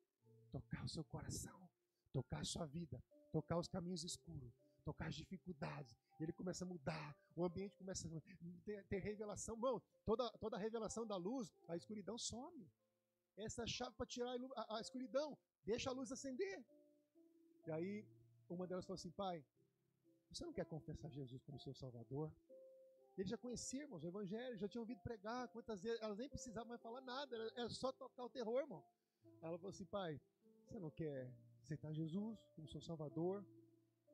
tocar 0.51 0.85
o 0.85 0.89
seu 0.89 1.05
coração, 1.05 1.69
tocar 2.13 2.41
a 2.41 2.45
sua 2.45 2.67
vida, 2.67 3.03
tocar 3.33 3.59
os 3.59 3.67
caminhos 3.67 4.05
escuros, 4.05 4.55
tocar 4.85 5.07
as 5.09 5.15
dificuldades. 5.15 5.97
Ele 6.21 6.33
começa 6.33 6.65
a 6.65 6.69
mudar, 6.69 7.17
o 7.35 7.45
ambiente 7.45 7.77
começa 7.77 8.07
a 8.07 8.21
ter, 8.65 8.85
ter 8.85 8.99
revelação. 8.99 9.57
Bom, 9.57 9.81
toda, 10.05 10.31
toda 10.39 10.57
a 10.57 10.61
revelação 10.61 11.07
da 11.07 11.17
luz, 11.17 11.53
a 11.69 11.77
escuridão 11.77 12.19
some. 12.19 12.71
Essa 13.37 13.63
é 13.63 13.65
a 13.65 13.67
chave 13.67 13.95
para 13.97 14.07
tirar 14.07 14.37
a, 14.57 14.77
a 14.77 14.81
escuridão. 14.81 15.37
Deixa 15.65 15.91
a 15.91 15.93
luz 15.93 16.13
acender. 16.13 16.65
E 17.67 17.71
aí, 17.71 18.07
uma 18.49 18.67
delas 18.67 18.85
falou 18.85 18.97
assim: 18.97 19.11
Pai, 19.11 19.45
você 20.31 20.45
não 20.45 20.53
quer 20.53 20.67
confessar 20.67 21.11
Jesus 21.11 21.43
como 21.43 21.59
seu 21.59 21.75
Salvador? 21.75 22.33
Eles 23.21 23.31
já 23.31 23.37
conheciam, 23.37 23.83
irmãos, 23.83 24.03
o 24.03 24.07
Evangelho, 24.07 24.57
já 24.57 24.67
tinham 24.67 24.81
ouvido 24.81 25.01
pregar. 25.03 25.47
Quantas 25.49 25.83
vezes 25.83 26.01
elas 26.01 26.17
nem 26.17 26.29
precisavam 26.35 26.71
mais 26.71 26.81
falar 26.81 27.03
nada, 27.03 27.37
era 27.55 27.69
só 27.69 27.93
tocar 27.93 28.25
o 28.25 28.31
terror, 28.31 28.61
irmão. 28.61 28.83
Ela 29.43 29.59
falou 29.59 29.69
assim: 29.69 29.85
Pai, 29.85 30.19
você 30.65 30.79
não 30.79 30.91
quer 30.91 31.31
aceitar 31.63 31.93
Jesus 31.93 32.39
como 32.55 32.67
seu 32.67 32.81
Salvador? 32.81 33.45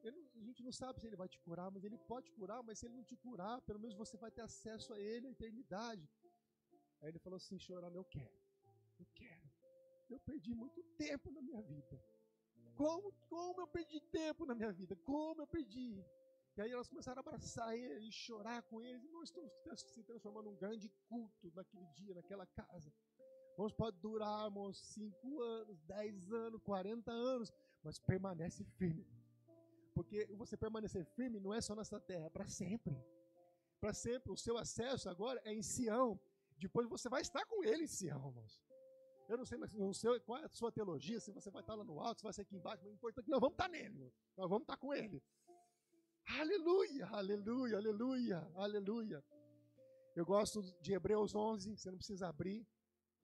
A 0.05 0.42
gente 0.49 0.61
não 0.61 0.73
sabe 0.73 1.01
se 1.01 1.07
ele 1.07 1.14
vai 1.14 1.29
te 1.29 1.38
curar, 1.38 1.71
mas 1.71 1.85
ele 1.85 1.99
pode 1.99 2.33
curar, 2.33 2.64
mas 2.64 2.81
se 2.81 2.87
ele 2.87 2.97
não 2.97 3.05
te 3.05 3.17
curar, 3.17 3.61
pelo 3.63 3.79
menos 3.79 3.96
você 3.96 4.17
vai 4.17 4.31
ter 4.31 4.42
acesso 4.42 4.92
a 4.92 4.98
ele, 5.00 5.29
a 5.29 5.31
eternidade. 5.31 6.04
Aí 7.00 7.09
ele 7.11 7.21
falou 7.21 7.37
assim, 7.37 7.59
chorando, 7.59 7.96
eu 7.96 8.04
quero, 8.04 8.37
eu 8.98 9.07
quero. 9.15 9.48
Eu 10.09 10.19
perdi 10.19 10.52
muito 10.52 10.83
tempo 11.04 11.31
na 11.31 11.40
minha 11.40 11.63
vida. 11.63 11.96
Como, 12.75 13.13
como 13.29 13.61
eu 13.63 13.69
perdi 13.69 14.00
tempo 14.00 14.44
na 14.44 14.54
minha 14.54 14.73
vida? 14.73 14.96
Como 14.96 15.42
eu 15.42 15.46
perdi? 15.46 16.04
E 16.57 16.63
aí 16.63 16.73
elas 16.73 16.88
começaram 16.88 17.19
a 17.19 17.21
abraçar 17.21 17.77
ele 17.77 18.09
e 18.09 18.13
chorar 18.13 18.63
com 18.63 18.81
ele. 18.81 19.07
Nós 19.11 19.29
estamos 19.29 19.52
se 19.92 20.02
transformando 20.02 20.50
num 20.50 20.57
grande 20.57 20.88
culto 21.07 21.52
naquele 21.54 21.87
dia, 21.88 22.15
naquela 22.15 22.46
casa. 22.46 22.90
Irmãos, 23.52 23.75
pode 23.75 23.98
durar, 23.98 24.46
irmãos, 24.46 24.79
5 24.94 25.40
anos, 25.42 25.83
10 25.83 26.33
anos, 26.33 26.63
40 26.63 27.11
anos, 27.11 27.52
mas 27.83 27.98
permanece 27.98 28.65
firme. 28.65 29.07
Porque 29.94 30.27
você 30.35 30.57
permanecer 30.57 31.04
firme 31.04 31.40
não 31.40 31.52
é 31.52 31.61
só 31.61 31.75
nessa 31.75 32.00
terra, 32.00 32.27
é 32.27 32.31
para 32.31 32.46
sempre. 32.46 32.96
para 33.79 33.92
sempre. 33.92 34.33
O 34.33 34.37
seu 34.37 34.57
acesso 34.57 35.11
agora 35.11 35.40
é 35.44 35.52
em 35.52 35.63
Sião. 35.63 36.19
Depois 36.59 36.88
você 36.88 37.09
vai 37.09 37.21
estar 37.21 37.44
com 37.46 37.63
ele 37.65 37.85
em 37.85 37.87
Sião, 37.87 38.29
irmãos. 38.29 38.63
Eu 39.29 39.37
não 39.37 39.44
sei, 39.44 39.59
não 39.59 39.92
sei 39.92 40.21
qual 40.21 40.38
é 40.38 40.44
a 40.44 40.48
sua 40.48 40.71
teologia, 40.73 41.21
se 41.21 41.31
você 41.33 41.50
vai 41.50 41.61
estar 41.61 41.75
lá 41.75 41.85
no 41.85 41.98
alto, 42.00 42.19
se 42.19 42.25
vai 42.25 42.33
ser 42.33 42.42
aqui 42.42 42.57
embaixo, 42.57 42.83
mas 42.83 42.92
o 42.92 42.94
importante 42.94 43.25
é 43.25 43.27
que 43.27 43.31
nós 43.31 43.40
vamos 43.40 43.54
estar 43.54 43.69
nele. 43.69 44.13
Nós 44.37 44.48
vamos 44.48 44.63
estar 44.63 44.77
com 44.77 44.94
ele. 44.94 45.23
Aleluia, 46.27 47.06
aleluia, 47.06 47.77
aleluia, 47.77 48.50
aleluia. 48.56 49.24
Eu 50.14 50.27
gosto 50.27 50.60
de 50.83 50.92
Hebreus 50.92 51.35
11, 51.35 51.77
você 51.77 51.88
não 51.88 51.98
precisa 51.98 52.29
abrir. 52.29 52.66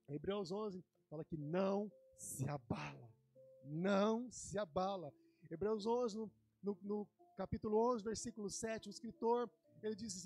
Hebreus 0.07 0.51
11 0.51 0.83
fala 1.09 1.25
que 1.25 1.37
não 1.37 1.91
se 2.17 2.47
abala. 2.47 3.13
Não 3.65 4.31
se 4.31 4.57
abala. 4.57 5.13
Hebreus 5.51 5.85
11, 5.85 6.17
no, 6.17 6.31
no, 6.63 6.77
no 6.81 7.07
capítulo 7.35 7.77
11, 7.93 8.03
versículo 8.03 8.49
7, 8.49 8.87
o 8.87 8.89
escritor, 8.89 9.51
ele 9.81 9.95
diz, 9.95 10.25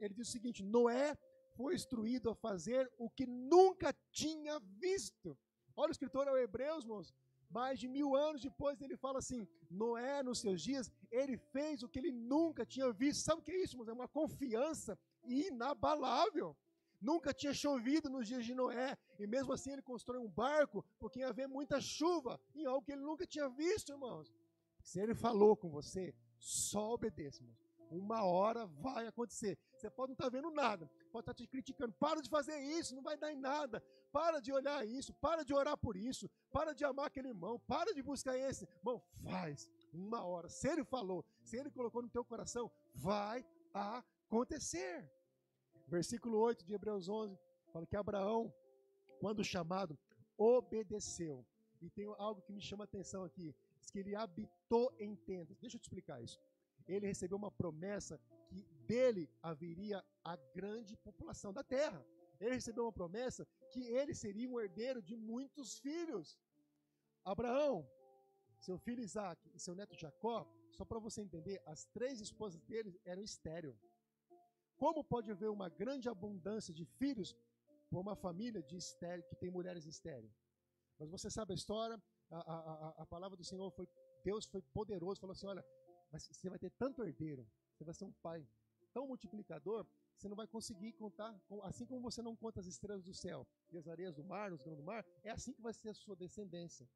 ele, 0.00 0.14
diz 0.14 0.28
o 0.28 0.32
seguinte, 0.32 0.62
Noé 0.62 1.16
foi 1.56 1.74
instruído 1.74 2.30
a 2.30 2.34
fazer 2.34 2.90
o 2.98 3.08
que 3.08 3.26
nunca 3.26 3.94
tinha 4.10 4.58
visto. 4.58 5.38
Olha 5.76 5.90
o 5.90 5.92
escritor 5.92 6.26
ao 6.26 6.36
Hebreus, 6.36 6.82
irmãos, 6.84 7.14
mais 7.50 7.78
de 7.78 7.88
mil 7.88 8.14
anos 8.14 8.42
depois 8.42 8.80
ele 8.80 8.96
fala 8.96 9.18
assim, 9.18 9.48
Noé 9.70 10.22
nos 10.22 10.40
seus 10.40 10.60
dias, 10.62 10.90
ele 11.10 11.36
fez 11.36 11.82
o 11.82 11.88
que 11.88 11.98
ele 11.98 12.12
nunca 12.12 12.64
tinha 12.66 12.92
visto. 12.92 13.22
Sabe 13.22 13.40
o 13.40 13.44
que 13.44 13.52
é 13.52 13.62
isso, 13.62 13.74
irmãos? 13.74 13.88
É 13.88 13.92
uma 13.92 14.08
confiança 14.08 14.98
inabalável. 15.24 16.56
Nunca 17.00 17.32
tinha 17.32 17.54
chovido 17.54 18.10
nos 18.10 18.26
dias 18.26 18.44
de 18.44 18.54
Noé, 18.54 18.98
e 19.18 19.26
mesmo 19.26 19.52
assim 19.52 19.70
ele 19.70 19.82
constrói 19.82 20.18
um 20.18 20.28
barco, 20.28 20.84
porque 20.98 21.20
ia 21.20 21.28
haver 21.28 21.46
muita 21.46 21.80
chuva, 21.80 22.40
em 22.54 22.66
algo 22.66 22.84
que 22.84 22.92
ele 22.92 23.02
nunca 23.02 23.24
tinha 23.24 23.48
visto, 23.48 23.92
irmãos. 23.92 24.34
Se 24.82 24.98
ele 25.00 25.14
falou 25.14 25.56
com 25.56 25.70
você, 25.70 26.14
só 26.38 26.94
obedeça, 26.94 27.42
irmãos. 27.42 27.67
Uma 27.90 28.22
hora 28.24 28.66
vai 28.66 29.06
acontecer. 29.06 29.58
Você 29.74 29.88
pode 29.90 30.10
não 30.10 30.14
estar 30.14 30.24
tá 30.24 30.30
vendo 30.30 30.50
nada, 30.50 30.90
pode 31.10 31.22
estar 31.22 31.34
tá 31.34 31.34
te 31.34 31.46
criticando. 31.46 31.92
Para 31.94 32.20
de 32.20 32.28
fazer 32.28 32.58
isso, 32.58 32.94
não 32.94 33.02
vai 33.02 33.16
dar 33.16 33.32
em 33.32 33.36
nada. 33.36 33.82
Para 34.12 34.40
de 34.40 34.52
olhar 34.52 34.86
isso, 34.86 35.12
para 35.14 35.44
de 35.44 35.54
orar 35.54 35.76
por 35.76 35.96
isso, 35.96 36.28
para 36.52 36.74
de 36.74 36.84
amar 36.84 37.06
aquele 37.06 37.28
irmão, 37.28 37.58
para 37.66 37.94
de 37.94 38.02
buscar 38.02 38.36
esse. 38.36 38.68
Irmão, 38.78 39.02
faz 39.22 39.70
uma 39.92 40.22
hora. 40.24 40.48
Se 40.48 40.68
ele 40.68 40.84
falou, 40.84 41.24
se 41.42 41.56
ele 41.56 41.70
colocou 41.70 42.02
no 42.02 42.08
teu 42.08 42.24
coração, 42.24 42.70
vai 42.94 43.44
acontecer. 43.72 45.10
Versículo 45.86 46.38
8 46.38 46.66
de 46.66 46.74
Hebreus 46.74 47.08
11 47.08 47.38
fala 47.72 47.86
que 47.86 47.96
Abraão, 47.96 48.52
quando 49.20 49.42
chamado, 49.44 49.98
obedeceu. 50.36 51.46
E 51.80 51.88
tem 51.90 52.06
algo 52.18 52.42
que 52.42 52.52
me 52.52 52.60
chama 52.60 52.84
a 52.84 52.86
atenção 52.86 53.24
aqui, 53.24 53.54
diz 53.80 53.90
que 53.90 53.98
ele 53.98 54.14
habitou 54.14 54.92
em 54.98 55.14
tendas. 55.14 55.56
Deixa 55.58 55.76
eu 55.76 55.80
te 55.80 55.84
explicar 55.84 56.20
isso. 56.22 56.38
Ele 56.88 57.06
recebeu 57.06 57.36
uma 57.36 57.50
promessa 57.50 58.20
que 58.48 58.62
dele 58.86 59.30
haveria 59.42 60.02
a 60.24 60.36
grande 60.54 60.96
população 60.96 61.52
da 61.52 61.62
terra. 61.62 62.04
Ele 62.40 62.54
recebeu 62.54 62.84
uma 62.84 62.92
promessa 62.92 63.46
que 63.70 63.82
ele 63.98 64.14
seria 64.14 64.48
um 64.48 64.58
herdeiro 64.58 65.02
de 65.02 65.14
muitos 65.16 65.78
filhos. 65.78 66.38
Abraão, 67.24 67.86
seu 68.58 68.78
filho 68.78 69.02
Isaac 69.02 69.40
e 69.54 69.58
seu 69.58 69.74
neto 69.74 69.94
Jacó, 69.94 70.46
só 70.70 70.84
para 70.84 70.98
você 70.98 71.20
entender, 71.22 71.60
as 71.66 71.84
três 71.86 72.20
esposas 72.20 72.62
dele 72.62 72.98
eram 73.04 73.22
estéreo. 73.22 73.78
Como 74.76 75.02
pode 75.02 75.30
haver 75.30 75.50
uma 75.50 75.68
grande 75.68 76.08
abundância 76.08 76.72
de 76.72 76.84
filhos 76.84 77.36
por 77.90 77.98
uma 77.98 78.14
família 78.14 78.62
de 78.62 78.76
estéreo, 78.76 79.24
que 79.28 79.34
tem 79.36 79.50
mulheres 79.50 79.84
estéreo? 79.86 80.30
Mas 80.98 81.10
você 81.10 81.28
sabe 81.30 81.52
a 81.52 81.56
história, 81.56 82.00
a, 82.30 82.38
a, 82.38 82.88
a, 83.02 83.06
palavra 83.06 83.36
do 83.36 83.44
Senhor 83.44 83.70
foi, 83.70 83.88
Deus 84.24 84.46
foi 84.46 84.62
poderoso, 84.62 85.20
falou 85.20 85.32
assim, 85.32 85.46
olha, 85.46 85.64
você 86.10 86.48
vai 86.48 86.58
ter 86.58 86.70
tanto 86.70 87.02
herdeiro, 87.02 87.46
você 87.74 87.84
vai 87.84 87.94
ser 87.94 88.04
um 88.04 88.12
pai 88.12 88.46
tão 88.92 89.06
multiplicador, 89.06 89.86
você 90.16 90.28
não 90.28 90.36
vai 90.36 90.46
conseguir 90.46 90.92
contar, 90.94 91.40
assim 91.62 91.86
como 91.86 92.00
você 92.00 92.20
não 92.22 92.34
conta 92.34 92.60
as 92.60 92.66
estrelas 92.66 93.04
do 93.04 93.14
céu 93.14 93.46
e 93.70 93.78
as 93.78 93.86
areias 93.86 94.14
do 94.14 94.24
mar, 94.24 94.52
os 94.52 94.62
grãos 94.62 94.78
do 94.78 94.82
mar, 94.82 95.04
é 95.22 95.30
assim 95.30 95.52
que 95.52 95.62
vai 95.62 95.72
ser 95.72 95.90
a 95.90 95.94
sua 95.94 96.16
descendência. 96.16 96.88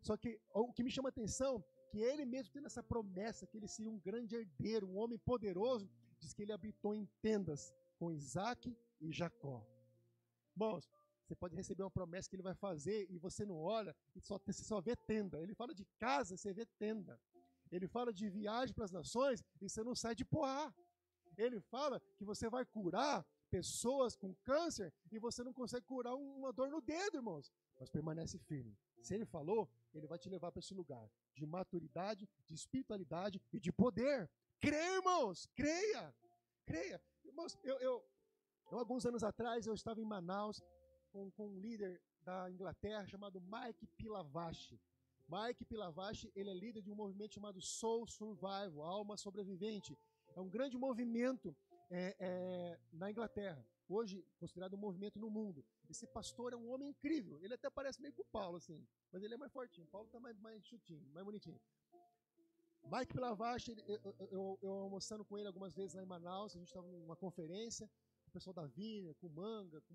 Só 0.00 0.16
que 0.16 0.40
o 0.54 0.72
que 0.72 0.82
me 0.82 0.90
chama 0.90 1.08
a 1.08 1.10
atenção, 1.10 1.62
que 1.90 1.98
ele 1.98 2.24
mesmo 2.24 2.52
tendo 2.52 2.66
essa 2.66 2.82
promessa 2.82 3.46
que 3.46 3.56
ele 3.58 3.68
seria 3.68 3.90
um 3.90 3.98
grande 3.98 4.36
herdeiro, 4.36 4.86
um 4.86 4.96
homem 4.96 5.18
poderoso, 5.18 5.90
diz 6.18 6.32
que 6.32 6.42
ele 6.42 6.52
habitou 6.52 6.94
em 6.94 7.06
tendas 7.20 7.74
com 7.98 8.10
Isaac 8.10 8.74
e 9.00 9.12
Jacó. 9.12 9.66
Irmãos, 10.54 10.88
você 11.26 11.34
pode 11.34 11.54
receber 11.54 11.82
uma 11.82 11.90
promessa 11.90 12.28
que 12.30 12.36
ele 12.36 12.42
vai 12.42 12.54
fazer 12.54 13.06
e 13.10 13.18
você 13.18 13.44
não 13.44 13.60
olha 13.60 13.94
e 14.16 14.20
só, 14.20 14.38
você 14.38 14.64
só 14.64 14.80
vê 14.80 14.96
tenda. 14.96 15.42
Ele 15.42 15.54
fala 15.54 15.74
de 15.74 15.84
casa, 15.98 16.36
você 16.36 16.54
vê 16.54 16.64
tenda. 16.64 17.20
Ele 17.70 17.86
fala 17.86 18.12
de 18.12 18.28
viagem 18.28 18.74
para 18.74 18.84
as 18.84 18.90
nações 18.90 19.42
e 19.60 19.68
você 19.68 19.82
não 19.82 19.94
sai 19.94 20.14
de 20.14 20.24
Poá. 20.24 20.72
Ele 21.36 21.60
fala 21.60 22.00
que 22.16 22.24
você 22.24 22.48
vai 22.48 22.64
curar 22.64 23.24
pessoas 23.50 24.16
com 24.16 24.34
câncer 24.42 24.92
e 25.10 25.18
você 25.18 25.42
não 25.42 25.52
consegue 25.52 25.86
curar 25.86 26.14
uma 26.14 26.52
dor 26.52 26.68
no 26.68 26.80
dedo, 26.80 27.16
irmãos. 27.16 27.52
Mas 27.78 27.88
permanece 27.88 28.38
firme. 28.38 28.76
Se 29.00 29.14
ele 29.14 29.24
falou, 29.24 29.68
ele 29.94 30.06
vai 30.06 30.18
te 30.18 30.28
levar 30.28 30.50
para 30.50 30.60
esse 30.60 30.74
lugar 30.74 31.08
de 31.34 31.46
maturidade, 31.46 32.28
de 32.44 32.54
espiritualidade 32.54 33.40
e 33.52 33.60
de 33.60 33.72
poder. 33.72 34.28
Creia, 34.60 34.96
irmãos, 34.96 35.46
creia, 35.54 36.14
creia. 36.64 37.00
Irmãos, 37.24 37.56
eu, 37.62 37.78
eu, 37.78 38.04
eu, 38.70 38.78
alguns 38.78 39.06
anos 39.06 39.22
atrás 39.22 39.66
eu 39.66 39.74
estava 39.74 40.00
em 40.00 40.04
Manaus 40.04 40.60
com, 41.12 41.30
com 41.30 41.46
um 41.48 41.58
líder 41.58 42.02
da 42.22 42.50
Inglaterra 42.50 43.06
chamado 43.06 43.40
Mike 43.40 43.86
Pilavachi. 43.96 44.80
Mike 45.28 45.62
Pilavachi, 45.66 46.32
ele 46.34 46.48
é 46.48 46.54
líder 46.54 46.80
de 46.80 46.90
um 46.90 46.94
movimento 46.94 47.34
chamado 47.34 47.60
Soul 47.60 48.06
Survival, 48.06 48.82
Alma 48.82 49.14
Sobrevivente. 49.16 49.96
É 50.34 50.40
um 50.40 50.48
grande 50.48 50.78
movimento 50.78 51.54
é, 51.90 52.16
é, 52.18 52.80
na 52.92 53.10
Inglaterra, 53.10 53.62
hoje 53.86 54.24
considerado 54.38 54.72
um 54.74 54.78
movimento 54.78 55.18
no 55.18 55.28
mundo. 55.28 55.62
Esse 55.88 56.06
pastor 56.06 56.54
é 56.54 56.56
um 56.56 56.70
homem 56.70 56.88
incrível. 56.88 57.38
Ele 57.42 57.52
até 57.52 57.68
parece 57.68 58.00
meio 58.00 58.14
com 58.14 58.22
o 58.22 58.32
Paulo, 58.32 58.56
assim, 58.56 58.82
mas 59.12 59.22
ele 59.22 59.34
é 59.34 59.36
mais 59.36 59.52
fortinho. 59.52 59.86
O 59.86 59.90
Paulo 59.90 60.06
está 60.06 60.18
mais, 60.18 60.38
mais 60.38 60.64
chutinho, 60.64 61.06
mais 61.12 61.26
bonitinho. 61.26 61.60
Mike 62.90 63.12
Pilavachi, 63.12 63.76
eu, 63.86 64.16
eu, 64.30 64.58
eu, 64.62 64.70
almoçando 64.70 65.26
com 65.26 65.36
ele 65.36 65.46
algumas 65.46 65.74
vezes 65.74 65.94
lá 65.94 66.02
em 66.02 66.06
Manaus, 66.06 66.56
a 66.56 66.58
gente 66.58 66.68
estava 66.68 66.86
numa 66.86 67.16
conferência, 67.16 67.90
o 68.26 68.30
pessoal 68.30 68.54
da 68.54 68.66
Vina, 68.66 69.12
com 69.14 69.28
Manga, 69.28 69.78
com 69.82 69.94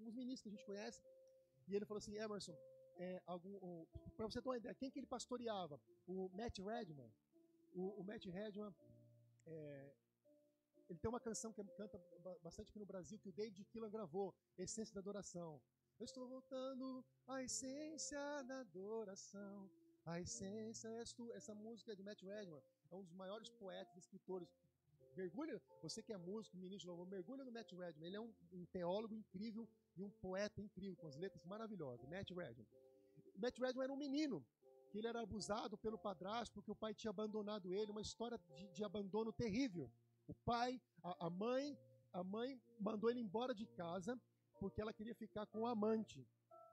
uns 0.00 0.14
ministros 0.14 0.42
que 0.42 0.48
a 0.48 0.52
gente 0.52 0.64
conhece, 0.64 1.00
e 1.68 1.76
ele 1.76 1.84
falou 1.84 1.98
assim, 1.98 2.16
Emerson, 2.16 2.56
é, 2.96 3.20
para 4.16 4.26
você 4.26 4.40
ter 4.40 4.48
uma 4.48 4.56
ideia, 4.56 4.74
quem 4.74 4.90
que 4.90 4.98
ele 4.98 5.06
pastoreava? 5.06 5.80
O 6.06 6.28
Matt 6.30 6.58
Redman. 6.58 7.10
O, 7.74 8.00
o 8.00 8.04
Matt 8.04 8.26
Redman, 8.26 8.74
é, 9.46 9.94
ele 10.88 10.98
tem 10.98 11.08
uma 11.08 11.20
canção 11.20 11.52
que 11.52 11.62
canta 11.76 11.98
bastante 12.42 12.70
aqui 12.70 12.78
no 12.78 12.86
Brasil, 12.86 13.18
que 13.18 13.28
o 13.28 13.32
David 13.32 13.64
Killan 13.64 13.90
gravou, 13.90 14.34
Essência 14.56 14.94
da 14.94 15.00
Adoração. 15.00 15.60
Eu 15.98 16.04
estou 16.04 16.26
voltando 16.26 17.04
à 17.26 17.42
essência 17.42 18.42
da 18.42 18.60
adoração. 18.60 19.70
A 20.04 20.20
essência 20.20 20.88
és 20.88 21.12
tu. 21.12 21.32
Essa 21.32 21.54
música 21.54 21.92
é 21.92 21.94
de 21.94 22.02
Matt 22.02 22.22
Redman. 22.22 22.62
É 22.90 22.94
um 22.94 23.02
dos 23.02 23.14
maiores 23.14 23.48
poetas, 23.48 23.96
escritores. 23.96 24.48
Mergulha, 25.16 25.62
você 25.80 26.02
que 26.02 26.12
é 26.12 26.16
músico, 26.16 26.56
ministro 26.56 26.88
louvor, 26.88 27.06
mergulha 27.06 27.44
no 27.44 27.52
Matt 27.52 27.72
Redman. 27.72 28.06
Ele 28.08 28.16
é 28.16 28.20
um, 28.20 28.34
um, 28.52 28.64
teólogo 28.66 29.14
incrível 29.14 29.68
e 29.96 30.02
um 30.02 30.10
poeta 30.10 30.60
incrível, 30.60 30.96
com 30.96 31.06
as 31.06 31.16
letras 31.16 31.44
maravilhosas. 31.44 32.08
Matt 32.08 32.30
Redman. 32.30 32.66
Matt 33.36 33.58
Redman 33.58 33.84
era 33.84 33.92
um 33.92 33.96
menino 33.96 34.44
que 34.90 34.98
ele 34.98 35.08
era 35.08 35.20
abusado 35.20 35.76
pelo 35.76 35.98
padrasto 35.98 36.54
porque 36.54 36.70
o 36.70 36.76
pai 36.76 36.94
tinha 36.94 37.10
abandonado 37.10 37.74
ele. 37.74 37.90
Uma 37.90 38.00
história 38.00 38.38
de, 38.56 38.68
de 38.68 38.84
abandono 38.84 39.32
terrível. 39.32 39.90
O 40.26 40.34
pai, 40.34 40.80
a, 41.02 41.26
a 41.26 41.30
mãe, 41.30 41.76
a 42.12 42.22
mãe 42.22 42.60
mandou 42.80 43.10
ele 43.10 43.20
embora 43.20 43.54
de 43.54 43.66
casa 43.66 44.20
porque 44.60 44.80
ela 44.80 44.92
queria 44.92 45.14
ficar 45.14 45.46
com 45.46 45.60
o 45.60 45.66
amante 45.66 46.26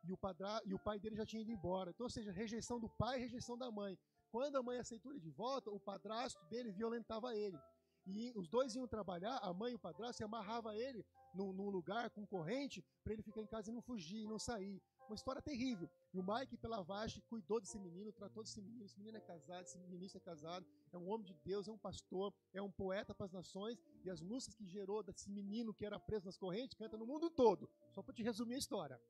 e 0.03 0.11
o, 0.11 0.17
padra, 0.17 0.61
e 0.65 0.73
o 0.73 0.79
pai 0.79 0.99
dele 0.99 1.15
já 1.15 1.25
tinha 1.25 1.41
ido 1.41 1.51
embora. 1.51 1.91
Então, 1.91 2.05
ou 2.05 2.09
seja, 2.09 2.31
rejeição 2.31 2.79
do 2.79 2.89
pai 2.89 3.19
rejeição 3.19 3.57
da 3.57 3.69
mãe. 3.71 3.97
Quando 4.31 4.55
a 4.55 4.63
mãe 4.63 4.77
aceitou 4.79 5.11
ele 5.11 5.19
de 5.19 5.29
volta, 5.29 5.69
o 5.69 5.79
padrasto 5.79 6.43
dele 6.45 6.71
violentava 6.71 7.35
ele. 7.35 7.59
E 8.05 8.31
os 8.35 8.47
dois 8.47 8.75
iam 8.75 8.87
trabalhar, 8.87 9.37
a 9.37 9.53
mãe 9.53 9.73
e 9.73 9.75
o 9.75 9.79
padrasto, 9.79 10.21
e 10.21 10.25
amarrava 10.25 10.75
ele 10.75 11.05
num, 11.33 11.53
num 11.53 11.69
lugar 11.69 12.09
com 12.09 12.25
corrente 12.25 12.83
para 13.03 13.13
ele 13.13 13.21
ficar 13.21 13.41
em 13.41 13.47
casa 13.47 13.69
e 13.69 13.73
não 13.73 13.81
fugir, 13.81 14.27
não 14.27 14.39
sair. 14.39 14.81
Uma 15.07 15.15
história 15.15 15.41
terrível. 15.41 15.89
E 16.13 16.19
o 16.19 16.23
Mike 16.23 16.57
Pelavache 16.57 17.21
cuidou 17.29 17.59
desse 17.59 17.77
menino, 17.77 18.11
tratou 18.13 18.43
desse 18.43 18.61
menino. 18.61 18.85
Esse 18.85 18.97
menino 18.97 19.17
é 19.17 19.21
casado, 19.21 19.65
esse 19.65 19.77
ministro 19.79 20.19
é 20.19 20.21
casado, 20.21 20.65
é 20.91 20.97
um 20.97 21.09
homem 21.09 21.25
de 21.25 21.33
Deus, 21.43 21.67
é 21.67 21.71
um 21.71 21.77
pastor, 21.77 22.33
é 22.53 22.61
um 22.61 22.71
poeta 22.71 23.13
para 23.13 23.25
as 23.25 23.31
nações. 23.31 23.77
E 24.05 24.09
as 24.09 24.21
músicas 24.21 24.55
que 24.55 24.65
gerou 24.65 25.03
desse 25.03 25.29
menino 25.29 25.73
que 25.73 25.85
era 25.85 25.99
preso 25.99 26.25
nas 26.25 26.37
correntes 26.37 26.77
canta 26.77 26.97
no 26.97 27.05
mundo 27.05 27.29
todo. 27.29 27.69
Só 27.91 28.01
para 28.01 28.13
te 28.13 28.23
resumir 28.23 28.55
a 28.55 28.59
história. 28.59 29.01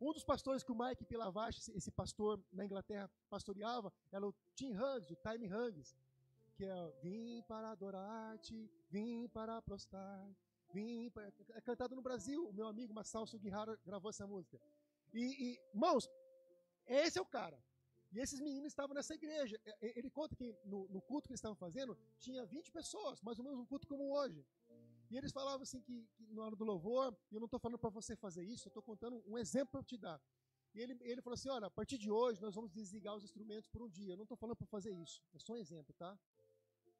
Um 0.00 0.14
dos 0.14 0.24
pastores 0.24 0.62
que 0.62 0.72
o 0.72 0.74
Mike 0.74 1.04
Pilavache, 1.04 1.70
esse 1.72 1.90
pastor 1.90 2.42
na 2.50 2.64
Inglaterra, 2.64 3.10
pastoreava, 3.28 3.92
era 4.10 4.26
o 4.26 4.34
Tim 4.54 4.74
Huggs, 4.74 5.12
o 5.12 5.16
Time 5.16 5.46
Huggs, 5.46 5.94
que 6.56 6.64
é 6.64 6.90
Vim 7.02 7.42
para 7.42 7.70
adorar-te, 7.70 8.70
vim 8.90 9.28
para 9.28 9.60
prostrar. 9.60 10.26
É 11.54 11.60
cantado 11.60 11.94
no 11.94 12.02
Brasil, 12.02 12.48
o 12.48 12.52
meu 12.52 12.66
amigo 12.66 12.94
Massal 12.94 13.26
Sugihara 13.26 13.78
gravou 13.84 14.10
essa 14.10 14.26
música. 14.26 14.60
E, 15.12 15.20
e, 15.20 15.60
irmãos, 15.74 16.08
esse 16.86 17.18
é 17.18 17.22
o 17.22 17.26
cara. 17.26 17.62
E 18.12 18.18
esses 18.18 18.40
meninos 18.40 18.68
estavam 18.68 18.94
nessa 18.94 19.14
igreja. 19.14 19.60
Ele 19.80 20.10
conta 20.10 20.34
que 20.34 20.56
no, 20.64 20.88
no, 20.88 21.00
culto 21.00 21.28
que 21.28 21.32
eles 21.32 21.38
estavam 21.38 21.56
fazendo, 21.56 21.96
tinha 22.18 22.44
20 22.44 22.72
pessoas, 22.72 23.20
mais 23.22 23.38
ou 23.38 23.44
menos 23.44 23.58
um 23.58 23.66
culto 23.66 23.86
como 23.86 24.12
hoje. 24.12 24.44
E 25.10 25.16
eles 25.16 25.32
falavam 25.32 25.62
assim 25.62 25.80
que, 25.80 26.08
que 26.16 26.26
na 26.34 26.44
hora 26.44 26.56
do 26.56 26.64
louvor, 26.64 27.16
eu 27.30 27.40
não 27.40 27.46
estou 27.46 27.58
falando 27.58 27.78
para 27.78 27.90
você 27.90 28.16
fazer 28.16 28.44
isso, 28.44 28.66
eu 28.66 28.70
estou 28.70 28.82
contando 28.82 29.22
um 29.26 29.38
exemplo 29.38 29.72
para 29.72 29.82
te 29.82 29.96
dar. 29.96 30.20
E 30.74 30.80
ele, 30.80 30.96
ele 31.00 31.20
falou 31.20 31.34
assim: 31.34 31.48
olha, 31.48 31.66
a 31.66 31.70
partir 31.70 31.98
de 31.98 32.10
hoje 32.10 32.40
nós 32.40 32.54
vamos 32.54 32.70
desligar 32.70 33.14
os 33.16 33.24
instrumentos 33.24 33.68
por 33.68 33.82
um 33.82 33.88
dia. 33.88 34.12
Eu 34.12 34.16
não 34.16 34.24
estou 34.24 34.36
falando 34.36 34.56
para 34.56 34.66
fazer 34.66 34.92
isso, 34.92 35.22
é 35.34 35.38
só 35.38 35.54
um 35.54 35.56
exemplo, 35.56 35.92
tá? 35.94 36.18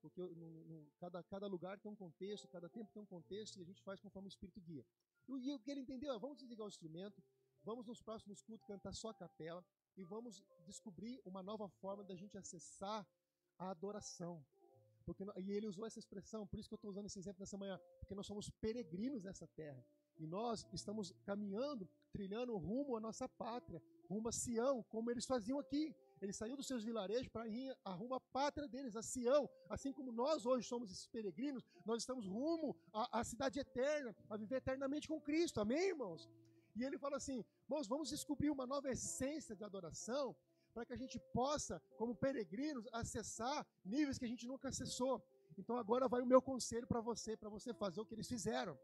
Porque 0.01 0.21
no, 0.21 0.65
no, 0.65 0.91
cada, 0.99 1.23
cada 1.23 1.47
lugar 1.47 1.79
tem 1.79 1.91
um 1.91 1.97
contexto, 1.97 2.49
cada 2.49 2.69
tempo 2.69 2.91
tem 2.93 3.03
um 3.03 3.07
contexto, 3.07 3.59
e 3.59 3.63
a 3.63 3.65
gente 3.65 3.83
faz 3.83 4.01
conforme 4.01 4.29
o 4.29 4.35
Espírito 4.35 4.61
guia. 4.61 4.85
E, 5.29 5.53
o 5.53 5.59
que 5.59 5.71
ele 5.71 5.81
entendeu 5.81 6.15
é: 6.15 6.19
vamos 6.19 6.39
desligar 6.39 6.65
o 6.67 6.69
instrumento, 6.69 7.23
vamos 7.63 7.87
nos 7.87 8.01
próximos 8.01 8.43
cultos 8.43 8.67
cantar 8.67 8.95
só 8.95 9.11
a 9.11 9.15
capela, 9.15 9.65
e 9.97 10.05
vamos 10.05 10.43
descobrir 10.65 11.21
uma 11.25 11.43
nova 11.43 11.69
forma 11.69 12.03
da 12.03 12.17
gente 12.17 12.39
acessar 12.39 13.07
a 13.59 13.71
adoração. 13.71 14.45
Porque, 15.05 15.25
e 15.39 15.53
ele 15.53 15.67
usou 15.67 15.87
essa 15.87 15.99
expressão, 15.99 16.47
por 16.47 16.59
isso 16.59 16.69
que 16.69 16.75
eu 16.75 16.77
estou 16.77 16.91
usando 16.91 17.07
esse 17.07 17.19
exemplo 17.19 17.41
nessa 17.41 17.59
manhã, 17.59 17.79
porque 17.99 18.15
nós 18.15 18.27
somos 18.27 18.49
peregrinos 18.49 19.23
nessa 19.23 19.47
terra. 19.49 19.85
E 20.17 20.27
nós 20.27 20.67
estamos 20.73 21.13
caminhando, 21.25 21.89
trilhando 22.13 22.57
rumo 22.57 22.97
à 22.97 23.01
nossa 23.01 23.29
pátria, 23.29 23.83
rumo 24.09 24.29
a 24.29 24.33
Sião, 24.33 24.83
como 24.85 25.11
eles 25.11 25.25
faziam 25.25 25.59
aqui. 25.59 25.95
Eles 26.21 26.37
saíram 26.37 26.57
dos 26.57 26.67
seus 26.67 26.85
vilarejos 26.85 27.29
para 27.29 27.49
ir 27.49 27.75
a 27.85 27.93
rumo 27.93 28.15
à 28.15 28.21
pátria 28.21 28.69
deles, 28.69 28.95
a 28.95 29.03
Sião. 29.03 29.49
Assim 29.69 29.93
como 29.93 30.13
nós 30.13 30.45
hoje 30.45 30.69
somos 30.69 30.91
esses 30.91 31.07
peregrinos, 31.07 31.65
nós 31.85 32.03
estamos 32.03 32.27
rumo 32.27 32.77
à, 32.93 33.21
à 33.21 33.25
cidade 33.25 33.59
eterna, 33.59 34.15
a 34.29 34.37
viver 34.37 34.57
eternamente 34.57 35.09
com 35.09 35.21
Cristo. 35.21 35.61
Amém, 35.61 35.89
irmãos? 35.89 36.29
E 36.77 36.85
ele 36.85 36.99
fala 36.99 37.17
assim: 37.17 37.45
irmãos, 37.65 37.89
vamos 37.89 38.11
descobrir 38.11 38.51
uma 38.51 38.67
nova 38.67 38.91
essência 38.91 39.57
de 39.57 39.65
adoração 39.65 40.37
para 40.75 40.85
que 40.85 40.93
a 40.93 40.97
gente 40.97 41.19
possa, 41.33 41.83
como 41.97 42.15
peregrinos, 42.15 42.87
acessar 42.93 43.67
níveis 43.85 44.19
que 44.19 44.25
a 44.25 44.29
gente 44.29 44.47
nunca 44.47 44.69
acessou. 44.69 45.23
Então 45.59 45.77
agora 45.77 46.07
vai 46.09 46.21
o 46.21 46.27
meu 46.27 46.41
conselho 46.41 46.87
para 46.87 47.01
você, 47.01 47.37
para 47.37 47.49
você 47.49 47.73
fazer 47.75 48.01
o 48.01 48.07
que 48.07 48.15
eles 48.15 48.29
fizeram. 48.29 48.79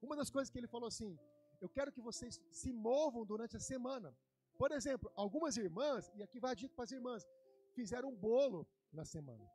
Uma 0.00 0.16
das 0.16 0.30
coisas 0.30 0.50
que 0.50 0.58
ele 0.58 0.66
falou 0.68 0.88
assim: 0.88 1.18
eu 1.60 1.68
quero 1.68 1.92
que 1.92 2.00
vocês 2.00 2.40
se 2.50 2.72
movam 2.72 3.24
durante 3.24 3.56
a 3.56 3.60
semana. 3.60 4.16
Por 4.60 4.72
exemplo, 4.72 5.10
algumas 5.16 5.56
irmãs, 5.56 6.12
e 6.14 6.22
aqui 6.22 6.38
vai 6.38 6.50
a 6.52 6.54
dica 6.54 6.74
para 6.74 6.84
as 6.84 6.92
irmãs, 6.92 7.26
fizeram 7.72 8.10
um 8.10 8.14
bolo 8.14 8.68
na 8.92 9.06
semana. 9.06 9.46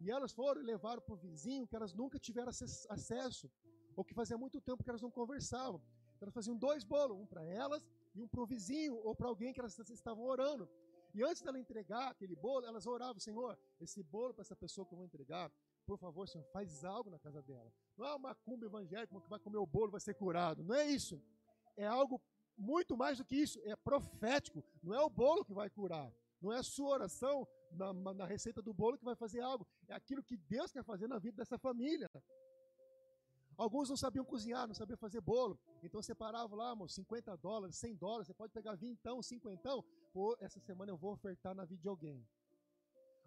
E 0.00 0.12
elas 0.12 0.32
foram 0.32 0.60
e 0.62 0.64
levaram 0.64 1.02
para 1.02 1.12
o 1.12 1.16
vizinho 1.16 1.66
que 1.66 1.74
elas 1.74 1.92
nunca 1.92 2.20
tiveram 2.20 2.50
acesso, 2.50 3.50
ou 3.96 4.04
que 4.04 4.14
fazia 4.14 4.38
muito 4.38 4.60
tempo 4.60 4.84
que 4.84 4.88
elas 4.88 5.02
não 5.02 5.10
conversavam. 5.10 5.82
Então, 6.14 6.26
elas 6.26 6.34
faziam 6.34 6.56
dois 6.56 6.84
bolos, 6.84 7.18
um 7.18 7.26
para 7.26 7.44
elas 7.44 7.84
e 8.14 8.22
um 8.22 8.28
para 8.28 8.42
o 8.42 8.46
vizinho 8.46 8.94
ou 8.94 9.12
para 9.12 9.26
alguém 9.26 9.52
que 9.52 9.58
elas 9.58 9.76
estavam 9.90 10.24
orando. 10.24 10.68
E 11.12 11.24
antes 11.24 11.42
dela 11.42 11.58
entregar 11.58 12.12
aquele 12.12 12.36
bolo, 12.36 12.64
elas 12.64 12.86
oravam, 12.86 13.18
Senhor, 13.18 13.58
esse 13.80 14.04
bolo 14.04 14.32
para 14.34 14.42
essa 14.42 14.54
pessoa 14.54 14.86
que 14.86 14.94
eu 14.94 14.98
vou 14.98 15.04
entregar, 15.04 15.50
por 15.84 15.98
favor, 15.98 16.28
Senhor, 16.28 16.44
faz 16.52 16.84
algo 16.84 17.10
na 17.10 17.18
casa 17.18 17.42
dela. 17.42 17.72
Não 17.96 18.06
é 18.06 18.14
uma 18.14 18.36
cumba 18.36 18.66
evangélica 18.66 19.20
que 19.20 19.28
vai 19.28 19.40
comer 19.40 19.58
o 19.58 19.66
bolo 19.66 19.90
vai 19.90 20.00
ser 20.00 20.14
curado. 20.14 20.62
Não 20.62 20.76
é 20.76 20.86
isso. 20.86 21.20
É 21.76 21.86
algo 21.86 22.22
muito 22.56 22.96
mais 22.96 23.18
do 23.18 23.24
que 23.24 23.36
isso. 23.36 23.60
É 23.64 23.76
profético. 23.76 24.64
Não 24.82 24.94
é 24.94 25.00
o 25.00 25.10
bolo 25.10 25.44
que 25.44 25.52
vai 25.52 25.68
curar. 25.70 26.12
Não 26.40 26.52
é 26.52 26.58
a 26.58 26.62
sua 26.62 26.90
oração 26.90 27.46
na, 27.70 27.92
na 27.92 28.26
receita 28.26 28.60
do 28.60 28.72
bolo 28.72 28.98
que 28.98 29.04
vai 29.04 29.16
fazer 29.16 29.40
algo. 29.40 29.66
É 29.88 29.94
aquilo 29.94 30.22
que 30.22 30.36
Deus 30.36 30.70
quer 30.70 30.84
fazer 30.84 31.08
na 31.08 31.18
vida 31.18 31.38
dessa 31.38 31.58
família. 31.58 32.10
Alguns 33.56 33.88
não 33.88 33.96
sabiam 33.96 34.24
cozinhar, 34.24 34.66
não 34.66 34.74
sabiam 34.74 34.96
fazer 34.96 35.20
bolo. 35.20 35.58
Então 35.82 36.02
separavam 36.02 36.58
lá, 36.58 36.70
amor, 36.70 36.90
50 36.90 37.36
dólares, 37.36 37.76
100 37.76 37.96
dólares. 37.96 38.26
Você 38.26 38.34
pode 38.34 38.52
pegar 38.52 38.74
20, 38.74 39.00
50. 39.22 39.84
Ou 40.12 40.36
essa 40.40 40.60
semana 40.60 40.90
eu 40.90 40.96
vou 40.96 41.12
ofertar 41.12 41.54
na 41.54 41.64
vida 41.64 41.80
de 41.80 41.88
alguém. 41.88 42.26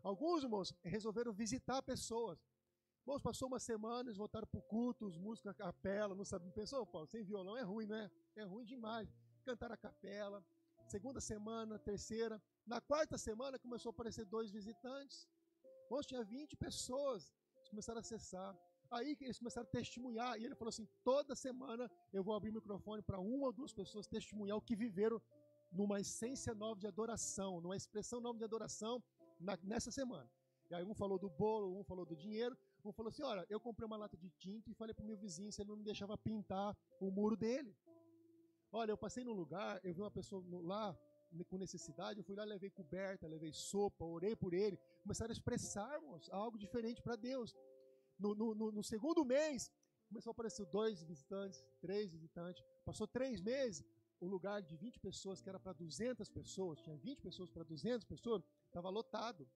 Alguns, 0.03 0.43
irmãos, 0.43 0.73
resolveram 0.83 1.33
visitar 1.33 1.81
pessoas. 1.81 2.39
Irmãos, 3.07 3.21
passou 3.21 3.47
uma 3.47 3.57
semana, 3.57 4.09
eles 4.09 4.17
voltaram 4.17 4.45
para 4.45 4.59
o 4.59 4.63
culto, 4.63 5.05
os 5.05 5.17
músicos 5.17 5.49
a 5.49 5.53
capela, 5.53 6.13
não 6.13 6.25
sabiam. 6.25 6.51
Pensou, 6.51 6.85
Paulo, 6.85 7.07
sem 7.07 7.23
violão 7.23 7.55
é 7.55 7.61
ruim, 7.61 7.85
né? 7.85 8.11
É 8.35 8.43
ruim 8.43 8.65
demais. 8.65 9.07
Cantaram 9.45 9.75
a 9.75 9.77
capela. 9.77 10.43
Segunda 10.89 11.21
semana, 11.21 11.79
terceira. 11.79 12.35
Na 12.65 12.81
quarta 12.81 13.17
semana 13.17 13.57
começou 13.57 13.91
a 13.91 13.93
aparecer 13.93 14.25
dois 14.25 14.51
visitantes. 14.51 15.25
Irmãos, 15.85 16.05
tinha 16.05 16.21
20 16.21 16.57
pessoas. 16.57 17.33
Eles 17.55 17.69
começaram 17.69 17.99
a 17.99 18.01
acessar. 18.01 18.53
Aí 18.91 19.15
eles 19.21 19.39
começaram 19.39 19.65
a 19.65 19.71
testemunhar. 19.71 20.37
E 20.37 20.43
ele 20.43 20.55
falou 20.55 20.67
assim: 20.67 20.85
toda 21.01 21.33
semana 21.33 21.89
eu 22.11 22.21
vou 22.21 22.35
abrir 22.35 22.49
o 22.49 22.55
microfone 22.55 23.01
para 23.01 23.21
uma 23.21 23.45
ou 23.45 23.53
duas 23.53 23.71
pessoas 23.71 24.05
testemunhar 24.05 24.57
o 24.57 24.61
que 24.61 24.75
viveram 24.75 25.21
numa 25.71 26.01
essência 26.01 26.53
nova 26.53 26.77
de 26.77 26.87
adoração, 26.87 27.61
numa 27.61 27.77
expressão 27.77 28.19
nova 28.19 28.37
de 28.37 28.43
adoração 28.43 29.01
na, 29.39 29.57
nessa 29.63 29.91
semana. 29.91 30.29
E 30.69 30.75
aí 30.75 30.83
um 30.83 30.93
falou 30.93 31.17
do 31.17 31.29
bolo, 31.29 31.79
um 31.79 31.83
falou 31.83 32.05
do 32.05 32.15
dinheiro, 32.15 32.57
um 32.85 32.91
falou 32.91 33.09
assim: 33.09 33.23
olha, 33.23 33.45
eu 33.49 33.59
comprei 33.59 33.85
uma 33.85 33.97
lata 33.97 34.17
de 34.17 34.29
tinta 34.29 34.69
e 34.69 34.73
falei 34.73 34.93
para 34.93 35.03
o 35.03 35.07
meu 35.07 35.17
vizinho 35.17 35.51
se 35.51 35.61
ele 35.61 35.69
não 35.69 35.77
me 35.77 35.83
deixava 35.83 36.17
pintar 36.17 36.75
o 36.99 37.11
muro 37.11 37.35
dele. 37.35 37.75
Olha, 38.71 38.91
eu 38.91 38.97
passei 38.97 39.23
num 39.23 39.33
lugar, 39.33 39.79
eu 39.83 39.93
vi 39.93 40.01
uma 40.01 40.11
pessoa 40.11 40.43
lá 40.61 40.97
com 41.49 41.57
necessidade, 41.57 42.19
eu 42.19 42.23
fui 42.23 42.35
lá, 42.35 42.43
levei 42.43 42.69
coberta, 42.69 43.27
levei 43.27 43.51
sopa, 43.51 44.05
orei 44.05 44.35
por 44.35 44.53
ele, 44.53 44.77
começaram 45.01 45.31
a 45.31 45.33
expressarmos 45.33 46.29
algo 46.31 46.57
diferente 46.57 47.01
para 47.01 47.15
Deus 47.15 47.55
no, 48.17 48.33
no, 48.33 48.71
no 48.71 48.83
segundo 48.83 49.25
mês, 49.25 49.71
começou 50.07 50.31
a 50.31 50.33
aparecer 50.33 50.65
dois 50.67 51.03
visitantes, 51.03 51.63
três 51.81 52.11
visitantes. 52.11 52.63
Passou 52.85 53.07
três 53.07 53.41
meses, 53.41 53.83
o 54.19 54.27
lugar 54.27 54.61
de 54.61 54.75
20 54.75 54.99
pessoas, 54.99 55.41
que 55.41 55.49
era 55.49 55.59
para 55.59 55.73
200 55.73 56.29
pessoas, 56.29 56.81
tinha 56.81 56.97
20 56.97 57.21
pessoas 57.21 57.49
para 57.49 57.63
200 57.63 58.05
pessoas, 58.05 58.43
estava 58.65 58.89
lotado. 58.89 59.47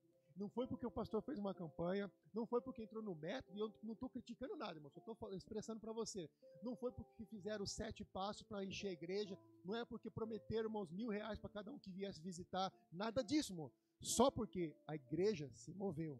Não 0.42 0.50
foi 0.50 0.66
porque 0.66 0.88
o 0.88 0.90
pastor 0.90 1.22
fez 1.22 1.38
uma 1.38 1.54
campanha, 1.54 2.12
não 2.34 2.48
foi 2.48 2.60
porque 2.60 2.82
entrou 2.82 3.04
no 3.04 3.14
método, 3.14 3.56
e 3.56 3.60
eu 3.60 3.72
não 3.84 3.94
estou 3.94 4.10
criticando 4.10 4.56
nada, 4.56 4.74
irmão, 4.74 4.90
só 4.90 5.00
estou 5.00 5.32
expressando 5.36 5.80
para 5.80 5.94
você. 5.94 6.28
Não 6.64 6.76
foi 6.76 6.92
porque 6.92 7.24
fizeram 7.28 7.64
sete 7.64 8.04
passos 8.04 8.42
para 8.42 8.66
encher 8.66 8.88
a 8.88 8.92
igreja, 8.92 9.38
não 9.64 9.76
é 9.76 9.86
porque 9.86 10.10
prometeram, 10.10 10.64
irmãos, 10.64 10.90
mil 10.90 11.10
reais 11.10 11.38
para 11.38 11.52
cada 11.52 11.72
um 11.72 11.78
que 11.78 11.92
viesse 11.92 12.20
visitar, 12.20 12.74
nada 12.92 13.24
disso, 13.24 13.54
irmão. 13.54 13.72
Só 14.00 14.32
porque 14.32 14.76
a 14.88 14.96
igreja 14.96 15.48
se 15.54 15.76
moveu. 15.76 16.20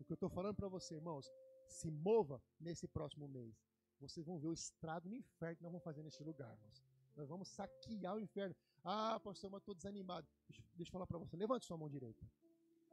O 0.00 0.04
que 0.04 0.12
eu 0.12 0.14
estou 0.14 0.30
falando 0.30 0.56
para 0.56 0.68
você, 0.68 0.94
irmãos, 0.94 1.30
se 1.66 1.90
mova 1.90 2.42
nesse 2.58 2.88
próximo 2.88 3.28
mês. 3.28 3.54
Vocês 4.00 4.24
vão 4.24 4.38
ver 4.38 4.48
o 4.48 4.54
estrago 4.54 5.10
no 5.10 5.14
inferno 5.14 5.56
que 5.56 5.62
nós 5.62 5.72
vamos 5.72 5.84
fazer 5.84 6.02
neste 6.02 6.24
lugar, 6.24 6.50
irmãos. 6.54 6.82
Nós 7.14 7.28
vamos 7.28 7.48
saquear 7.48 8.14
o 8.14 8.20
inferno. 8.20 8.56
Ah, 8.82 9.20
pastor, 9.20 9.50
mas 9.50 9.60
estou 9.60 9.74
desanimado. 9.74 10.26
Deixa, 10.48 10.62
deixa 10.74 10.88
eu 10.88 10.92
falar 10.92 11.06
para 11.06 11.18
você. 11.18 11.36
Levante 11.36 11.66
sua 11.66 11.76
mão 11.76 11.90
direita. 11.90 12.24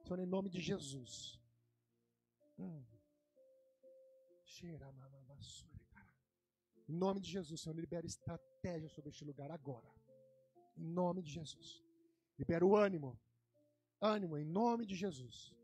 Senhor, 0.05 0.19
em 0.19 0.25
nome 0.25 0.49
de 0.49 0.61
Jesus. 0.61 1.39
Hum. 2.57 2.83
Em 6.87 6.93
nome 6.93 7.19
de 7.19 7.29
Jesus, 7.29 7.61
Senhor, 7.61 7.77
libera 7.77 8.05
estratégia 8.05 8.89
sobre 8.89 9.09
este 9.09 9.25
lugar 9.25 9.51
agora. 9.51 9.89
Em 10.77 10.87
nome 11.01 11.21
de 11.21 11.31
Jesus. 11.31 11.83
Libera 12.39 12.65
o 12.65 12.75
ânimo. 12.75 13.19
Ânimo, 13.99 14.37
em 14.37 14.45
nome 14.45 14.85
de 14.85 14.95
Jesus 14.95 15.55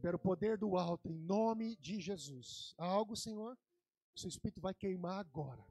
pelo 0.00 0.18
poder 0.18 0.58
do 0.58 0.76
alto, 0.76 1.08
em 1.08 1.14
nome 1.14 1.76
de 1.76 2.00
Jesus. 2.00 2.74
Há 2.78 2.86
algo, 2.86 3.16
Senhor, 3.16 3.56
seu 4.14 4.28
Espírito 4.28 4.60
vai 4.60 4.74
queimar 4.74 5.18
agora. 5.18 5.64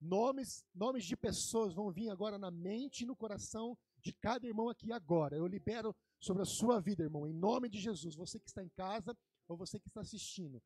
Nomes, 0.00 0.64
nomes 0.74 1.04
de 1.04 1.16
pessoas 1.16 1.74
vão 1.74 1.90
vir 1.90 2.10
agora 2.10 2.38
na 2.38 2.50
mente 2.50 3.02
e 3.02 3.06
no 3.06 3.16
coração 3.16 3.78
de 4.00 4.12
cada 4.12 4.46
irmão 4.46 4.68
aqui 4.68 4.92
agora. 4.92 5.36
Eu 5.36 5.46
libero 5.46 5.94
sobre 6.22 6.42
a 6.42 6.46
sua 6.46 6.80
vida, 6.80 7.02
irmão, 7.02 7.26
em 7.26 7.32
nome 7.32 7.68
de 7.68 7.80
Jesus. 7.80 8.14
Você 8.14 8.38
que 8.38 8.46
está 8.46 8.62
em 8.62 8.68
casa 8.68 9.14
ou 9.48 9.56
você 9.56 9.78
que 9.80 9.88
está 9.88 10.00
assistindo, 10.00 10.62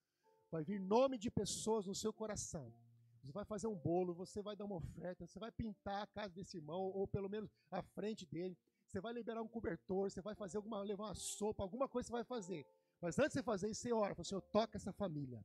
vai 0.50 0.62
vir 0.62 0.78
nome 0.78 1.16
de 1.16 1.30
pessoas 1.30 1.86
no 1.86 1.94
seu 1.94 2.12
coração. 2.12 2.70
Você 3.22 3.32
vai 3.32 3.44
fazer 3.46 3.66
um 3.66 3.74
bolo, 3.74 4.14
você 4.14 4.42
vai 4.42 4.54
dar 4.54 4.66
uma 4.66 4.76
oferta, 4.76 5.26
você 5.26 5.38
vai 5.38 5.50
pintar 5.50 6.02
a 6.02 6.06
casa 6.06 6.34
desse 6.34 6.58
irmão, 6.58 6.82
ou 6.82 7.08
pelo 7.08 7.28
menos 7.28 7.50
a 7.70 7.82
frente 7.82 8.26
dele. 8.26 8.56
Você 8.86 9.00
vai 9.00 9.14
liberar 9.14 9.42
um 9.42 9.48
cobertor, 9.48 10.10
você 10.10 10.20
vai 10.20 10.34
fazer 10.34 10.58
alguma, 10.58 10.82
levar 10.82 11.06
uma 11.06 11.14
sopa, 11.14 11.62
alguma 11.62 11.88
coisa 11.88 12.06
você 12.06 12.12
vai 12.12 12.24
fazer. 12.24 12.66
Mas 13.00 13.18
antes 13.18 13.32
de 13.32 13.38
você 13.38 13.42
fazer 13.42 13.70
isso, 13.70 13.80
você 13.80 13.92
ora, 13.92 14.14
fala, 14.14 14.24
Senhor, 14.24 14.42
toca 14.52 14.76
essa 14.76 14.92
família, 14.92 15.44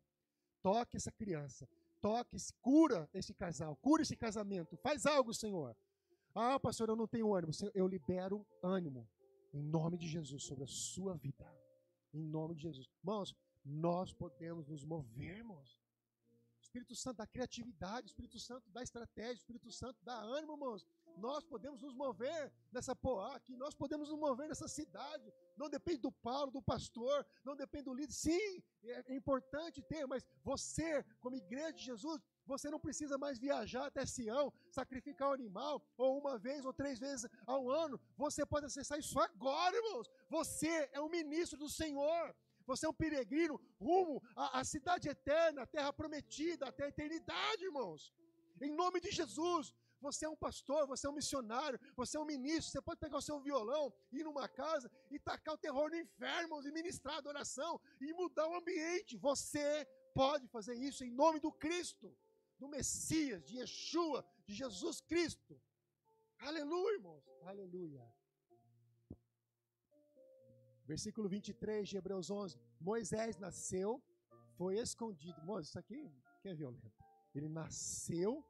toque 0.61 0.97
essa 0.97 1.11
criança, 1.11 1.67
toque, 2.01 2.35
cura 2.61 3.09
esse 3.13 3.33
casal, 3.33 3.77
cura 3.77 4.01
esse 4.01 4.15
casamento, 4.15 4.75
faz 4.77 5.05
algo, 5.05 5.33
Senhor. 5.33 5.75
Ah, 6.35 6.59
pastor, 6.59 6.89
eu 6.89 6.95
não 6.97 7.07
tenho 7.07 7.33
ânimo. 7.33 7.51
Eu 7.73 7.87
libero 7.87 8.45
ânimo 8.61 9.07
em 9.53 9.61
nome 9.61 9.97
de 9.97 10.07
Jesus 10.07 10.43
sobre 10.43 10.63
a 10.63 10.67
sua 10.67 11.15
vida. 11.15 11.45
Em 12.13 12.21
nome 12.21 12.55
de 12.55 12.63
Jesus. 12.63 12.87
Irmãos, 12.99 13.35
nós 13.63 14.13
podemos 14.13 14.67
nos 14.67 14.83
mover, 14.83 15.37
irmãos. 15.37 15.79
Espírito 16.61 16.95
Santo 16.95 17.17
dá 17.17 17.27
criatividade, 17.27 18.07
Espírito 18.07 18.39
Santo 18.39 18.69
dá 18.69 18.81
estratégia, 18.81 19.33
Espírito 19.33 19.69
Santo 19.71 19.97
dá 20.03 20.15
ânimo, 20.21 20.53
irmãos. 20.53 20.87
Nós 21.17 21.43
podemos 21.43 21.81
nos 21.81 21.93
mover 21.93 22.51
nessa 22.71 22.95
poá 22.95 23.35
aqui, 23.35 23.57
nós 23.57 23.75
podemos 23.75 24.09
nos 24.09 24.17
mover 24.17 24.47
nessa 24.47 24.67
cidade. 24.67 25.33
Não 25.57 25.69
depende 25.69 25.99
do 25.99 26.11
Paulo, 26.11 26.49
do 26.49 26.61
pastor, 26.61 27.25
não 27.43 27.55
depende 27.55 27.85
do 27.85 27.93
líder. 27.93 28.13
Sim, 28.13 28.63
é, 28.83 29.13
é 29.13 29.15
importante 29.15 29.81
ter, 29.81 30.05
mas 30.07 30.25
você, 30.43 31.03
como 31.19 31.35
igreja 31.35 31.73
de 31.73 31.83
Jesus, 31.83 32.21
Você 32.53 32.69
não 32.73 32.79
precisa 32.85 33.17
mais 33.23 33.39
viajar 33.39 33.85
até 33.87 34.05
Sião, 34.05 34.45
sacrificar 34.79 35.29
um 35.29 35.37
animal, 35.39 35.75
ou 35.97 36.09
uma 36.21 36.37
vez 36.37 36.65
ou 36.65 36.73
três 36.81 36.99
vezes 37.05 37.25
ao 37.53 37.69
ano. 37.83 37.99
Você 38.23 38.45
pode 38.45 38.65
acessar 38.65 38.97
isso 38.99 39.17
agora, 39.19 39.75
irmãos. 39.81 40.07
Você 40.37 40.73
é 40.91 40.99
um 41.05 41.11
ministro 41.19 41.57
do 41.63 41.69
Senhor. 41.69 42.25
Você 42.71 42.85
é 42.85 42.89
um 42.89 42.99
peregrino 43.03 43.55
rumo 43.79 44.21
à, 44.35 44.59
à 44.59 44.63
cidade 44.63 45.07
eterna, 45.09 45.61
à 45.63 45.65
terra 45.75 45.91
prometida, 45.93 46.67
até 46.67 46.83
a 46.85 46.89
eternidade, 46.89 47.63
irmãos. 47.69 48.13
Em 48.61 48.71
nome 48.81 48.99
de 49.05 49.11
Jesus, 49.19 49.73
você 50.01 50.25
é 50.25 50.29
um 50.29 50.35
pastor, 50.35 50.87
você 50.87 51.05
é 51.07 51.09
um 51.09 51.19
missionário, 51.21 51.79
você 51.95 52.17
é 52.17 52.19
um 52.19 52.25
ministro. 52.25 52.71
Você 52.71 52.81
pode 52.81 52.99
pegar 52.99 53.17
o 53.17 53.27
seu 53.29 53.39
violão, 53.39 53.93
ir 54.11 54.23
numa 54.23 54.47
casa 54.49 54.91
e 55.09 55.19
tacar 55.19 55.53
o 55.53 55.57
terror 55.57 55.89
no 55.89 55.99
inferno, 56.05 56.61
e 56.67 56.71
ministrar 56.71 57.17
adoração 57.17 57.79
e 58.01 58.11
mudar 58.13 58.47
o 58.47 58.55
ambiente. 58.55 59.17
Você 59.17 59.87
pode 60.13 60.47
fazer 60.47 60.75
isso 60.75 61.03
em 61.03 61.11
nome 61.11 61.39
do 61.39 61.51
Cristo, 61.51 62.13
do 62.61 62.67
Messias, 62.67 63.43
de 63.47 63.57
Yeshua, 63.57 64.23
de 64.45 64.53
Jesus 64.53 65.01
Cristo. 65.01 65.59
Aleluia, 66.49 66.93
irmãos. 66.97 67.23
Aleluia. 67.51 68.03
Versículo 70.85 71.27
23 71.27 71.89
de 71.89 71.97
Hebreus 71.97 72.29
11. 72.29 72.59
Moisés 72.79 73.35
nasceu, 73.37 73.89
foi 74.59 74.77
escondido. 74.77 75.41
Moisés, 75.43 75.69
isso 75.69 75.79
aqui 75.79 76.01
que 76.41 76.49
é 76.49 76.53
violento. 76.53 77.03
Ele 77.33 77.49
nasceu, 77.49 78.45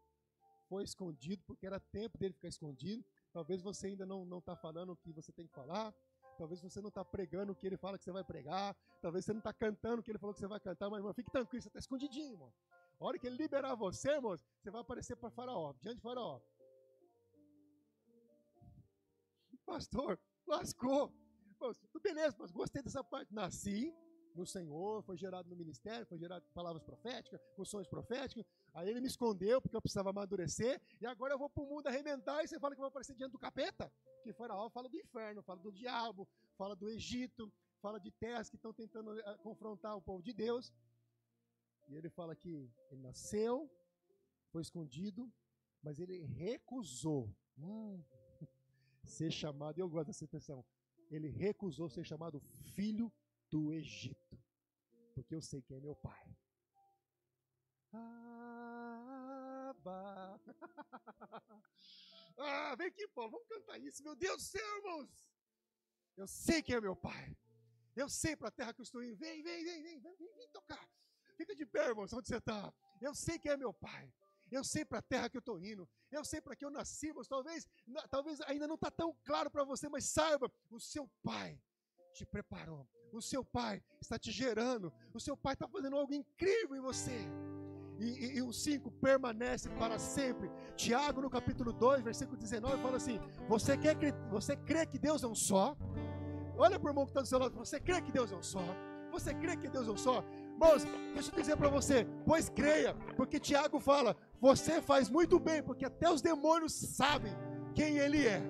foi 0.68 0.84
escondido, 0.84 1.42
porque 1.48 1.66
era 1.66 1.80
tempo 1.80 2.18
dele 2.18 2.34
ficar 2.34 2.50
escondido. 2.50 3.06
Talvez 3.32 3.62
você 3.62 3.88
ainda 3.88 4.06
não 4.06 4.40
está 4.40 4.58
falando 4.58 4.92
o 4.92 4.98
que 4.98 5.14
você 5.14 5.32
tem 5.32 5.48
que 5.48 5.54
falar. 5.54 5.94
Talvez 6.38 6.60
você 6.62 6.82
não 6.82 6.90
está 6.90 7.06
pregando 7.06 7.54
o 7.54 7.56
que 7.56 7.66
ele 7.66 7.78
fala 7.78 7.98
que 7.98 8.04
você 8.04 8.12
vai 8.12 8.26
pregar. 8.26 8.76
Talvez 9.02 9.24
você 9.24 9.32
não 9.32 9.40
está 9.40 9.54
cantando 9.54 10.02
o 10.02 10.04
que 10.04 10.12
ele 10.12 10.20
falou 10.20 10.34
que 10.34 10.42
você 10.42 10.48
vai 10.48 10.60
cantar. 10.60 10.90
Mas, 10.90 11.00
irmão, 11.00 11.14
fique 11.14 11.32
tranquilo, 11.32 11.62
você 11.62 11.70
está 11.70 11.80
escondidinho, 11.80 12.34
irmão. 12.34 12.54
A 13.02 13.06
hora 13.06 13.18
que 13.18 13.26
ele 13.26 13.36
liberar 13.36 13.74
você, 13.74 14.12
irmão, 14.12 14.38
você 14.38 14.70
vai 14.70 14.82
aparecer 14.82 15.16
para 15.16 15.32
Faraó, 15.32 15.74
diante 15.82 15.96
de 15.96 16.04
Faraó. 16.04 16.40
Pastor, 19.66 20.20
lascou. 20.46 21.12
beleza, 22.04 22.36
mas 22.38 22.52
gostei 22.52 22.84
dessa 22.84 23.04
parte. 23.04 23.34
Nasci 23.34 23.92
no 24.36 24.46
Senhor, 24.46 25.02
foi 25.02 25.18
gerado 25.18 25.50
no 25.50 25.56
ministério, 25.56 26.06
foi 26.06 26.20
gerado 26.20 26.46
palavras 26.54 26.84
proféticas, 26.84 27.42
com 27.56 27.66
sonhos 27.66 27.88
proféticos. 27.88 28.46
Aí 28.72 28.88
ele 28.88 29.02
me 29.02 29.08
escondeu 29.08 29.60
porque 29.60 29.76
eu 29.76 29.82
precisava 29.82 30.12
amadurecer. 30.12 30.80
E 31.02 31.08
agora 31.08 31.34
eu 31.34 31.40
vou 31.40 31.50
para 31.50 31.64
o 31.64 31.68
mundo 31.68 31.88
arrebentar 31.88 32.44
e 32.44 32.48
você 32.48 32.60
fala 32.60 32.76
que 32.76 32.82
eu 32.82 32.84
vou 32.84 32.90
aparecer 32.90 33.16
diante 33.16 33.32
do 33.32 33.40
capeta? 33.40 33.92
Que 34.22 34.32
Faraó 34.32 34.70
fala 34.70 34.88
do 34.88 34.98
inferno, 34.98 35.42
fala 35.42 35.60
do 35.60 35.72
diabo, 35.72 36.30
fala 36.56 36.76
do 36.76 36.88
Egito, 36.88 37.52
fala 37.82 38.00
de 38.00 38.12
terras 38.12 38.48
que 38.48 38.58
estão 38.58 38.72
tentando 38.72 39.20
eh, 39.20 39.38
confrontar 39.42 39.98
o 39.98 40.02
povo 40.02 40.22
de 40.22 40.34
Deus. 40.34 40.72
E 41.92 41.98
ele 41.98 42.10
fala 42.10 42.34
que 42.34 42.72
ele 42.90 43.02
nasceu, 43.02 43.70
foi 44.50 44.62
escondido, 44.62 45.30
mas 45.84 46.00
ele 46.00 46.24
recusou 46.24 47.36
hum, 47.58 48.02
ser 49.04 49.30
chamado, 49.30 49.78
eu 49.78 49.90
gosto 49.90 50.08
dessa 50.08 50.24
expressão, 50.24 50.66
ele 51.10 51.28
recusou 51.28 51.90
ser 51.90 52.06
chamado 52.06 52.40
filho 52.40 53.12
do 53.50 53.74
Egito, 53.74 54.42
porque 55.14 55.36
eu 55.36 55.42
sei 55.42 55.62
quem 55.62 55.78
é 55.78 55.82
meu 55.82 55.96
pai. 55.96 56.38
Ah, 62.44 62.76
vem 62.76 62.88
aqui, 62.88 63.08
Paulo, 63.10 63.32
vamos 63.32 63.48
cantar 63.48 63.80
isso. 63.80 64.04
Meu 64.04 64.16
Deus 64.16 64.38
do 64.38 64.42
céu, 64.42 64.78
irmãos. 64.78 65.28
Eu 66.18 66.28
sei 66.28 66.64
quem 66.64 66.76
é 66.76 66.82
meu 66.82 66.96
pai. 66.96 67.38
Eu 67.96 68.10
sei 68.10 68.36
para 68.36 68.48
a 68.48 68.52
terra 68.52 68.74
que 68.74 68.82
eu 68.82 68.84
estou 68.84 69.04
indo. 69.04 69.16
Vem, 69.16 69.44
vem, 69.44 69.64
vem, 69.64 69.84
vem, 69.84 70.00
vem, 70.00 70.18
vem 70.18 70.50
tocar. 70.50 70.91
Fica 71.42 71.56
de 71.56 71.66
pé, 71.66 71.88
irmãos, 71.88 72.14
onde 72.14 72.28
você 72.28 72.38
está. 72.38 72.72
Eu 73.02 73.16
sei 73.16 73.40
quem 73.40 73.52
é 73.52 73.58
meu 73.58 73.74
pai. 73.74 74.14
Eu 74.52 74.64
sei 74.64 74.86
para 74.86 75.00
a 75.00 75.02
terra 75.02 75.28
que 75.28 75.38
eu 75.38 75.40
estou 75.40 75.60
indo. 75.60 75.90
Eu 76.12 76.24
sei 76.24 76.40
para 76.40 76.56
que 76.56 76.64
eu 76.64 76.70
nasci. 76.70 77.08
Irmãos. 77.08 77.28
Talvez, 77.28 77.68
talvez 78.12 78.40
ainda 78.42 78.68
não 78.68 78.76
está 78.76 78.92
tão 78.92 79.16
claro 79.24 79.50
para 79.50 79.64
você, 79.64 79.90
mas 79.90 80.06
saiba, 80.06 80.52
o 80.70 80.80
seu 80.80 81.10
pai 81.24 81.60
te 82.14 82.28
preparou. 82.28 82.88
O 83.12 83.22
seu 83.22 83.44
pai 83.44 83.82
está 84.00 84.20
te 84.20 84.32
gerando. 84.32 84.94
O 85.16 85.20
seu 85.20 85.36
pai 85.36 85.54
está 85.54 85.68
fazendo 85.68 85.96
algo 85.96 86.14
incrível 86.14 86.76
em 86.76 86.82
você. 86.82 87.20
E, 87.98 88.06
e, 88.06 88.38
e 88.38 88.42
o 88.44 88.54
5 88.54 88.92
permanece 88.92 89.68
para 89.72 89.98
sempre. 89.98 90.48
Tiago, 90.76 91.22
no 91.22 91.30
capítulo 91.30 91.74
2, 91.74 92.04
versículo 92.04 92.38
19, 92.38 92.84
fala 92.84 92.98
assim: 92.98 93.20
Você, 93.48 93.76
quer, 93.76 93.96
você 94.30 94.56
crê 94.56 94.86
que 94.86 95.00
Deus 95.00 95.24
é 95.24 95.28
um 95.28 95.36
só? 95.36 95.76
Olha 96.56 96.80
para 96.80 96.88
o 96.88 96.92
irmão 96.92 97.06
que 97.06 97.12
está 97.12 97.22
do 97.22 97.28
seu 97.28 97.40
lado. 97.40 97.56
Você 97.56 97.80
crê 97.80 98.00
que 98.00 98.12
Deus 98.12 98.32
é 98.32 98.36
um 98.36 98.44
só? 98.44 98.64
Você 99.12 99.34
crê 99.34 99.58
que 99.58 99.68
Deus 99.68 99.88
é 99.88 99.92
um 99.92 99.98
só? 99.98 100.24
Irmãos, 100.62 100.86
deixa 101.16 101.32
eu 101.32 101.40
dizer 101.40 101.58
para 101.58 101.70
você, 101.70 102.08
pois 102.24 102.48
creia, 102.48 102.94
porque 103.18 103.40
Tiago 103.40 103.80
fala, 103.80 104.16
você 104.40 104.80
faz 104.80 105.10
muito 105.10 105.40
bem, 105.40 105.64
porque 105.64 105.86
até 105.86 106.08
os 106.08 106.22
demônios 106.22 106.72
sabem 106.72 107.36
quem 107.74 107.98
ele 107.98 108.28
é. 108.28 108.44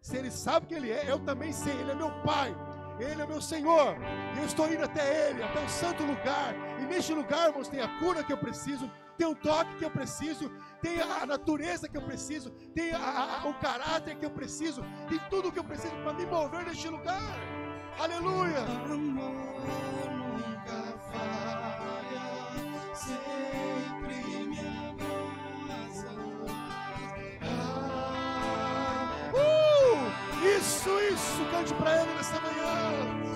Se 0.00 0.16
ele 0.16 0.30
sabe 0.30 0.66
quem 0.68 0.78
ele 0.78 0.92
é, 0.92 1.10
eu 1.10 1.18
também 1.18 1.52
sei, 1.52 1.72
ele 1.72 1.90
é 1.90 1.94
meu 1.96 2.12
pai. 2.22 2.54
Ele 3.00 3.22
é 3.22 3.26
meu 3.26 3.40
Senhor. 3.40 3.96
E 4.36 4.38
eu 4.38 4.44
estou 4.44 4.72
indo 4.72 4.84
até 4.84 5.30
Ele, 5.30 5.42
até 5.42 5.64
o 5.64 5.68
santo 5.68 6.04
lugar. 6.04 6.54
E 6.80 6.84
neste 6.84 7.12
lugar, 7.12 7.48
irmãos, 7.48 7.68
tem 7.68 7.80
a 7.80 7.88
cura 8.00 8.24
que 8.24 8.32
eu 8.32 8.38
preciso, 8.38 8.90
tem 9.16 9.26
o 9.26 9.36
toque 9.36 9.76
que 9.76 9.84
eu 9.84 9.90
preciso, 9.90 10.50
tem 10.80 11.00
a 11.00 11.24
natureza 11.24 11.88
que 11.88 11.96
eu 11.96 12.02
preciso, 12.02 12.50
tem 12.74 12.92
a, 12.92 13.42
a, 13.42 13.48
o 13.48 13.54
caráter 13.54 14.16
que 14.16 14.26
eu 14.26 14.30
preciso, 14.30 14.82
tem 15.08 15.20
tudo 15.30 15.52
que 15.52 15.58
eu 15.58 15.64
preciso 15.64 15.94
para 16.02 16.12
me 16.12 16.26
mover 16.26 16.64
neste 16.64 16.88
lugar. 16.88 17.20
Aleluia. 18.00 18.64
Isso, 30.88 31.14
isso, 31.14 31.44
cante 31.50 31.74
para 31.74 32.02
Ele 32.02 32.14
nessa 32.14 32.40
manhã. 32.40 33.28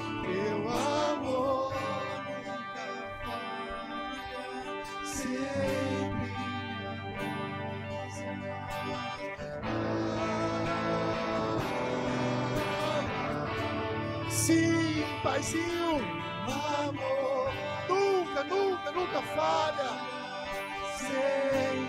Paizinho, 15.23 16.01
amor, 16.47 17.53
nunca, 17.89 18.43
nunca, 18.45 18.91
nunca 18.91 19.23
falha. 19.23 19.91
Sim, 20.97 21.89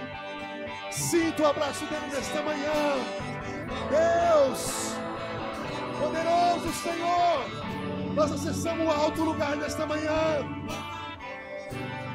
sinto 0.91 1.41
o 1.41 1.47
abraço 1.47 1.83
dele 1.87 2.07
nesta 2.11 2.41
manhã. 2.43 2.71
Deus, 3.89 4.92
poderoso 6.03 6.73
Senhor, 6.73 8.13
nós 8.15 8.31
acessamos 8.31 8.85
o 8.85 8.91
alto 8.91 9.23
lugar 9.23 9.55
nesta 9.55 9.85
manhã. 9.85 10.43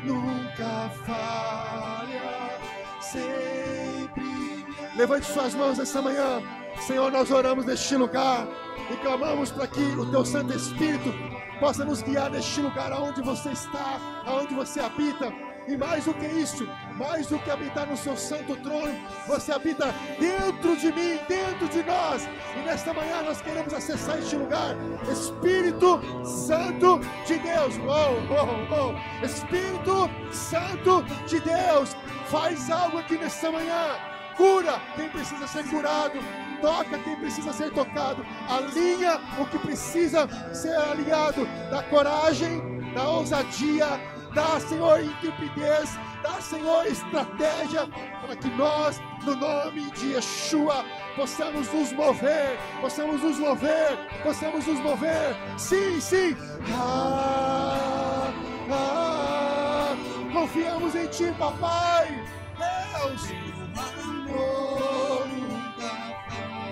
Nunca 0.04 0.90
falha, 1.06 2.58
sempre. 3.00 4.66
Levante 4.96 5.26
suas 5.26 5.54
mãos 5.54 5.78
nesta 5.78 6.02
manhã. 6.02 6.42
Senhor, 6.80 7.10
nós 7.10 7.30
oramos 7.30 7.64
neste 7.64 7.96
lugar 7.96 8.46
e 8.90 8.96
clamamos 8.96 9.50
para 9.50 9.66
que 9.66 9.80
o 9.80 10.10
teu 10.10 10.24
Santo 10.24 10.54
Espírito 10.54 11.12
possa 11.58 11.84
nos 11.84 12.02
guiar 12.02 12.30
neste 12.30 12.60
lugar 12.60 12.92
aonde 12.92 13.20
você 13.22 13.50
está, 13.50 13.98
aonde 14.24 14.54
você 14.54 14.80
habita. 14.80 15.32
E 15.66 15.76
mais 15.76 16.04
do 16.04 16.14
que 16.14 16.26
isso, 16.26 16.66
mais 16.98 17.28
do 17.28 17.38
que 17.38 17.50
habitar 17.50 17.86
no 17.86 17.96
seu 17.96 18.16
santo 18.16 18.56
trono, 18.56 18.94
você 19.26 19.52
habita 19.52 19.94
dentro 20.18 20.76
de 20.76 20.92
mim, 20.92 21.18
dentro 21.28 21.68
de 21.68 21.82
nós. 21.84 22.28
E 22.56 22.58
nesta 22.64 22.92
manhã 22.92 23.22
nós 23.22 23.40
queremos 23.40 23.72
acessar 23.72 24.18
este 24.18 24.36
lugar. 24.36 24.74
Espírito 25.10 26.00
Santo 26.24 27.00
de 27.26 27.38
Deus. 27.38 27.74
Oh, 27.78 28.16
oh, 28.34 28.92
oh. 28.92 29.24
Espírito 29.24 30.10
Santo 30.32 31.02
de 31.26 31.40
Deus, 31.40 31.96
faz 32.26 32.70
algo 32.70 32.98
aqui 32.98 33.16
nesta 33.16 33.50
manhã. 33.50 33.96
Cura 34.36 34.80
quem 34.96 35.08
precisa 35.08 35.46
ser 35.46 35.64
curado 35.64 36.18
toca 36.60 36.98
quem 36.98 37.16
precisa 37.16 37.52
ser 37.52 37.70
tocado, 37.70 38.24
alinha 38.48 39.20
o 39.38 39.46
que 39.46 39.58
precisa 39.58 40.28
ser 40.52 40.74
alinhado, 40.74 41.46
da 41.70 41.82
coragem, 41.84 42.60
da 42.94 43.08
ousadia, 43.08 43.86
dá, 44.34 44.60
Senhor, 44.60 45.00
intrepidez, 45.00 45.98
dá, 46.22 46.40
Senhor, 46.40 46.86
estratégia, 46.86 47.86
para 48.20 48.36
que 48.36 48.48
nós, 48.50 49.00
no 49.24 49.34
nome 49.36 49.90
de 49.92 50.14
Yeshua, 50.14 50.84
possamos 51.16 51.72
nos 51.72 51.92
mover, 51.92 52.58
possamos 52.80 53.22
nos 53.22 53.38
mover, 53.38 53.98
possamos 54.22 54.66
nos 54.66 54.80
mover, 54.80 55.36
sim, 55.56 56.00
sim, 56.00 56.36
ah, 56.72 58.32
ah, 58.70 59.96
confiamos 60.32 60.94
em 60.94 61.06
Ti, 61.08 61.32
Papai, 61.38 62.24
Deus. 62.58 63.32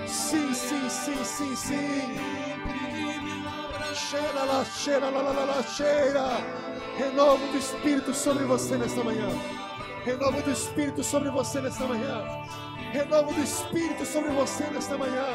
Sim, 0.07 0.53
sim, 0.55 0.89
sim, 0.89 1.25
sim, 1.25 1.57
sim. 1.57 2.36
Cheira 4.09 4.45
lá, 4.45 4.65
cheira 4.65 5.11
lá, 5.11 5.21
lá, 5.21 5.45
lá, 5.45 5.63
cheira. 5.65 6.23
Renovo 6.97 7.45
do 7.49 7.59
Espírito 7.59 8.15
sobre 8.15 8.45
você 8.45 8.77
nesta 8.77 9.03
manhã. 9.03 9.29
Renovo 10.05 10.41
do 10.43 10.51
Espírito 10.53 11.03
sobre 11.03 11.29
você 11.29 11.61
nesta 11.61 11.85
manhã. 11.87 12.23
Renovo 12.93 13.35
do 13.35 13.43
Espírito 13.43 14.05
sobre 14.05 14.31
você 14.31 14.63
nesta 14.71 14.97
manhã. 14.97 15.27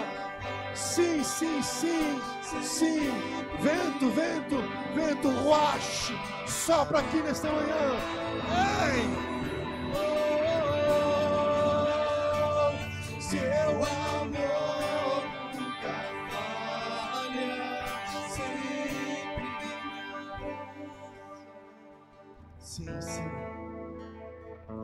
Sim, 0.73 1.21
sim, 1.21 1.61
sim, 1.61 2.21
sim. 2.63 3.11
Vento, 3.59 4.09
vento, 4.11 4.63
vento, 4.95 5.29
ruache. 5.41 6.17
Sopra 6.47 6.99
aqui 6.99 7.17
nesta 7.17 7.49
manhã. 7.51 7.97
Ei! 8.87 9.30
Sim. 23.01 23.51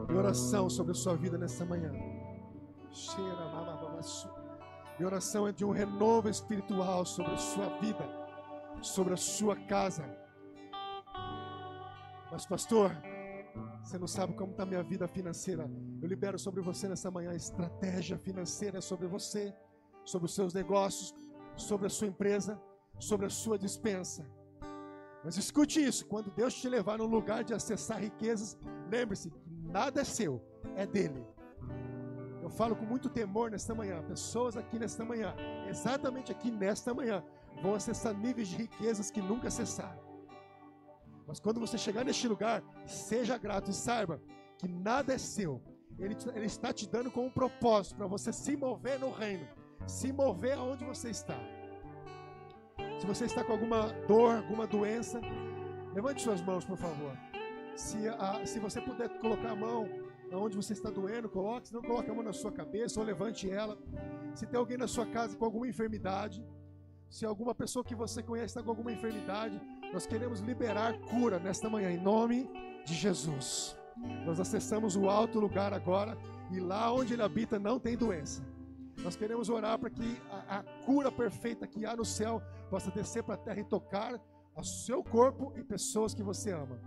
Minha 0.08 0.20
oração 0.20 0.70
sobre 0.70 0.92
a 0.92 0.96
sua 0.96 1.16
vida 1.16 1.38
nessa 1.38 1.66
manhã. 1.66 1.92
Cheira, 2.92 3.52
Minha 4.98 5.08
oração 5.08 5.48
é 5.48 5.52
de 5.52 5.66
um 5.66 5.72
renovo 5.72 6.30
espiritual 6.30 7.06
sobre 7.06 7.34
a 7.34 7.38
sua 7.38 7.70
vida, 7.80 8.06
sobre 8.82 9.14
a 9.14 9.18
sua 9.18 9.56
casa. 9.56 10.04
Mas, 12.32 12.46
pastor, 12.46 12.92
você 13.84 13.98
não 13.98 14.08
sabe 14.08 14.34
como 14.34 14.52
está 14.52 14.66
minha 14.66 14.84
vida 14.84 15.08
financeira. 15.08 15.70
Eu 16.02 16.08
libero 16.08 16.38
sobre 16.38 16.62
você 16.62 16.88
nessa 16.88 17.10
manhã 17.10 17.34
estratégia 17.34 18.18
financeira 18.18 18.82
sobre 18.82 19.08
você, 19.08 19.54
sobre 20.06 20.26
os 20.26 20.36
seus 20.36 20.54
negócios, 20.54 21.14
sobre 21.56 21.88
a 21.88 21.90
sua 21.90 22.08
empresa, 22.08 22.62
sobre 23.00 23.26
a 23.26 23.30
sua 23.30 23.58
dispensa. 23.58 24.26
Mas 25.24 25.38
escute 25.38 25.84
isso: 25.84 26.06
quando 26.06 26.32
Deus 26.32 26.54
te 26.54 26.70
levar 26.70 26.98
num 26.98 27.06
lugar 27.06 27.44
de 27.44 27.54
acessar 27.54 28.00
riquezas, 28.00 28.58
lembre-se 28.90 29.30
que 29.30 29.40
nada 29.64 30.02
é 30.02 30.04
seu, 30.04 30.42
é 30.76 30.86
dele. 30.86 31.26
Eu 32.42 32.50
falo 32.50 32.76
com 32.76 32.86
muito 32.86 33.10
temor 33.10 33.52
nesta 33.52 33.76
manhã. 33.76 34.02
Pessoas 34.04 34.56
aqui 34.56 34.80
nesta 34.80 35.04
manhã, 35.04 35.36
exatamente 35.68 36.32
aqui 36.32 36.50
nesta 36.50 36.94
manhã, 36.94 37.24
vão 37.62 37.76
acessar 37.76 38.14
níveis 38.14 38.48
de 38.48 38.56
riquezas 38.56 39.12
que 39.12 39.22
nunca 39.22 39.50
acessaram. 39.50 40.08
Mas 41.28 41.42
quando 41.42 41.60
você 41.60 41.78
chegar 41.78 42.06
neste 42.06 42.26
lugar, 42.26 42.64
seja 42.86 43.38
grato 43.38 43.70
e 43.70 43.74
saiba 43.74 44.22
que 44.58 44.68
nada 44.68 45.14
é 45.14 45.18
seu. 45.18 45.62
Ele, 46.00 46.16
ele 46.34 46.46
está 46.46 46.72
te 46.72 46.88
dando 46.88 47.12
com 47.12 47.26
um 47.26 47.30
propósito 47.30 47.98
para 47.98 48.08
você 48.08 48.32
se 48.32 48.56
mover 48.56 48.98
no 49.00 49.12
reino, 49.12 49.46
se 49.86 50.14
mover 50.14 50.58
aonde 50.58 50.86
você 50.86 51.10
está. 51.10 51.38
Se 53.00 53.06
você 53.06 53.26
está 53.26 53.44
com 53.44 53.52
alguma 53.52 53.94
dor, 54.08 54.38
alguma 54.38 54.66
doença, 54.66 55.22
levante 55.94 56.22
suas 56.22 56.42
mãos, 56.42 56.66
por 56.66 56.78
favor. 56.78 57.16
Se, 57.76 58.08
a, 58.08 58.44
se 58.46 58.60
você 58.60 58.82
puder 58.82 59.08
colocar 59.20 59.52
a 59.52 59.56
mão 59.56 59.88
aonde 60.32 60.56
você 60.56 60.74
está 60.74 60.90
doendo, 60.90 61.30
coloque. 61.30 61.68
Se 61.68 61.74
não, 61.74 61.82
coloque 61.82 62.10
a 62.10 62.14
mão 62.14 62.24
na 62.24 62.34
sua 62.34 62.52
cabeça 62.52 63.00
ou 63.00 63.06
levante 63.06 63.50
ela. 63.50 63.78
Se 64.34 64.46
tem 64.48 64.58
alguém 64.58 64.78
na 64.78 64.88
sua 64.88 65.06
casa 65.06 65.38
com 65.38 65.46
alguma 65.46 65.68
enfermidade, 65.68 66.44
se 67.10 67.26
alguma 67.26 67.54
pessoa 67.54 67.86
que 67.86 67.96
você 67.96 68.22
conhece 68.22 68.48
está 68.48 68.64
com 68.64 68.70
alguma 68.70 68.92
enfermidade, 68.92 69.62
nós 69.94 70.06
queremos 70.06 70.40
liberar 70.40 71.00
cura 71.02 71.40
nesta 71.40 71.70
manhã, 71.70 71.92
em 71.92 72.02
nome 72.02 72.50
de 72.86 72.94
Jesus. 72.94 73.78
Nós 74.26 74.40
acessamos 74.40 74.96
o 74.96 75.10
alto 75.10 75.40
lugar 75.40 75.74
agora, 75.74 76.18
e 76.52 76.60
lá 76.60 76.92
onde 76.92 77.14
Ele 77.14 77.22
habita 77.22 77.58
não 77.58 77.80
tem 77.80 77.96
doença. 77.96 78.44
Nós 79.04 79.16
queremos 79.16 79.50
orar 79.50 79.78
para 79.78 79.90
que 79.90 80.20
a, 80.30 80.60
a 80.60 80.64
cura 80.86 81.12
perfeita 81.12 81.68
que 81.68 81.86
há 81.86 81.96
no 81.96 82.04
céu 82.04 82.42
possa 82.70 82.92
descer 82.92 83.24
para 83.24 83.36
a 83.36 83.38
terra 83.38 83.60
e 83.60 83.64
tocar 83.64 84.20
o 84.56 84.64
seu 84.64 85.04
corpo 85.04 85.54
e 85.56 85.64
pessoas 85.64 86.14
que 86.14 86.24
você 86.24 86.52
ama. 86.52 86.80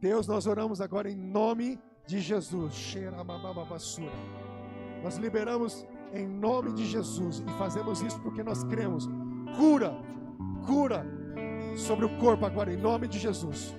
Deus, 0.00 0.26
nós 0.26 0.46
oramos 0.46 0.80
agora 0.80 1.10
em 1.10 1.16
nome 1.16 1.80
de 2.06 2.20
Jesus. 2.20 2.94
Nós 5.02 5.16
liberamos 5.16 5.86
em 6.12 6.26
nome 6.26 6.72
de 6.72 6.86
Jesus 6.86 7.40
e 7.40 7.58
fazemos 7.58 8.00
isso 8.02 8.20
porque 8.20 8.42
nós 8.42 8.62
cremos. 8.64 9.08
Cura, 9.56 9.92
cura 10.66 11.04
sobre 11.76 12.04
o 12.04 12.18
corpo 12.18 12.44
agora, 12.46 12.72
em 12.72 12.76
nome 12.76 13.08
de 13.08 13.18
Jesus. 13.18 13.74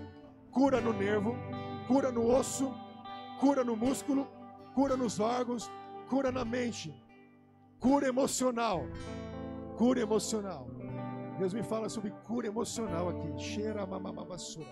Cura 0.52 0.82
no 0.82 0.94
nervo, 0.94 1.36
cura 1.88 2.12
no 2.12 2.28
osso, 2.28 2.74
cura 3.40 3.64
no 3.64 3.76
músculo, 3.76 4.28
cura 4.74 4.98
nos 4.98 5.20
órgãos, 5.20 5.70
cura 6.10 6.32
na 6.32 6.44
mente, 6.44 6.94
cura 7.80 8.08
emocional. 8.08 8.84
Cura 9.78 10.02
emocional. 10.02 10.68
Deus 11.40 11.54
me 11.54 11.64
fala 11.64 11.88
sobre 11.88 12.12
cura 12.28 12.48
emocional 12.48 13.08
aqui. 13.10 13.42
Cheira 13.42 13.86
mamabassura. 13.86 14.68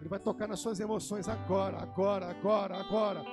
Ele 0.00 0.08
vai 0.08 0.18
tocar 0.18 0.48
nas 0.48 0.60
suas 0.60 0.80
emoções 0.80 1.28
agora, 1.28 1.76
agora, 1.82 2.30
agora, 2.30 2.80
agora. 2.80 3.24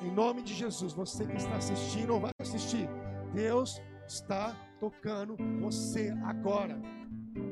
Em 0.00 0.10
nome 0.10 0.42
de 0.42 0.54
Jesus, 0.54 0.92
você 0.92 1.26
que 1.26 1.36
está 1.36 1.56
assistindo 1.56 2.14
ou 2.14 2.20
vai 2.20 2.30
assistir, 2.40 2.88
Deus 3.34 3.80
está 4.06 4.54
tocando 4.78 5.36
você 5.60 6.14
agora. 6.24 6.80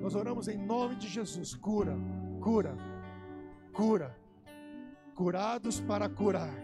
Nós 0.01 0.15
oramos 0.15 0.47
em 0.47 0.59
nome 0.59 0.95
de 0.95 1.09
Jesus. 1.09 1.55
Cura, 1.55 1.97
cura, 2.41 2.77
cura. 3.73 4.17
Curados 5.15 5.81
para 5.81 6.09
curar, 6.09 6.55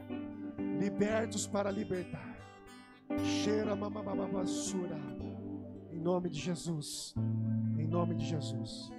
libertos 0.79 1.47
para 1.47 1.71
libertar. 1.71 2.37
Cheira 3.43 3.77
mamamabassura. 3.77 5.26
Nome 6.07 6.31
de 6.31 6.39
Jesus. 6.39 7.17
Em 7.77 7.89
nome 7.89 8.15
de 8.15 8.25
Jesus. 8.25 8.91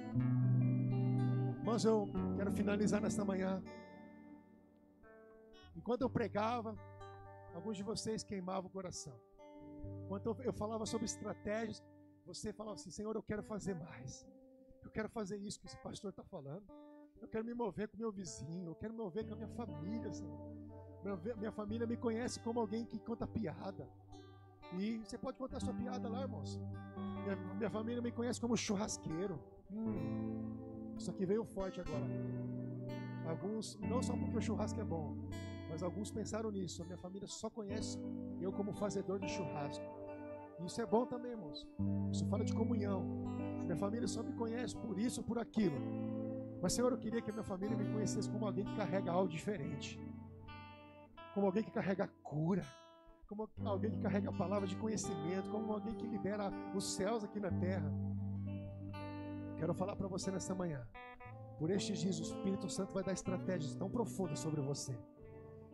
Mas 1.63 1.85
eu 1.85 2.05
quero 2.35 2.51
finalizar 2.51 2.99
nesta 2.99 3.23
manhã. 3.23 3.63
Enquanto 5.73 6.01
eu 6.01 6.09
pregava, 6.09 6.75
alguns 7.55 7.77
de 7.77 7.83
vocês 7.91 8.25
queimavam 8.25 8.69
o 8.69 8.73
coração. 8.73 9.17
Enquanto 10.03 10.35
eu 10.43 10.51
falava 10.51 10.85
sobre 10.85 11.05
estratégias, 11.05 11.81
você 12.25 12.51
falava 12.51 12.75
assim: 12.75 12.91
Senhor, 12.91 13.15
eu 13.15 13.23
quero 13.23 13.41
fazer 13.41 13.73
mais. 13.73 14.27
Eu 14.83 14.91
quero 14.91 15.07
fazer 15.07 15.37
isso 15.37 15.61
que 15.61 15.67
esse 15.67 15.77
pastor 15.77 16.09
está 16.09 16.25
falando. 16.25 16.67
Eu 17.21 17.29
quero 17.29 17.45
me 17.45 17.53
mover 17.53 17.87
com 17.87 17.95
meu 17.95 18.11
vizinho. 18.11 18.71
Eu 18.71 18.75
quero 18.75 18.93
me 18.93 18.99
mover 18.99 19.25
com 19.25 19.33
a 19.33 19.37
minha 19.37 19.53
família. 19.61 20.13
Senhor. 20.13 20.37
Minha 21.37 21.53
família 21.53 21.87
me 21.87 21.95
conhece 21.95 22.37
como 22.41 22.59
alguém 22.59 22.83
que 22.85 22.99
conta 22.99 23.25
piada. 23.25 23.87
E 24.73 24.97
você 24.97 25.17
pode 25.17 25.37
contar 25.37 25.61
sua 25.61 25.73
piada 25.73 26.09
lá, 26.09 26.23
irmãos. 26.23 26.59
Minha, 27.27 27.35
minha 27.55 27.69
família 27.69 28.01
me 28.01 28.09
conhece 28.09 28.39
como 28.39 28.55
churrasqueiro. 28.55 29.37
Hum, 29.69 30.95
isso 30.97 31.11
aqui 31.11 31.25
veio 31.25 31.43
forte 31.43 31.81
agora. 31.81 32.07
Alguns, 33.27 33.77
não 33.81 34.01
só 34.01 34.15
porque 34.15 34.37
o 34.37 34.41
churrasco 34.41 34.79
é 34.79 34.85
bom, 34.85 35.17
mas 35.69 35.83
alguns 35.83 36.09
pensaram 36.09 36.49
nisso. 36.49 36.81
A 36.83 36.85
minha 36.85 36.97
família 36.97 37.27
só 37.27 37.49
conhece 37.49 37.99
eu 38.39 38.53
como 38.53 38.71
fazedor 38.71 39.19
de 39.19 39.29
churrasco. 39.29 39.83
Isso 40.65 40.81
é 40.81 40.85
bom 40.85 41.05
também, 41.05 41.31
irmãos. 41.31 41.67
Isso 42.13 42.25
fala 42.27 42.45
de 42.45 42.53
comunhão. 42.53 43.03
Minha 43.65 43.75
família 43.75 44.07
só 44.07 44.23
me 44.23 44.31
conhece 44.31 44.77
por 44.77 44.97
isso, 44.97 45.21
por 45.21 45.37
aquilo. 45.37 45.75
Mas, 46.61 46.71
Senhor, 46.73 46.93
eu 46.93 46.97
queria 46.97 47.21
que 47.21 47.29
a 47.29 47.33
minha 47.33 47.43
família 47.43 47.75
me 47.75 47.91
conhecesse 47.91 48.29
como 48.29 48.45
alguém 48.45 48.63
que 48.63 48.75
carrega 48.77 49.11
algo 49.11 49.27
diferente. 49.27 49.99
Como 51.33 51.45
alguém 51.45 51.61
que 51.61 51.71
carrega 51.71 52.07
cura. 52.23 52.65
Como 53.27 53.49
alguém 53.65 53.91
que 53.91 53.99
carrega 53.99 54.29
a 54.29 54.33
palavra 54.33 54.67
de 54.67 54.75
conhecimento. 54.77 55.49
Como 55.49 55.73
alguém 55.73 55.93
que 55.93 56.07
libera 56.07 56.49
os 56.73 56.95
céus 56.95 57.23
aqui 57.23 57.39
na 57.39 57.51
terra. 57.51 57.91
Quero 59.57 59.73
falar 59.73 59.95
para 59.95 60.07
você 60.07 60.31
nessa 60.31 60.55
manhã. 60.55 60.87
Por 61.59 61.69
estes 61.69 61.99
dias, 61.99 62.19
o 62.19 62.23
Espírito 62.23 62.69
Santo 62.69 62.93
vai 62.93 63.03
dar 63.03 63.13
estratégias 63.13 63.75
tão 63.75 63.89
profundas 63.89 64.39
sobre 64.39 64.61
você. 64.61 64.97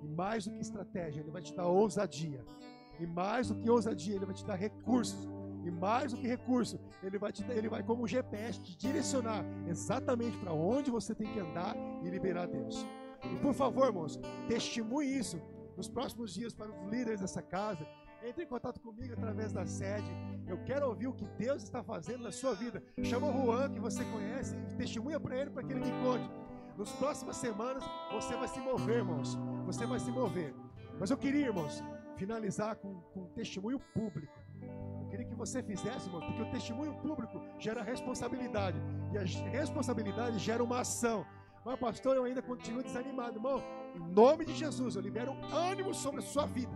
E 0.02 0.08
mais 0.08 0.46
do 0.46 0.52
que 0.52 0.62
estratégia, 0.62 1.22
Ele 1.22 1.30
vai 1.30 1.42
te 1.42 1.54
dar 1.54 1.68
ousadia. 1.68 2.44
E 3.00 3.06
mais 3.06 3.50
do 3.50 3.56
que 3.56 3.70
ousadia, 3.70 4.16
Ele 4.16 4.26
vai 4.26 4.34
te 4.34 4.46
dar 4.46 4.56
recursos. 4.56 5.28
E 5.64 5.70
mais 5.70 6.12
do 6.12 6.18
que 6.18 6.28
recurso, 6.28 6.80
Ele 7.04 7.18
vai, 7.18 7.32
te, 7.32 7.44
ele 7.52 7.70
vai 7.70 7.84
como 7.84 8.04
um 8.04 8.08
GPS 8.08 8.62
te 8.62 8.76
direcionar 8.78 9.46
exatamente 9.68 10.38
para 10.38 10.54
onde 10.54 10.90
você 10.90 11.14
tem 11.14 11.32
que 11.32 11.40
andar 11.40 11.76
e 12.04 12.10
liberar 12.10 12.48
Deus. 12.48 12.86
E 13.32 13.36
por 13.42 13.54
favor, 13.54 13.88
irmãos, 13.88 14.20
testemunhe 14.48 15.18
isso 15.18 15.40
nos 15.76 15.88
próximos 15.88 16.34
dias 16.34 16.54
para 16.54 16.70
os 16.72 16.92
líderes 16.92 17.22
dessa 17.22 17.42
casa. 17.42 17.86
Entre 18.24 18.44
em 18.44 18.48
contato 18.48 18.80
comigo 18.80 19.14
através 19.14 19.52
da 19.52 19.66
sede. 19.66 20.08
Eu 20.48 20.58
quero 20.64 20.88
ouvir 20.88 21.08
o 21.08 21.14
que 21.14 21.28
Deus 21.38 21.64
está 21.64 21.84
fazendo 21.84 22.24
na 22.24 22.32
sua 22.32 22.54
vida. 22.54 22.82
Chama 23.04 23.28
o 23.28 23.46
Juan, 23.46 23.70
que 23.70 23.80
você 23.80 24.04
conhece, 24.06 24.56
e 24.72 24.76
testemunha 24.76 25.20
para 25.20 25.36
ele 25.36 25.50
para 25.50 25.64
que 25.64 25.74
ele 25.74 25.82
me 25.82 25.92
conte. 26.04 26.30
Nas 26.78 26.92
próximas 26.94 27.36
semanas 27.38 27.84
você 28.12 28.36
vai 28.36 28.48
se 28.48 28.60
mover, 28.60 28.98
irmãos. 28.98 29.38
Você 29.66 29.86
vai 29.86 30.00
se 30.00 30.10
mover. 30.10 30.56
Mas 31.00 31.12
eu 31.12 31.18
queria, 31.18 31.48
irmãos, 31.48 31.84
finalizar 32.16 32.76
com, 32.78 33.02
com 33.14 33.22
um 33.22 33.30
testemunho 33.34 33.80
público. 33.94 34.34
Eu 35.02 35.08
queria 35.10 35.26
que 35.26 35.36
você 35.36 35.62
fizesse, 35.62 36.08
irmão, 36.08 36.22
porque 36.22 36.42
o 36.42 36.52
testemunho 36.52 36.94
público 36.96 37.42
gera 37.60 37.84
responsabilidade. 37.84 38.78
E 39.12 39.18
a 39.18 39.24
responsabilidade 39.52 40.40
gera 40.40 40.64
uma 40.64 40.80
ação. 40.80 41.26
Mas, 41.66 41.80
pastor, 41.80 42.16
eu 42.16 42.26
ainda 42.26 42.42
continuo 42.42 42.84
desanimado, 42.84 43.38
irmão. 43.38 43.64
Em 43.96 44.00
nome 44.00 44.46
de 44.46 44.54
Jesus, 44.54 44.96
eu 44.96 45.02
libero 45.02 45.34
ânimo 45.52 45.94
sobre 45.94 46.20
a 46.20 46.24
sua 46.24 46.46
vida. 46.46 46.74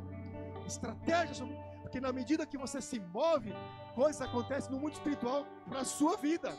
Estratégia 0.65 1.35
sobre. 1.35 1.55
Porque 1.81 1.99
na 1.99 2.11
medida 2.11 2.45
que 2.45 2.57
você 2.57 2.81
se 2.81 2.99
move, 2.99 3.53
coisas 3.95 4.21
acontecem 4.21 4.71
no 4.71 4.79
mundo 4.79 4.93
espiritual 4.93 5.45
para 5.67 5.81
a 5.81 5.85
sua 5.85 6.15
vida. 6.17 6.57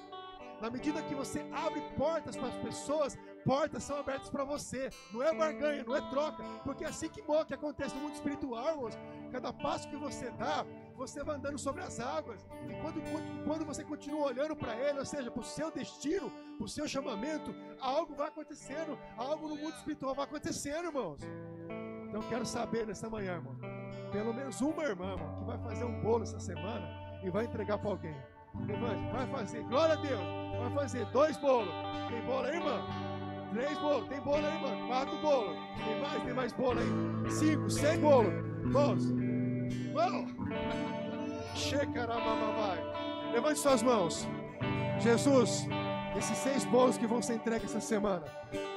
Na 0.61 0.69
medida 0.69 1.03
que 1.03 1.15
você 1.15 1.47
abre 1.53 1.81
portas 1.97 2.37
para 2.37 2.49
as 2.49 2.57
pessoas, 2.57 3.17
portas 3.45 3.85
são 3.85 3.97
abertas 3.99 4.29
para 4.29 4.45
você. 4.45 4.91
Não 5.13 5.23
é 5.23 5.33
barganha, 5.33 5.85
não 5.85 5.97
é 5.97 6.01
troca. 6.11 6.43
Porque 6.65 6.85
é 6.85 6.89
assim 6.89 7.09
que, 7.09 7.23
que 7.23 7.55
acontece 7.55 7.95
no 7.95 8.03
mundo 8.03 8.15
espiritual, 8.15 8.69
irmãos. 8.69 8.99
Cada 9.31 9.53
passo 9.53 9.89
que 9.89 9.97
você 9.97 10.31
dá, 10.33 10.67
você 10.99 11.23
vai 11.23 11.37
andando 11.37 11.57
sobre 11.57 11.83
as 11.83 12.01
águas. 12.01 12.45
E 12.69 12.75
quando, 12.83 13.01
quando 13.45 13.65
você 13.65 13.85
continua 13.85 14.27
olhando 14.27 14.57
para 14.57 14.75
Ele, 14.75 14.99
ou 14.99 15.07
seja, 15.07 15.31
para 15.31 15.41
o 15.41 15.45
seu 15.45 15.71
destino, 15.71 16.29
para 16.57 16.65
o 16.65 16.69
seu 16.69 16.89
chamamento, 16.89 17.55
algo 17.81 18.15
vai 18.17 18.27
acontecendo. 18.27 18.99
Algo 19.17 19.49
no 19.49 19.57
mundo 19.57 19.75
espiritual 19.77 20.15
vai 20.15 20.25
acontecendo, 20.25 20.87
irmãos. 20.87 21.21
Então 22.09 22.21
quero 22.29 22.45
saber 22.45 22.85
nessa 22.85 23.09
manhã, 23.09 23.35
irmão. 23.35 23.57
Pelo 24.11 24.35
menos 24.35 24.61
uma 24.61 24.83
irmã, 24.83 25.13
irmão, 25.13 25.37
que 25.37 25.45
vai 25.45 25.59
fazer 25.59 25.85
um 25.85 26.01
bolo 26.01 26.25
essa 26.25 26.41
semana 26.41 26.87
e 27.23 27.31
vai 27.31 27.45
entregar 27.45 27.79
para 27.79 27.91
alguém. 27.91 28.17
Levante, 28.67 29.13
vai 29.13 29.27
fazer. 29.29 29.63
Glória 29.65 29.95
a 29.95 30.01
Deus. 30.01 30.21
Vai 30.59 30.75
fazer 30.75 31.07
dois 31.13 31.37
bolos. 31.37 31.73
Tem 32.09 32.21
bolo 32.23 32.45
aí, 32.45 32.57
irmã? 32.57 32.83
Três 33.53 33.79
bolos. 33.79 34.09
Tem 34.09 34.21
bolo 34.21 34.45
aí, 34.45 34.55
irmã? 34.55 34.89
Quatro 34.89 35.17
bolos. 35.19 35.57
Tem 35.85 36.01
mais? 36.01 36.23
Tem 36.25 36.35
mais 36.35 36.53
bolo 36.53 36.81
aí? 36.81 37.31
Cinco, 37.31 37.71
seis 37.71 38.01
bolos. 38.01 38.33
Vamos. 38.73 39.05
Vamos. 39.93 40.38
Levante 43.33 43.59
suas 43.59 43.83
mãos. 43.83 44.27
Jesus, 45.01 45.67
esses 46.17 46.39
seis 46.39 46.65
bolos 46.65 46.97
que 46.97 47.07
vão 47.07 47.21
ser 47.21 47.35
entregues 47.35 47.71
essa 47.71 47.81
semana, 47.81 48.25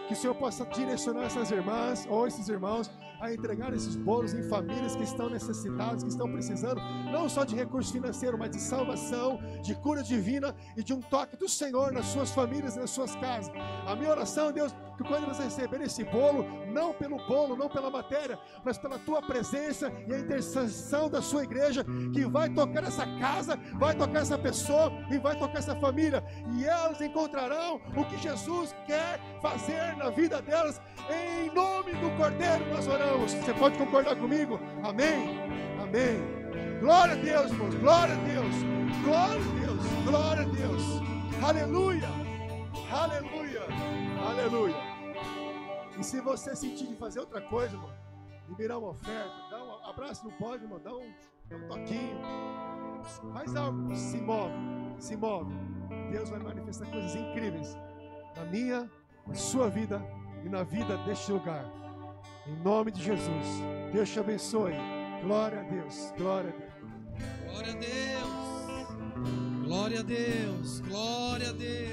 que 0.08 0.14
o 0.14 0.16
Senhor 0.16 0.36
possa 0.36 0.66
direcionar 0.66 1.24
essas 1.24 1.52
irmãs 1.52 2.06
ou 2.10 2.28
esses 2.28 2.50
irmãos 2.50 2.92
a 3.22 3.32
entregar 3.32 3.74
esses 3.74 3.96
bolos 3.96 4.34
em 4.34 4.44
famílias 4.44 4.96
que 4.96 5.04
estão 5.04 5.30
necessitadas, 5.30 6.04
que 6.04 6.10
estão 6.10 6.30
precisando 6.30 6.82
não 7.12 7.30
só 7.30 7.46
de 7.46 7.56
recurso 7.56 7.94
financeiro, 7.94 8.38
mas 8.38 8.52
de 8.52 8.60
salvação, 8.60 9.40
de 9.62 9.74
cura 9.76 10.04
divina 10.04 10.54
e 10.76 10.84
de 10.84 10.94
um 10.94 11.00
toque 11.00 11.38
do 11.38 11.48
Senhor 11.48 11.94
nas 11.94 12.08
suas 12.08 12.32
famílias 12.32 12.76
nas 12.76 12.90
suas 12.90 13.16
casas. 13.16 13.54
A 13.88 13.96
minha 13.96 14.10
oração, 14.10 14.52
Deus, 14.52 14.76
que 14.98 15.04
quando 15.04 15.26
eles 15.26 15.38
receberem 15.38 15.86
esse 15.86 16.04
bolo, 16.04 16.46
não 16.68 16.94
pelo 16.94 17.18
bolo, 17.28 17.56
não 17.56 17.70
pela 17.70 17.90
matéria, 17.90 18.38
mas 18.64 18.78
pela 18.78 19.00
tua 19.00 19.22
presença 19.22 19.92
e 20.08 20.14
a 20.14 20.20
intercessão 20.20 21.10
da 21.10 21.22
sua 21.22 21.44
igreja, 21.44 21.86
que 22.14 22.26
vai 22.26 22.50
tocar 22.50 22.84
essa 22.84 23.06
casa, 23.20 23.58
vai 23.76 23.96
tocar 23.96 24.22
essa 24.22 24.38
pessoa 24.38 24.92
e 25.10 25.18
vai 25.18 25.38
tocar 25.38 25.60
essa 25.60 25.76
família, 25.76 26.24
e 26.54 26.66
elas 26.66 27.02
encontrarão 27.02 27.82
o 27.96 28.06
que 28.06 28.18
Jesus 28.18 28.76
quer 28.86 29.20
fazer 29.42 29.96
na 29.98 30.10
vida 30.10 30.42
delas, 30.42 30.82
em 31.10 31.54
nome 31.54 31.94
do 31.94 32.10
Cordeiro 32.18 32.66
nós 32.70 32.88
oramos. 32.88 33.34
Você 33.34 33.54
pode 33.54 33.78
concordar 33.78 34.16
comigo? 34.16 34.60
Amém? 34.84 35.40
Amém. 35.82 36.80
Glória 36.80 37.14
a 37.14 37.18
Deus, 37.18 37.52
irmãos. 37.52 37.76
Glória 37.76 38.14
a 38.14 38.18
Deus. 38.18 38.56
Glória 39.04 39.42
a 39.42 39.66
Deus. 39.66 40.04
Glória 40.06 40.42
a 40.42 40.46
Deus. 40.46 40.84
Aleluia. 41.44 42.10
Aleluia. 42.92 43.51
Aleluia. 44.32 44.76
E 46.00 46.04
se 46.04 46.22
você 46.22 46.56
sentir 46.56 46.88
de 46.88 46.96
fazer 46.96 47.20
outra 47.20 47.42
coisa, 47.42 47.76
irmão, 47.76 47.90
liberar 48.48 48.78
uma 48.78 48.90
oferta, 48.90 49.30
dá 49.50 49.62
um 49.62 49.90
abraço, 49.90 50.24
não 50.24 50.32
pode, 50.38 50.64
irmão, 50.64 50.80
dá 50.80 50.94
um, 50.94 51.14
um 51.52 51.68
toquinho. 51.68 52.18
Faz 53.34 53.54
algo, 53.58 53.94
se 53.94 54.18
move, 54.18 54.54
se 55.00 55.18
move. 55.18 55.54
Deus 56.12 56.30
vai 56.30 56.40
manifestar 56.40 56.86
coisas 56.90 57.14
incríveis 57.14 57.78
na 58.38 58.46
minha, 58.46 58.90
na 59.28 59.36
sua 59.36 59.70
vida 59.70 60.02
e 60.46 60.50
na 60.50 60.64
vida 60.64 60.98
deste 61.00 61.32
lugar. 61.32 61.66
Em 62.48 62.56
nome 62.64 62.92
de 62.92 63.04
Jesus. 63.04 63.48
Deus 63.92 64.10
te 64.10 64.20
abençoe. 64.20 64.74
Glória 65.24 65.60
a 65.60 65.64
Deus. 65.64 66.14
Glória 66.18 66.50
a 66.50 66.54
Deus. 66.54 66.72
Glória 67.52 67.74
a 67.74 67.76
Deus. 67.76 68.42
Glória 69.68 70.00
a 70.00 70.04
Deus. 70.04 70.80
Glória 70.80 71.50
a 71.50 71.52
Deus. 71.52 71.92